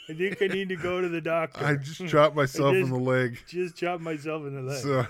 I 0.08 0.12
think 0.14 0.40
I 0.40 0.46
need 0.46 0.68
to 0.68 0.76
go 0.76 1.00
to 1.00 1.08
the 1.08 1.20
doctor. 1.20 1.64
I 1.64 1.74
just 1.76 2.06
chopped 2.06 2.36
myself 2.36 2.74
in 2.74 2.88
the 2.90 2.96
leg. 2.98 3.38
just 3.48 3.76
chopped 3.76 4.02
myself 4.02 4.46
in 4.46 4.54
the 4.54 4.62
leg. 4.62 4.82
So, 4.82 5.06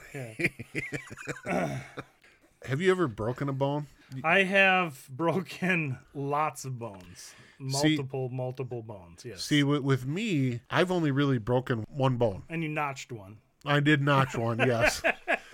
Yeah. 1.44 1.78
have 2.64 2.80
you 2.80 2.90
ever 2.90 3.06
broken 3.08 3.48
a 3.48 3.52
bone? 3.52 3.86
I 4.24 4.44
have 4.44 5.06
broken 5.10 5.98
lots 6.14 6.64
of 6.64 6.78
bones, 6.78 7.34
See- 7.58 7.64
multiple, 7.96 8.28
multiple 8.30 8.82
bones. 8.82 9.24
Yes. 9.24 9.42
See, 9.42 9.62
with, 9.62 9.82
with 9.82 10.06
me, 10.06 10.60
I've 10.70 10.90
only 10.90 11.10
really 11.10 11.38
broken 11.38 11.84
one 11.90 12.16
bone. 12.16 12.44
and 12.48 12.62
you 12.62 12.68
notched 12.68 13.12
one. 13.12 13.38
I 13.66 13.80
did 13.80 14.00
notch 14.00 14.36
one, 14.36 14.58
yes. 14.60 15.02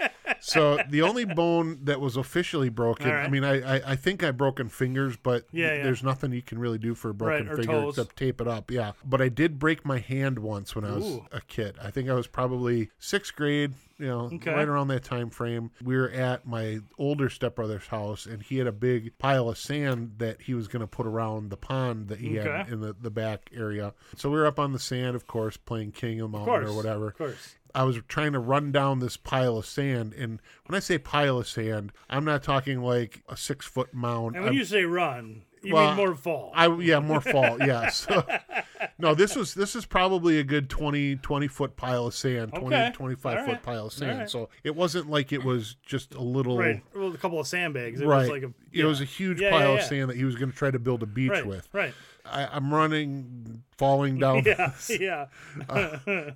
So 0.44 0.78
the 0.90 1.02
only 1.02 1.24
bone 1.24 1.78
that 1.85 2.00
was 2.00 2.16
officially 2.16 2.68
broken, 2.68 3.09
All 3.09 3.16
I 3.16 3.28
mean, 3.28 3.44
I, 3.44 3.76
I, 3.76 3.92
I 3.92 3.96
think 3.96 4.22
I 4.24 4.33
broken 4.33 4.68
fingers, 4.68 5.16
but 5.16 5.46
Yeah, 5.52 5.74
yeah. 5.76 5.83
there's 5.85 6.02
nothing 6.02 6.33
you 6.33 6.42
can 6.42 6.59
really 6.59 6.78
do 6.78 6.94
for 6.94 7.11
a 7.11 7.14
broken 7.14 7.46
Right, 7.46 7.57
finger 7.57 7.72
toes. 7.72 7.96
except 7.98 8.16
tape 8.16 8.40
it 8.40 8.48
up. 8.48 8.70
Yeah, 8.70 8.92
but 9.05 9.20
I 9.20 9.28
did 9.28 9.59
break 9.59 9.87
my 9.87 9.98
hand 9.98 10.40
once 10.40 10.74
when 10.74 10.85
I 10.85 10.94
was 10.96 11.05
Ooh. 11.05 11.26
a 11.31 11.40
kid. 11.42 11.76
I 11.81 11.90
think 11.90 12.09
I 12.11 12.14
was 12.14 12.26
probably 12.26 12.90
sixth 12.98 13.35
grade. 13.37 13.72
You 13.98 14.09
know, 14.09 14.31
Okay. 14.33 14.50
right 14.52 14.66
around 14.66 14.88
that 14.88 15.05
time 15.05 15.31
frame. 15.31 15.70
We 15.85 15.94
were 15.96 16.11
at 16.11 16.44
my 16.44 16.81
older 16.98 17.28
stepbrother's 17.28 17.87
house, 17.87 18.26
and 18.26 18.42
he 18.42 18.59
had 18.59 18.66
a 18.66 18.72
big 18.72 19.16
pile 19.18 19.48
of 19.48 19.59
sand 19.59 20.14
that 20.18 20.42
he 20.42 20.55
was 20.55 20.66
going 20.66 20.81
to 20.81 20.88
put 20.88 21.07
around 21.07 21.50
the 21.50 21.57
pond 21.57 22.09
that 22.09 22.18
he 22.18 22.35
had 22.35 22.68
in 22.68 22.81
the, 22.81 22.96
the 23.00 23.11
back 23.12 23.48
area. 23.55 23.94
So 24.16 24.28
we 24.28 24.38
were 24.38 24.46
up 24.46 24.59
on 24.59 24.72
the 24.72 24.81
sand, 24.81 25.14
of 25.14 25.28
course, 25.28 25.57
playing 25.57 25.92
King 25.92 26.20
of 26.20 26.33
the 26.33 26.38
Mountain 26.38 26.68
or 26.68 26.72
whatever. 26.74 27.09
Of 27.09 27.18
course. 27.18 27.55
I 27.74 27.85
was 27.85 27.98
trying 28.08 28.32
to 28.32 28.38
run 28.38 28.70
down 28.72 28.98
this 29.00 29.16
pile 29.16 29.56
of 29.56 29.66
sand, 29.66 30.12
and 30.14 30.40
when 30.66 30.76
I 30.76 30.80
say 30.80 30.98
pile 30.98 31.38
of 31.38 31.48
sand, 31.48 31.92
I'm 32.11 32.24
not 32.24 32.42
talking 32.42 32.82
like 32.82 33.22
a 33.28 33.37
six 33.37 33.66
foot 33.66 33.92
mound. 33.94 34.37
And 34.37 34.44
when 34.44 34.52
I'm- 34.52 34.58
you 34.58 34.64
say 34.64 34.85
run, 34.85 35.42
you 35.62 35.74
Well, 35.74 35.88
mean 35.88 35.96
more 35.96 36.14
fall. 36.16 36.50
I 36.54 36.66
yeah, 36.78 36.98
more 36.98 37.20
fall, 37.32 37.56
yes. 37.61 38.06
no, 38.98 39.14
this 39.14 39.37
was 39.37 39.54
this 39.54 39.76
is 39.76 39.87
probably 39.87 40.38
a 40.38 40.44
good 40.44 40.68
20 40.68 41.16
20 41.16 41.48
foot 41.48 41.76
pile 41.76 42.06
of 42.06 42.14
sand, 42.14 42.52
20 42.52 42.66
Okay. 42.66 42.90
25 42.92 43.38
All 43.38 43.44
foot 43.46 43.62
pile 43.62 43.87
of 43.87 43.92
sand. 43.92 44.18
right. 44.18 44.30
So 44.30 44.48
it 44.64 44.74
wasn't 44.74 45.08
like 45.08 45.32
it 45.32 45.44
was 45.44 45.76
just 45.87 46.14
a 46.14 46.20
little 46.20 46.58
right. 46.58 46.82
Well, 46.94 47.12
a 47.14 47.16
couple 47.16 47.38
of 47.38 47.46
sandbags. 47.46 48.00
It 48.00 48.06
right. 48.06 48.22
was 48.22 48.28
like 48.30 48.42
a. 48.42 48.52
It 48.72 48.85
was 48.85 49.00
a 49.00 49.04
huge 49.04 49.40
Yeah, 49.40 49.50
pile 49.50 49.74
yeah, 49.74 49.78
of 49.80 49.85
sand 49.85 50.11
that 50.11 50.16
he 50.16 50.24
was 50.24 50.35
going 50.35 50.50
to 50.50 50.56
try 50.56 50.70
to 50.70 50.78
build 50.78 51.02
a 51.02 51.06
beach 51.06 51.30
right. 51.30 51.46
with. 51.46 51.68
Right. 51.72 51.94
I, 52.24 52.46
I'm 52.46 52.72
running, 52.72 53.62
falling 53.76 54.18
down 54.18 54.44
Yeah. 54.46 54.72
Yeah. 54.88 55.26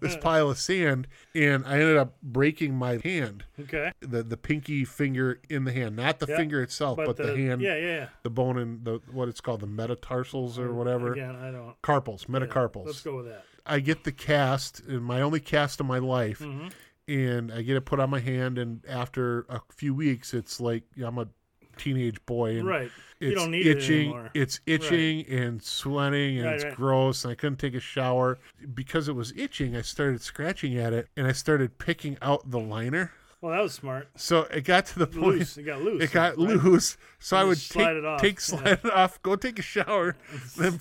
this 0.00 0.16
pile 0.20 0.50
of 0.50 0.58
sand, 0.58 1.06
and 1.34 1.64
I 1.64 1.74
ended 1.74 1.96
up 1.96 2.14
breaking 2.22 2.74
my 2.74 2.98
hand. 3.02 3.44
Okay. 3.60 3.92
the 4.00 4.22
the 4.22 4.36
pinky 4.36 4.84
finger 4.84 5.40
in 5.48 5.64
the 5.64 5.72
hand, 5.72 5.96
not 5.96 6.18
the 6.18 6.26
Yeah, 6.28 6.36
finger 6.36 6.62
itself, 6.62 6.96
but, 6.96 7.16
the, 7.16 7.36
hand, 7.36 7.60
Yeah. 7.62 7.76
Yeah. 7.76 7.86
yeah. 7.86 8.08
the 8.22 8.30
bone 8.30 8.58
in 8.58 8.80
the 8.84 9.00
what 9.12 9.28
it's 9.28 9.40
called, 9.40 9.60
the 9.60 9.66
metatarsals 9.66 10.58
or 10.58 10.72
whatever, 10.74 11.12
Again, 11.12 11.36
I 11.36 11.50
don't. 11.50 11.80
carpals, 11.82 12.24
metacarpals. 12.26 12.86
Let's 12.86 13.02
go 13.02 13.16
with 13.16 13.26
that. 13.26 13.44
I 13.64 13.80
get 13.80 14.04
the 14.04 14.12
cast, 14.12 14.80
and 14.80 15.02
my 15.04 15.20
only 15.20 15.40
cast 15.40 15.80
of 15.80 15.86
my 15.86 15.98
life, 15.98 16.38
Mm-hmm. 16.40 16.68
and 17.08 17.52
I 17.52 17.62
get 17.62 17.76
it 17.76 17.84
put 17.84 18.00
on 18.00 18.10
my 18.10 18.20
hand, 18.20 18.58
and 18.58 18.84
after 18.88 19.40
a 19.48 19.60
few 19.72 19.94
weeks, 19.94 20.34
it's 20.34 20.60
like 20.60 20.84
I'm 21.04 21.18
a 21.18 21.28
teenage 21.76 22.24
boy, 22.26 22.58
and 22.58 22.66
Right. 22.66 22.90
it's 23.20 23.30
You 23.30 23.34
don't 23.34 23.50
need 23.50 23.66
it 23.66 23.78
itching. 23.78 24.00
anymore. 24.10 24.30
It's 24.34 24.60
itching 24.66 25.26
and 25.28 25.62
sweating, 25.62 26.38
and 26.38 26.46
Right, 26.46 26.54
it's 26.56 26.64
right. 26.64 26.74
gross. 26.74 27.24
And 27.24 27.32
I 27.32 27.34
couldn't 27.34 27.58
take 27.58 27.74
a 27.74 27.80
shower 27.80 28.38
because 28.74 29.08
it 29.08 29.14
was 29.14 29.32
itching. 29.36 29.76
I 29.76 29.82
started 29.82 30.20
scratching 30.22 30.76
at 30.78 30.92
it, 30.92 31.08
and 31.16 31.26
I 31.26 31.32
started 31.32 31.78
picking 31.78 32.16
out 32.22 32.50
the 32.50 32.58
liner. 32.60 33.12
Well, 33.42 33.52
that 33.54 33.62
was 33.62 33.74
smart. 33.74 34.08
So 34.16 34.42
it 34.44 34.62
got 34.64 34.86
to 34.86 34.98
the 34.98 35.06
point. 35.06 35.22
Loose. 35.38 35.58
It 35.58 35.64
got 35.64 35.82
loose. 35.82 36.02
It 36.02 36.10
got 36.10 36.30
right? 36.30 36.38
loose, 36.38 36.96
so 37.18 37.36
I 37.36 37.44
would 37.44 37.58
slide 37.58 37.84
take 37.84 37.96
it 37.98 38.04
off. 38.04 38.20
take 38.20 38.34
Yeah. 38.36 38.40
slide 38.40 38.66
it 38.82 38.90
off, 38.92 39.22
go 39.22 39.36
take 39.36 39.58
a 39.58 39.62
shower, 39.62 40.16
then 40.56 40.78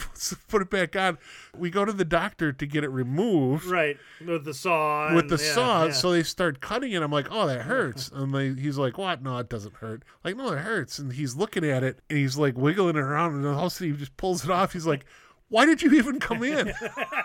put 0.48 0.62
it 0.62 0.70
back 0.70 0.96
on. 0.96 1.18
We 1.56 1.70
go 1.70 1.84
to 1.86 1.92
the 1.92 2.06
doctor 2.06 2.54
to 2.54 2.66
get 2.66 2.84
it 2.86 2.90
removed 2.90 3.66
Right. 3.66 3.98
With 4.26 4.46
the 4.46 4.54
saw. 4.54 5.14
with 5.14 5.26
and- 5.26 5.30
the 5.38 5.44
yeah, 5.44 5.54
saw. 5.54 5.86
yeah. 5.86 5.92
So 5.92 6.12
they 6.12 6.24
start 6.24 6.62
cutting 6.62 6.94
it. 6.94 7.04
I'm 7.04 7.12
like, 7.12 7.28
oh, 7.30 7.46
that 7.46 7.64
hurts. 7.64 8.10
And 8.16 8.34
they, 8.34 8.54
he's 8.54 8.78
like, 8.78 8.98
what? 8.98 9.22
No, 9.22 9.38
it 9.38 9.50
doesn't 9.50 9.76
hurt. 9.76 10.04
Like, 10.24 10.38
no, 10.38 10.54
it 10.54 10.60
hurts. 10.60 10.98
And 10.98 11.12
he's 11.14 11.36
looking 11.36 11.66
at 11.66 11.84
it 11.84 12.00
and 12.10 12.18
he's 12.18 12.38
like 12.38 12.58
wiggling 12.58 12.96
it 12.96 13.02
around, 13.02 13.36
and 13.36 13.46
all 13.46 13.60
of 13.60 13.66
a 13.66 13.70
sudden 13.70 13.92
he 13.94 14.00
just 14.00 14.16
pulls 14.18 14.46
it 14.46 14.50
off. 14.50 14.72
He's 14.74 14.88
like, 14.88 15.06
why 15.50 15.66
did 15.66 15.82
you 15.84 15.92
even 15.94 16.20
come 16.20 16.42
in? 16.44 16.74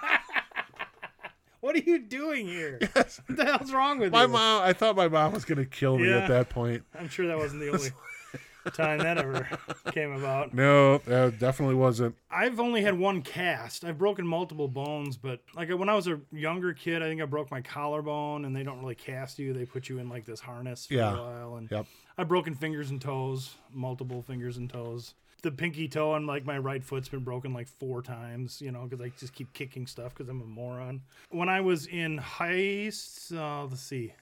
What 1.60 1.74
are 1.76 1.80
you 1.80 1.98
doing 1.98 2.46
here? 2.46 2.78
What 2.94 3.20
the 3.28 3.44
hell's 3.44 3.72
wrong 3.72 3.98
with 3.98 4.12
my 4.12 4.22
you? 4.22 4.28
mom. 4.28 4.62
I 4.62 4.72
thought 4.72 4.96
my 4.96 5.08
mom 5.08 5.32
was 5.32 5.44
gonna 5.44 5.64
kill 5.66 5.98
me 5.98 6.08
Yeah. 6.08 6.18
at 6.20 6.28
that 6.28 6.48
point. 6.48 6.84
I'm 6.98 7.08
sure 7.08 7.26
that 7.26 7.36
wasn't 7.36 7.60
the 7.60 7.68
only 7.72 7.90
time 8.74 8.98
that 8.98 9.18
ever 9.18 9.48
came 9.92 10.12
about. 10.12 10.52
No, 10.54 10.98
that 10.98 11.38
definitely 11.38 11.74
wasn't. 11.76 12.14
I've 12.30 12.60
only 12.60 12.82
had 12.82 12.98
one 12.98 13.22
cast. 13.22 13.84
I've 13.84 13.98
broken 13.98 14.26
multiple 14.26 14.68
bones, 14.68 15.16
but 15.16 15.40
like 15.54 15.70
when 15.70 15.88
I 15.88 15.94
was 15.94 16.06
a 16.08 16.20
younger 16.32 16.72
kid, 16.74 17.02
I 17.02 17.06
think 17.06 17.22
I 17.22 17.24
broke 17.24 17.50
my 17.50 17.60
collarbone, 17.62 18.44
and 18.44 18.54
they 18.54 18.62
don't 18.62 18.80
really 18.80 18.94
cast 18.94 19.38
you. 19.38 19.52
They 19.52 19.64
put 19.64 19.88
you 19.88 19.98
in 19.98 20.08
like 20.08 20.24
this 20.26 20.40
harness 20.40 20.86
for 20.86 20.94
Yeah. 20.94 21.12
a 21.18 21.22
while, 21.22 21.56
and 21.56 21.70
Yep. 21.70 21.86
I've 22.18 22.28
broken 22.28 22.54
fingers 22.54 22.90
and 22.90 23.00
toes, 23.00 23.56
multiple 23.72 24.22
fingers 24.22 24.56
and 24.58 24.68
toes. 24.70 25.14
The 25.42 25.50
pinky 25.50 25.88
toe 25.88 26.12
on 26.12 26.26
like 26.26 26.44
my 26.44 26.58
right 26.58 26.84
foot's 26.84 27.08
been 27.08 27.24
broken 27.24 27.52
like 27.54 27.66
four 27.68 28.02
times, 28.02 28.60
you 28.60 28.70
know, 28.72 28.84
because 28.84 29.00
I 29.04 29.10
just 29.18 29.32
keep 29.32 29.52
kicking 29.54 29.86
stuff 29.86 30.14
because 30.14 30.28
I'm 30.28 30.42
a 30.42 30.46
moron. 30.46 31.02
When 31.30 31.48
I 31.48 31.60
was 31.62 31.86
in 31.86 32.18
high, 32.18 32.90
uh, 33.34 33.64
let's 33.64 33.80
see, 33.80 34.12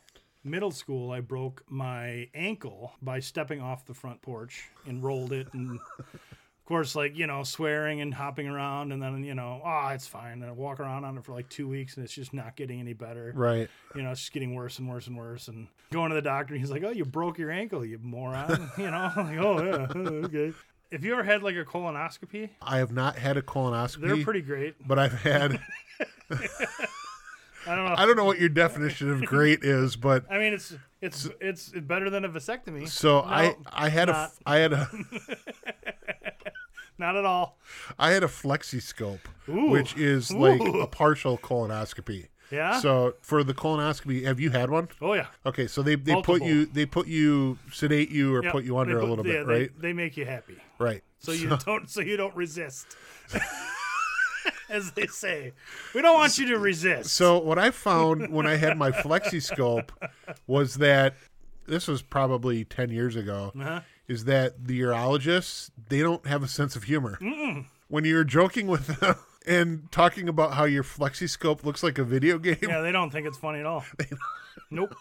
middle 0.45 0.71
school, 0.71 1.11
I 1.11 1.21
broke 1.21 1.65
my 1.69 2.29
ankle 2.35 2.93
by 3.03 3.19
stepping 3.21 3.61
off 3.61 3.85
the 3.85 3.95
front 3.95 4.23
porch 4.23 4.69
and 4.87 5.03
rolled 5.03 5.33
it, 5.33 5.49
and 5.55 5.81
of 5.99 6.65
course, 6.65 6.95
like 6.95 7.17
you 7.17 7.27
know, 7.27 7.43
swearing 7.43 8.01
and 8.01 8.15
hopping 8.15 8.47
around, 8.47 8.93
and 8.93 9.03
then 9.03 9.25
you 9.25 9.35
know, 9.35 9.61
oh, 9.65 9.89
it's 9.89 10.07
fine. 10.07 10.35
And 10.43 10.45
I 10.45 10.53
walk 10.53 10.79
around 10.79 11.05
on 11.05 11.19
it 11.19 11.25
for 11.25 11.33
like 11.33 11.49
two 11.49 11.67
weeks, 11.67 11.97
and 11.97 12.05
it's 12.05 12.15
just 12.15 12.33
not 12.33 12.55
getting 12.55 12.79
any 12.79 12.93
better 12.93 13.33
Right. 13.35 13.69
you 13.95 14.03
know, 14.03 14.13
it's 14.13 14.21
just 14.21 14.33
getting 14.33 14.55
worse 14.55 14.79
and 14.79 14.89
worse 14.89 15.09
and 15.09 15.17
worse. 15.17 15.49
And 15.49 15.67
going 15.91 16.11
to 16.11 16.15
the 16.15 16.23
doctor, 16.23 16.55
he's 16.55 16.71
like, 16.71 16.85
"Oh, 16.85 16.91
you 16.91 17.05
broke 17.05 17.39
your 17.39 17.51
ankle, 17.51 17.85
you 17.85 17.99
moron!" 18.01 18.71
you 18.79 18.89
know, 18.91 19.11
I'm 19.17 19.27
like, 19.27 19.39
"Oh 19.45 19.65
yeah, 19.65 20.01
okay." 20.27 20.53
If 20.90 21.05
you 21.05 21.12
ever 21.12 21.22
had 21.22 21.42
like 21.42 21.57
a 21.57 21.64
colonoscopy, 21.64 22.51
I 22.62 22.79
have 22.79 22.92
not 22.92 23.16
had 23.16 23.37
a 23.37 23.42
colonoscopy. 23.42 24.01
they're 24.09 24.24
pretty 24.24 24.40
great. 24.42 24.74
but 24.87 24.98
I've 24.98 25.12
had. 25.22 25.61
I 27.66 27.74
don't 27.77 27.84
know. 27.84 27.95
I 27.99 28.07
don't 28.07 28.16
know 28.16 28.24
what 28.24 28.39
your 28.39 28.49
definition 28.49 29.11
of 29.11 29.24
great 29.26 29.62
is, 29.62 29.97
but 29.97 30.24
I 30.30 30.39
mean, 30.39 30.55
it's 30.55 30.74
it's 31.03 31.28
it's 31.41 31.68
better 31.70 32.09
than 32.09 32.24
a 32.24 32.28
vasectomy. 32.28 32.89
so 32.89 33.20
I 33.20 33.49
No, 33.49 33.57
I 33.70 33.89
had 33.91 34.09
not. 34.09 34.30
a 34.47 34.49
I 34.49 34.57
had 34.59 34.72
a 34.72 34.89
Not 37.01 37.14
at 37.16 37.24
all. 37.24 37.59
I 37.99 38.11
had 38.11 38.24
a 38.24 38.28
flexiscope, 38.28 39.20
Ooh. 39.49 39.70
which 39.70 39.97
is 39.97 40.32
like 40.32 40.61
Ooh. 40.61 40.80
a 40.80 40.86
partial 40.89 41.39
colonoscopy. 41.39 42.26
Yeah. 42.51 42.80
So 42.80 43.14
for 43.20 43.45
the 43.45 43.55
colonoscopy, 43.55 44.24
have 44.24 44.41
you 44.41 44.51
had 44.51 44.70
one? 44.70 44.89
oh 45.01 45.12
yeah. 45.12 45.26
Okay, 45.47 45.66
so 45.68 45.82
they 45.82 45.95
they 45.95 46.20
put 46.22 46.43
you 46.43 46.66
they 46.66 46.86
put 46.86 47.07
you 47.07 47.59
sedate 47.70 48.11
you 48.11 48.34
or 48.34 48.43
Yep. 48.43 48.53
put 48.53 48.64
you 48.64 48.72
They 48.72 48.78
under 48.80 48.99
a 48.99 49.01
put- 49.03 49.11
little 49.11 49.26
yeah, 49.26 49.32
bit, 49.41 49.47
they- 49.47 49.53
right? 49.53 49.70
They, 49.80 49.93
make 49.93 50.16
you 50.16 50.24
happy, 50.24 50.57
Right. 50.79 51.03
so 51.18 51.33
you 51.33 51.57
don't 51.66 51.89
so 51.91 52.01
you 52.01 52.16
don't 52.16 52.35
resist. 52.37 52.97
as 54.70 54.91
they 54.93 55.07
say. 55.07 55.53
We 55.95 56.03
don't 56.03 56.14
want 56.14 56.39
you 56.39 56.47
to 56.49 56.59
resist. 56.59 57.11
So 57.11 57.39
what 57.39 57.59
I 57.59 57.70
found 57.70 58.31
when 58.33 58.47
I 58.47 58.57
had 58.57 58.76
my 58.76 58.91
flexiscope 58.91 59.89
was 60.47 60.74
that 60.76 61.14
this 61.66 61.89
was 61.89 62.03
probably 62.03 62.64
10 62.64 62.91
years 62.91 63.16
ago 63.16 63.53
Uh-huh. 63.59 63.81
is 64.09 64.24
that 64.24 64.66
the 64.66 64.79
urologists 64.81 65.70
they 65.89 66.01
don't 66.01 66.26
have 66.26 66.43
a 66.43 66.49
sense 66.49 66.76
of 66.76 66.85
humor. 66.85 67.18
When 67.89 68.05
you're 68.05 68.24
joking 68.24 68.66
with 68.66 68.87
them 69.01 69.16
and 69.47 69.91
talking 69.91 70.29
about 70.29 70.53
how 70.55 70.64
your 70.64 70.83
flexiscope 70.85 71.64
looks 71.64 71.83
like 71.83 71.99
a 71.99 72.05
video 72.05 72.39
game. 72.39 72.59
Yeah, 72.62 72.81
they 72.83 72.93
don't 72.93 73.11
think 73.11 73.26
it's 73.26 73.39
funny 73.39 73.61
at 73.61 73.66
all. 73.66 73.85
nope. 74.70 74.95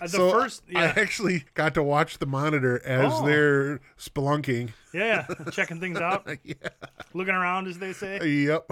Uh, 0.00 0.04
the 0.04 0.08
so 0.08 0.30
first, 0.30 0.62
I 0.74 0.84
actually 0.86 1.44
got 1.54 1.74
to 1.74 1.82
watch 1.82 2.18
the 2.18 2.26
monitor 2.26 2.84
as 2.84 3.12
Oh. 3.14 3.26
they're 3.26 3.80
spelunking. 3.98 4.70
yeah, 4.92 5.26
yeah, 5.28 5.44
checking 5.50 5.80
things 5.80 5.98
out, 5.98 6.26
yeah. 6.44 6.54
looking 7.14 7.34
around, 7.34 7.66
as 7.68 7.78
they 7.78 7.92
say. 7.92 8.26
Yep. 8.26 8.70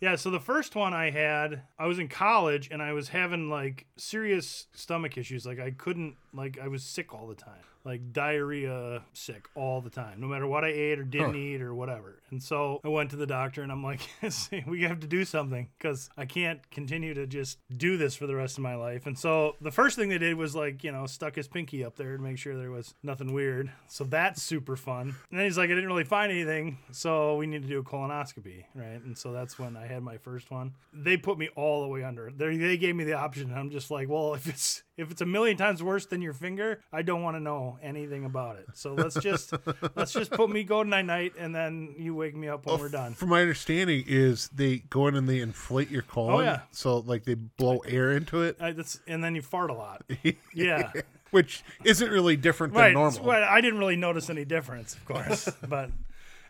Yeah, 0.00 0.16
so 0.16 0.30
the 0.30 0.40
first 0.40 0.74
one 0.74 0.94
I 0.94 1.10
had, 1.10 1.62
I 1.78 1.86
was 1.86 1.98
in 1.98 2.08
college 2.08 2.68
and 2.70 2.80
I 2.82 2.92
was 2.94 3.08
having 3.10 3.50
like 3.50 3.86
serious 3.96 4.66
stomach 4.72 5.18
issues. 5.18 5.44
Like 5.44 5.60
I 5.60 5.70
couldn't, 5.72 6.16
like 6.32 6.58
I 6.62 6.68
was 6.68 6.82
sick 6.82 7.12
all 7.12 7.26
the 7.26 7.34
time, 7.34 7.60
like 7.84 8.12
diarrhea 8.12 9.02
sick 9.12 9.46
all 9.54 9.80
the 9.82 9.90
time, 9.90 10.20
no 10.20 10.26
matter 10.26 10.46
what 10.46 10.64
I 10.64 10.68
ate 10.68 10.98
or 10.98 11.04
didn't 11.04 11.32
Huh. 11.34 11.38
eat 11.38 11.60
or 11.62 11.74
whatever. 11.74 12.22
And 12.30 12.42
so 12.42 12.80
I 12.84 12.88
went 12.88 13.10
to 13.10 13.16
the 13.16 13.26
doctor 13.26 13.62
and 13.62 13.70
I'm 13.72 13.82
like, 13.82 14.00
we 14.66 14.82
have 14.82 15.00
to 15.00 15.06
do 15.06 15.24
something 15.24 15.68
because 15.76 16.08
I 16.16 16.24
can't 16.24 16.68
continue 16.70 17.12
to 17.14 17.26
just 17.26 17.58
do 17.76 17.96
this 17.98 18.14
for 18.16 18.26
the 18.26 18.36
rest 18.36 18.56
of 18.56 18.62
my 18.62 18.76
life. 18.76 19.06
And 19.06 19.18
so 19.18 19.56
the 19.60 19.72
first 19.72 19.96
thing 19.96 20.08
they 20.08 20.18
did 20.18 20.36
was 20.36 20.54
like, 20.54 20.82
you 20.84 20.92
know, 20.92 21.04
stuck 21.06 21.34
his 21.34 21.48
pinky 21.48 21.84
up 21.84 21.96
there 21.96 22.16
to 22.16 22.22
make 22.22 22.38
sure 22.38 22.56
there 22.56 22.70
was 22.70 22.94
nothing 23.02 23.32
weird. 23.34 23.70
So 23.88 24.04
that's 24.04 24.40
super 24.42 24.76
fun. 24.76 25.14
And 25.30 25.38
then 25.38 25.44
he's 25.44 25.58
like, 25.58 25.66
I 25.70 25.74
didn't 25.74 25.88
really 25.88 26.04
find 26.04 26.30
anything, 26.32 26.78
so 26.92 27.36
we 27.36 27.46
need 27.46 27.62
to 27.62 27.68
do 27.68 27.80
a 27.80 27.82
colonoscopy, 27.84 28.64
right? 28.74 29.02
And 29.04 29.18
so 29.18 29.32
that's 29.32 29.58
when 29.58 29.76
I 29.76 29.86
had 29.90 30.02
my 30.02 30.16
first 30.16 30.50
one. 30.50 30.74
They 30.92 31.16
put 31.16 31.38
me 31.38 31.48
all 31.56 31.82
the 31.82 31.88
way 31.88 32.04
under. 32.04 32.30
They 32.34 32.56
they 32.56 32.76
gave 32.76 32.96
me 32.96 33.04
the 33.04 33.14
option. 33.14 33.50
And 33.50 33.58
I'm 33.58 33.70
just 33.70 33.90
like, 33.90 34.08
well, 34.08 34.34
if 34.34 34.46
it's 34.46 34.82
if 34.96 35.10
it's 35.10 35.20
a 35.20 35.26
million 35.26 35.56
times 35.56 35.82
worse 35.82 36.06
than 36.06 36.22
your 36.22 36.32
finger, 36.32 36.82
I 36.92 37.02
don't 37.02 37.22
want 37.22 37.36
to 37.36 37.40
know 37.40 37.78
anything 37.82 38.24
about 38.24 38.56
it. 38.56 38.66
So 38.74 38.94
let's 38.94 39.14
just 39.20 39.52
let's 39.96 40.12
just 40.12 40.30
put 40.30 40.50
me 40.50 40.64
go 40.64 40.82
night 40.82 41.06
night, 41.06 41.32
and 41.38 41.54
then 41.54 41.94
you 41.98 42.14
wake 42.14 42.34
me 42.34 42.48
up 42.48 42.66
when 42.66 42.78
we're 42.78 42.88
done. 42.88 43.14
From 43.14 43.28
my 43.30 43.40
understanding, 43.40 44.04
is 44.06 44.48
they 44.48 44.78
go 44.78 45.06
in 45.08 45.16
and 45.16 45.28
they 45.28 45.40
inflate 45.40 45.90
your 45.90 46.04
oh, 46.08 46.12
colon. 46.12 46.34
Oh, 46.34 46.40
yeah. 46.40 46.60
So 46.70 46.98
like 46.98 47.24
they 47.24 47.34
blow 47.34 47.78
air 47.78 48.12
into 48.12 48.42
it, 48.42 48.56
I, 48.60 48.72
that's, 48.72 49.00
and 49.06 49.22
then 49.22 49.34
you 49.34 49.42
fart 49.42 49.70
a 49.70 49.74
lot. 49.74 50.02
Yeah. 50.54 50.92
which 51.30 51.62
isn't 51.84 52.10
really 52.10 52.36
different 52.36 52.72
than 52.72 52.82
right. 52.82 52.92
normal. 52.92 53.24
Well, 53.24 53.44
I 53.48 53.60
didn't 53.60 53.78
really 53.78 53.96
notice 53.96 54.30
any 54.30 54.44
difference, 54.44 54.94
of 54.94 55.04
course, 55.04 55.48
but 55.68 55.90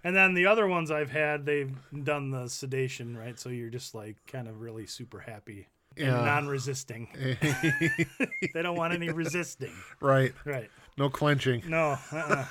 and 0.05 0.14
then 0.16 0.34
the 0.34 0.46
other 0.46 0.66
ones 0.66 0.90
I've 0.90 1.11
had, 1.11 1.44
they've 1.46 1.72
done 2.05 2.30
the 2.30 2.48
sedation, 2.48 3.16
right? 3.16 3.38
So 3.38 3.48
you're 3.48 3.70
just 3.70 3.94
like 3.94 4.16
kind 4.26 4.48
of 4.48 4.61
really 4.61 4.86
super 4.86 5.20
happy 5.20 5.68
and 5.96 6.07
Yeah. 6.07 6.24
non-resisting. 6.24 7.09
they 8.55 8.62
don't 8.62 8.76
want 8.76 8.94
any 8.94 9.11
resisting, 9.11 9.72
right. 10.01 10.32
right? 10.44 10.70
No 10.96 11.09
clenching. 11.11 11.62
No, 11.66 11.98
uh-uh. 12.12 12.44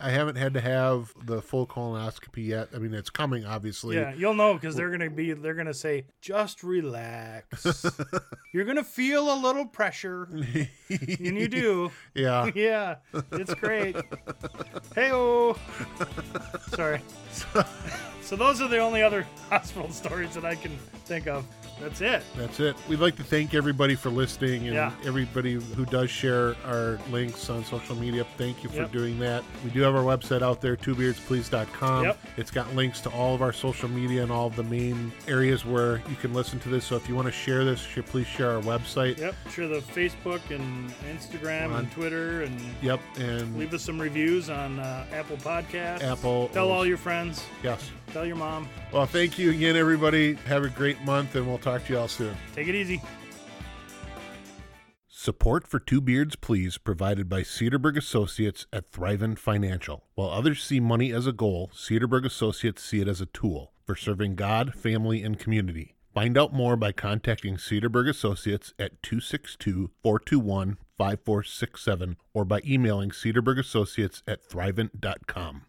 I 0.00 0.10
haven't 0.10 0.36
had 0.36 0.54
to 0.54 0.60
have 0.60 1.12
the 1.24 1.40
full 1.42 1.66
colonoscopy 1.66 2.46
yet. 2.46 2.68
I 2.74 2.78
mean, 2.78 2.94
it's 2.94 3.10
coming, 3.10 3.44
obviously. 3.44 3.96
yeah, 3.96 4.14
you'll 4.14 4.34
know 4.34 4.54
because 4.54 4.76
they're 4.76 4.90
gonna 4.90 5.10
be, 5.10 5.32
they're 5.32 5.54
gonna 5.54 5.74
say, 5.74 6.04
just 6.20 6.62
relax. 6.62 7.66
you're 8.52 8.64
gonna 8.64 8.84
feel 8.84 9.32
a 9.32 9.38
little 9.38 9.66
pressure, 9.66 10.28
and 10.32 10.68
you 11.38 11.48
do. 11.48 11.90
Yeah. 12.14 12.50
Yeah, 12.54 12.96
it's 13.32 13.54
great. 13.54 13.96
Hey 14.94 15.10
oh. 15.12 15.56
Sorry. 16.68 17.00
So 18.22 18.36
those 18.36 18.60
are 18.60 18.68
the 18.68 18.78
only 18.78 19.02
other 19.02 19.26
hospital 19.50 19.90
stories 19.90 20.34
that 20.34 20.44
I 20.44 20.54
can 20.54 20.76
think 21.04 21.26
of. 21.26 21.44
That's 21.80 22.00
it. 22.00 22.22
That's 22.36 22.58
it. 22.58 22.74
We'd 22.88 23.00
like 23.00 23.16
to 23.16 23.22
thank 23.22 23.52
everybody 23.54 23.94
for 23.94 24.08
listening 24.10 24.64
and 24.66 24.74
Yeah. 24.74 24.92
everybody 25.04 25.54
who 25.54 25.84
does 25.84 26.10
share 26.10 26.54
our 26.64 26.98
links 27.10 27.50
on 27.50 27.64
social 27.64 27.94
media. 27.94 28.24
Thank 28.38 28.62
you 28.64 28.70
for 28.70 28.76
Yep. 28.76 28.92
doing 28.92 29.18
that. 29.18 29.44
We 29.62 29.70
do 29.70 29.82
have 29.82 29.94
our 29.94 30.02
website 30.02 30.42
out 30.42 30.60
there, 30.62 30.76
twobeardsplease.com. 30.76 32.04
Yep. 32.04 32.18
It's 32.38 32.50
got 32.50 32.74
links 32.74 33.00
to 33.02 33.10
all 33.10 33.34
of 33.34 33.42
our 33.42 33.52
social 33.52 33.88
media 33.88 34.22
and 34.22 34.32
all 34.32 34.46
of 34.46 34.56
the 34.56 34.62
main 34.62 35.12
areas 35.28 35.64
where 35.64 35.96
you 36.08 36.16
can 36.20 36.32
listen 36.32 36.58
to 36.60 36.68
this. 36.68 36.84
So 36.84 36.96
if 36.96 37.08
you 37.08 37.14
want 37.14 37.26
to 37.26 37.32
share 37.32 37.64
this, 37.64 37.86
please 38.06 38.26
share 38.26 38.52
our 38.52 38.62
website. 38.62 39.18
Yep. 39.18 39.34
Sure, 39.52 39.68
the 39.68 39.80
Facebook 39.80 40.40
and 40.50 40.90
Instagram 41.10 41.72
On- 41.72 41.80
and 41.80 41.92
Twitter 41.92 42.42
and 42.42 42.60
Yep. 42.82 43.00
And 43.18 43.58
leave 43.58 43.72
us 43.74 43.82
some 43.82 44.00
reviews 44.00 44.48
on 44.50 44.78
uh, 44.78 45.04
Apple 45.12 45.36
Podcasts. 45.38 46.02
Apple. 46.02 46.48
Tell 46.52 46.70
all 46.70 46.86
your 46.86 46.96
friends. 46.98 47.42
Yes. 47.62 47.90
Tell 48.12 48.24
your 48.24 48.36
mom. 48.36 48.68
Well, 48.92 49.04
thank 49.06 49.38
you 49.38 49.50
again, 49.50 49.76
everybody. 49.76 50.34
Have 50.46 50.64
a 50.64 50.68
great 50.68 51.00
month, 51.02 51.34
and 51.34 51.46
we'll 51.46 51.58
talk 51.66 51.84
to 51.86 51.92
you 51.92 51.98
all 51.98 52.08
soon. 52.08 52.36
Take 52.54 52.68
it 52.68 52.74
easy. 52.74 53.02
Support 55.08 55.66
for 55.66 55.80
Two 55.80 56.00
Beards 56.00 56.36
Please 56.36 56.78
provided 56.78 57.28
by 57.28 57.40
Cedarburg 57.40 57.96
Associates 57.96 58.66
at 58.72 58.92
Thrivent 58.92 59.38
Financial. 59.38 60.04
While 60.14 60.30
others 60.30 60.62
see 60.62 60.78
money 60.78 61.12
as 61.12 61.26
a 61.26 61.32
goal, 61.32 61.70
Cedarburg 61.74 62.24
Associates 62.24 62.82
see 62.82 63.00
it 63.00 63.08
as 63.08 63.20
a 63.20 63.26
tool 63.26 63.72
for 63.84 63.96
serving 63.96 64.36
God, 64.36 64.74
family, 64.74 65.22
and 65.22 65.38
community. 65.38 65.96
Find 66.14 66.38
out 66.38 66.52
more 66.52 66.76
by 66.76 66.92
contacting 66.92 67.56
Cedarburg 67.56 68.08
Associates 68.08 68.72
at 68.78 69.02
262 69.02 69.90
421 70.02 70.78
5467 70.96 72.16
or 72.32 72.44
by 72.44 72.62
emailing 72.64 73.10
cedarburgassociates 73.10 74.22
at 74.26 74.48
thrivent.com. 74.48 75.65